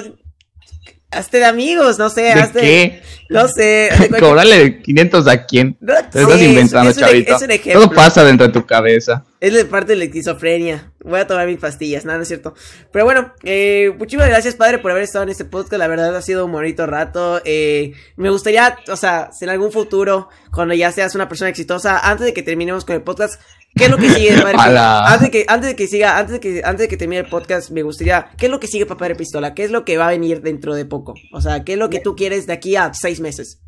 [1.11, 2.59] hazte de amigos, no sé, ¿De hazte.
[2.61, 3.01] qué?
[3.29, 3.89] No sé.
[4.19, 5.77] ¿Cobrarle 500 a quién?
[5.79, 7.35] No Te estás inventando, es un- chavito.
[7.35, 7.81] es un ejemplo.
[7.85, 9.23] Todo pasa dentro de tu cabeza.
[9.39, 10.91] Es de parte de la esquizofrenia.
[11.03, 12.53] Voy a tomar mis pastillas, nada, no es cierto.
[12.91, 15.79] Pero bueno, eh, muchísimas gracias, padre, por haber estado en este podcast.
[15.79, 17.41] La verdad ha sido un bonito rato.
[17.45, 21.97] Eh, me gustaría, o sea, si en algún futuro, cuando ya seas una persona exitosa,
[21.99, 23.41] antes de que terminemos con el podcast,
[23.75, 24.57] ¿qué es lo que sigue, padre?
[24.59, 25.07] Ala.
[25.07, 27.29] Antes de que, antes de que siga, antes de que, antes de que termine el
[27.29, 29.53] podcast, me gustaría, ¿qué es lo que sigue para Padre Pistola?
[29.53, 31.13] ¿Qué es lo que va a venir dentro de poco?
[31.33, 33.59] O sea, ¿qué es lo que tú quieres de aquí a seis meses?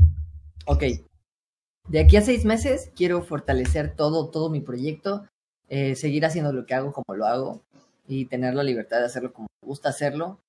[0.66, 0.84] Ok.
[1.90, 5.28] De aquí a seis meses quiero fortalecer todo, todo mi proyecto,
[5.70, 7.62] eh, seguir haciendo lo que hago como lo hago
[8.08, 10.40] y tener la libertad de hacerlo como me gusta hacerlo.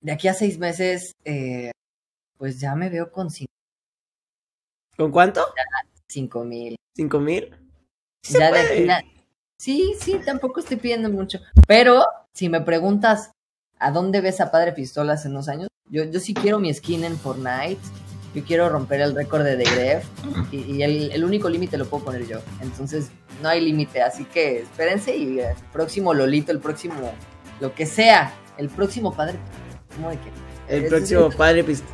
[0.00, 1.72] De aquí a seis meses, eh,
[2.36, 3.46] pues ya me veo con cin-
[4.96, 5.44] ¿Con cuánto?
[6.08, 6.76] cinco mil.
[6.94, 7.52] ¿Cinco mil?
[8.28, 8.64] Sí se Ya de puede.
[8.64, 9.02] aquí a-
[9.60, 11.40] Sí, sí, tampoco estoy pidiendo mucho.
[11.66, 13.32] Pero si me preguntas
[13.80, 17.04] a dónde ves a Padre Pistolas en unos años, yo, yo sí quiero mi skin
[17.04, 17.80] en Fortnite.
[18.34, 20.04] Yo quiero romper el récord de The Gref.
[20.52, 22.38] Y, y el, el único límite lo puedo poner yo.
[22.60, 23.10] Entonces,
[23.42, 24.02] no hay límite.
[24.02, 26.94] Así que espérense y el próximo Lolito, el próximo,
[27.60, 29.38] lo que sea, el próximo Padre.
[29.96, 30.30] ¿Cómo de qué?
[30.68, 31.90] El Es- próximo Padre Pistola.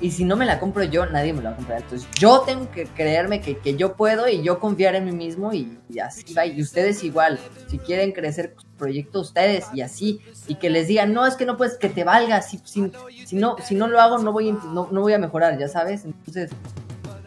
[0.00, 1.82] Y si no me la compro yo, nadie me la va a comprar.
[1.82, 5.52] Entonces yo tengo que creerme que, que yo puedo y yo confiar en mí mismo
[5.52, 6.46] y, así va.
[6.46, 11.26] Y ustedes igual, si quieren crecer proyecto ustedes y así, y que les digan, no,
[11.26, 12.90] es que no puedes, que te valga, si, si,
[13.26, 16.04] si no, si no lo hago no voy, no, no voy a mejorar, ya sabes.
[16.04, 16.50] Entonces,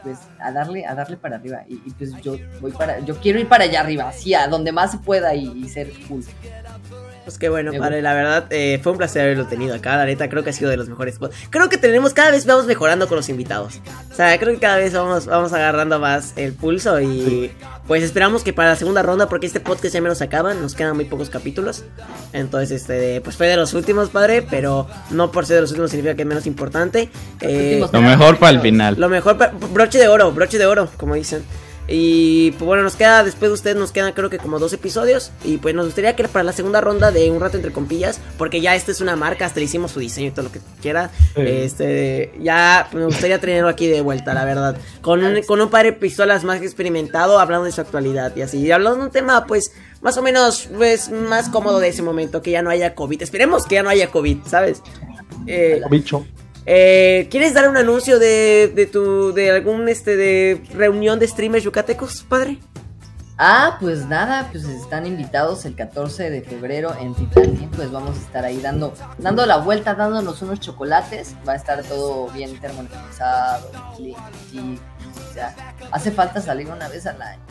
[0.02, 1.64] pues a darle, a darle para arriba.
[1.68, 4.72] Y, y, pues yo voy para, yo quiero ir para allá arriba, así, a donde
[4.72, 6.24] más se pueda y, y ser cool.
[7.24, 10.30] Pues qué bueno, padre, la verdad eh, fue un placer haberlo tenido acá, la neta
[10.30, 11.18] creo que ha sido de los mejores
[11.50, 13.80] Creo que tenemos, cada vez vamos mejorando con los invitados.
[14.12, 17.52] O sea, creo que cada vez vamos, vamos agarrando más el pulso y
[17.88, 20.96] pues esperamos que para la segunda ronda, porque este podcast ya menos acaba, nos quedan
[20.96, 21.84] muy pocos capítulos.
[22.34, 25.92] Entonces, este, pues fue de los últimos, padre, pero no por ser de los últimos
[25.92, 27.10] significa que es menos importante.
[27.42, 28.96] Eh, Lo mejor para el final.
[28.98, 29.38] lo mejor,
[29.72, 31.44] broche de oro, broche de oro, como dicen.
[31.88, 35.32] Y pues bueno, nos queda, después de ustedes nos quedan creo que como dos episodios.
[35.44, 38.62] Y pues nos gustaría que para la segunda ronda de un rato entre compillas, porque
[38.62, 41.10] ya esta es una marca, hasta le hicimos su diseño y todo lo que quiera.
[41.36, 41.42] Sí.
[41.42, 44.78] Este, ya me gustaría tenerlo aquí de vuelta, la verdad.
[45.02, 48.60] Con un, con un par de pistolas más experimentado, hablando de su actualidad y así.
[48.60, 52.42] Y hablando de un tema, pues, más o menos, pues, más cómodo de ese momento,
[52.42, 53.22] que ya no haya COVID.
[53.22, 54.82] Esperemos que ya no haya COVID, ¿sabes?
[55.48, 56.26] Eh, Bicho.
[56.66, 61.64] Eh, ¿Quieres dar un anuncio de, de tu de algún este de reunión de streamers
[61.64, 62.60] yucatecos, padre?
[63.38, 68.22] Ah, pues nada, pues están invitados el 14 de febrero en Titanic, pues vamos a
[68.22, 73.72] estar ahí dando, dando la vuelta, dándonos unos chocolates, va a estar todo bien termonizado,
[73.98, 74.22] clean,
[74.54, 74.80] y
[75.36, 75.56] ya,
[75.92, 77.42] hace falta salir una vez al año,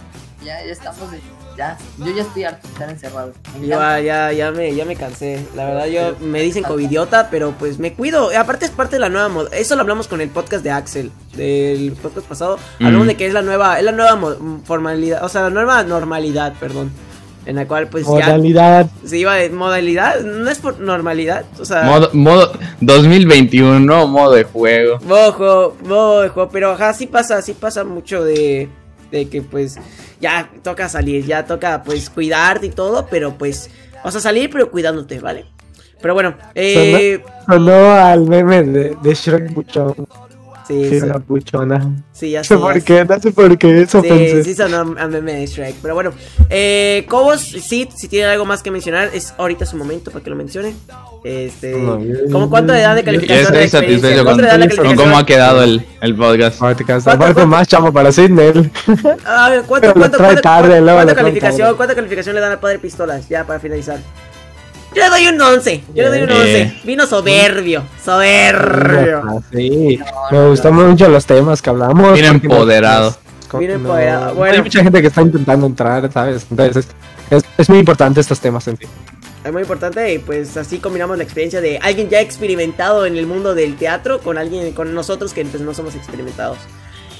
[0.45, 1.21] ya, ya estamos, de-
[1.57, 3.33] ya, yo ya estoy harto de estar encerrado.
[3.61, 5.45] Me Yo ah, ya, ya me, ya me cansé.
[5.55, 8.31] La verdad, yo me dicen covidiota, pero pues me cuido.
[8.37, 9.51] Aparte es parte de la nueva moda.
[9.53, 12.59] Eso lo hablamos con el podcast de Axel, del podcast pasado.
[12.81, 13.09] Hablamos Mm.
[13.09, 14.19] de que es la nueva, es la nueva
[14.65, 16.91] formalidad, o sea, la nueva normalidad, perdón.
[17.45, 18.87] En la cual pues Modalidad.
[19.03, 24.33] ya se iba de modalidad, no es por normalidad, o sea, Modo, modo 2021, modo
[24.35, 24.99] de juego.
[25.05, 28.69] Modo juego, modo de juego, pero ajá, sí pasa, sí pasa mucho de,
[29.13, 29.79] de que pues
[30.21, 33.71] ya toca salir, ya toca pues cuidarte y todo, pero pues
[34.03, 35.47] vas a salir pero cuidándote, ¿vale?
[36.01, 37.23] Pero bueno, eh...
[37.47, 39.95] Sonó al meme de, de Shrek mucho.
[40.67, 41.91] Sí, Sí, sí, la puchona.
[42.13, 44.45] sí, ya por qué, no sé por qué, eso Sí, pensé.
[44.45, 45.75] sí sonó a meme de Shrek.
[45.83, 46.13] Pero bueno,
[46.51, 50.31] eh, Cobos, sí, si tiene algo más que mencionar, es ahorita su momento para que
[50.31, 50.75] lo mencione.
[51.25, 53.53] Este, No, yo- ¿cómo cuánto le dan de calificación?
[53.53, 56.59] de estoy satisfecho con, ¿Cuánto con cómo ha quedado el, el podcast.
[56.59, 57.05] Podcast.
[57.07, 57.47] ¿Cuánto- Aparte cuánto?
[57.49, 58.71] más chamo para Sidney.
[59.25, 62.61] A ver, ¿cuánto, cuánto, trae cuánto, tarde, cuánto- trae calificación, cuánta calificación le dan al
[62.61, 63.29] Padre Pistolas?
[63.29, 63.99] Ya, para finalizar.
[64.95, 66.35] Yo le doy un 11, yo le doy un Eh.
[66.73, 66.81] 11.
[66.85, 69.23] Vino soberbio, soberbio.
[69.25, 72.13] Ah, Sí, No, me no, gustan mucho los temas que hablamos.
[72.15, 73.17] Bien empoderado.
[73.59, 74.55] Bien empoderado, bueno.
[74.55, 76.47] Hay mucha gente que está intentando entrar, ¿sabes?
[76.51, 76.87] Entonces,
[77.31, 78.87] es, es, es muy importante estos temas en sí.
[79.45, 83.27] Es muy importante y pues así combinamos la experiencia de alguien ya experimentado en el
[83.27, 86.59] mundo del teatro con alguien, con nosotros que pues no somos experimentados.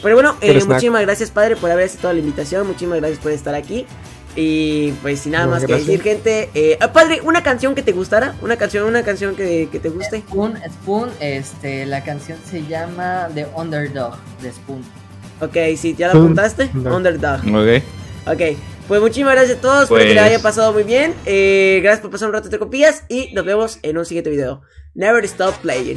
[0.03, 3.55] Pero bueno, eh, muchísimas gracias padre por haber aceptado la invitación, muchísimas gracias por estar
[3.55, 3.87] aquí.
[4.35, 5.87] Y pues sin nada más que gracias.
[5.87, 9.69] decir gente, eh, ah, padre, una canción que te gustara, una canción, una canción que,
[9.71, 10.21] que te guste.
[10.21, 14.83] Spoon, Spoon, este, la canción se llama The Underdog de Spoon.
[15.41, 16.97] Ok, si ya la apuntaste, no.
[16.97, 17.41] Underdog.
[17.55, 17.83] Ok.
[18.33, 18.57] Ok,
[18.89, 21.13] pues muchísimas gracias a todos, espero que les Pues- haya pasado muy bien.
[21.27, 24.63] Eh, gracias por pasar un rato de copillas y nos vemos en un siguiente video.
[24.95, 25.97] Never stop playing.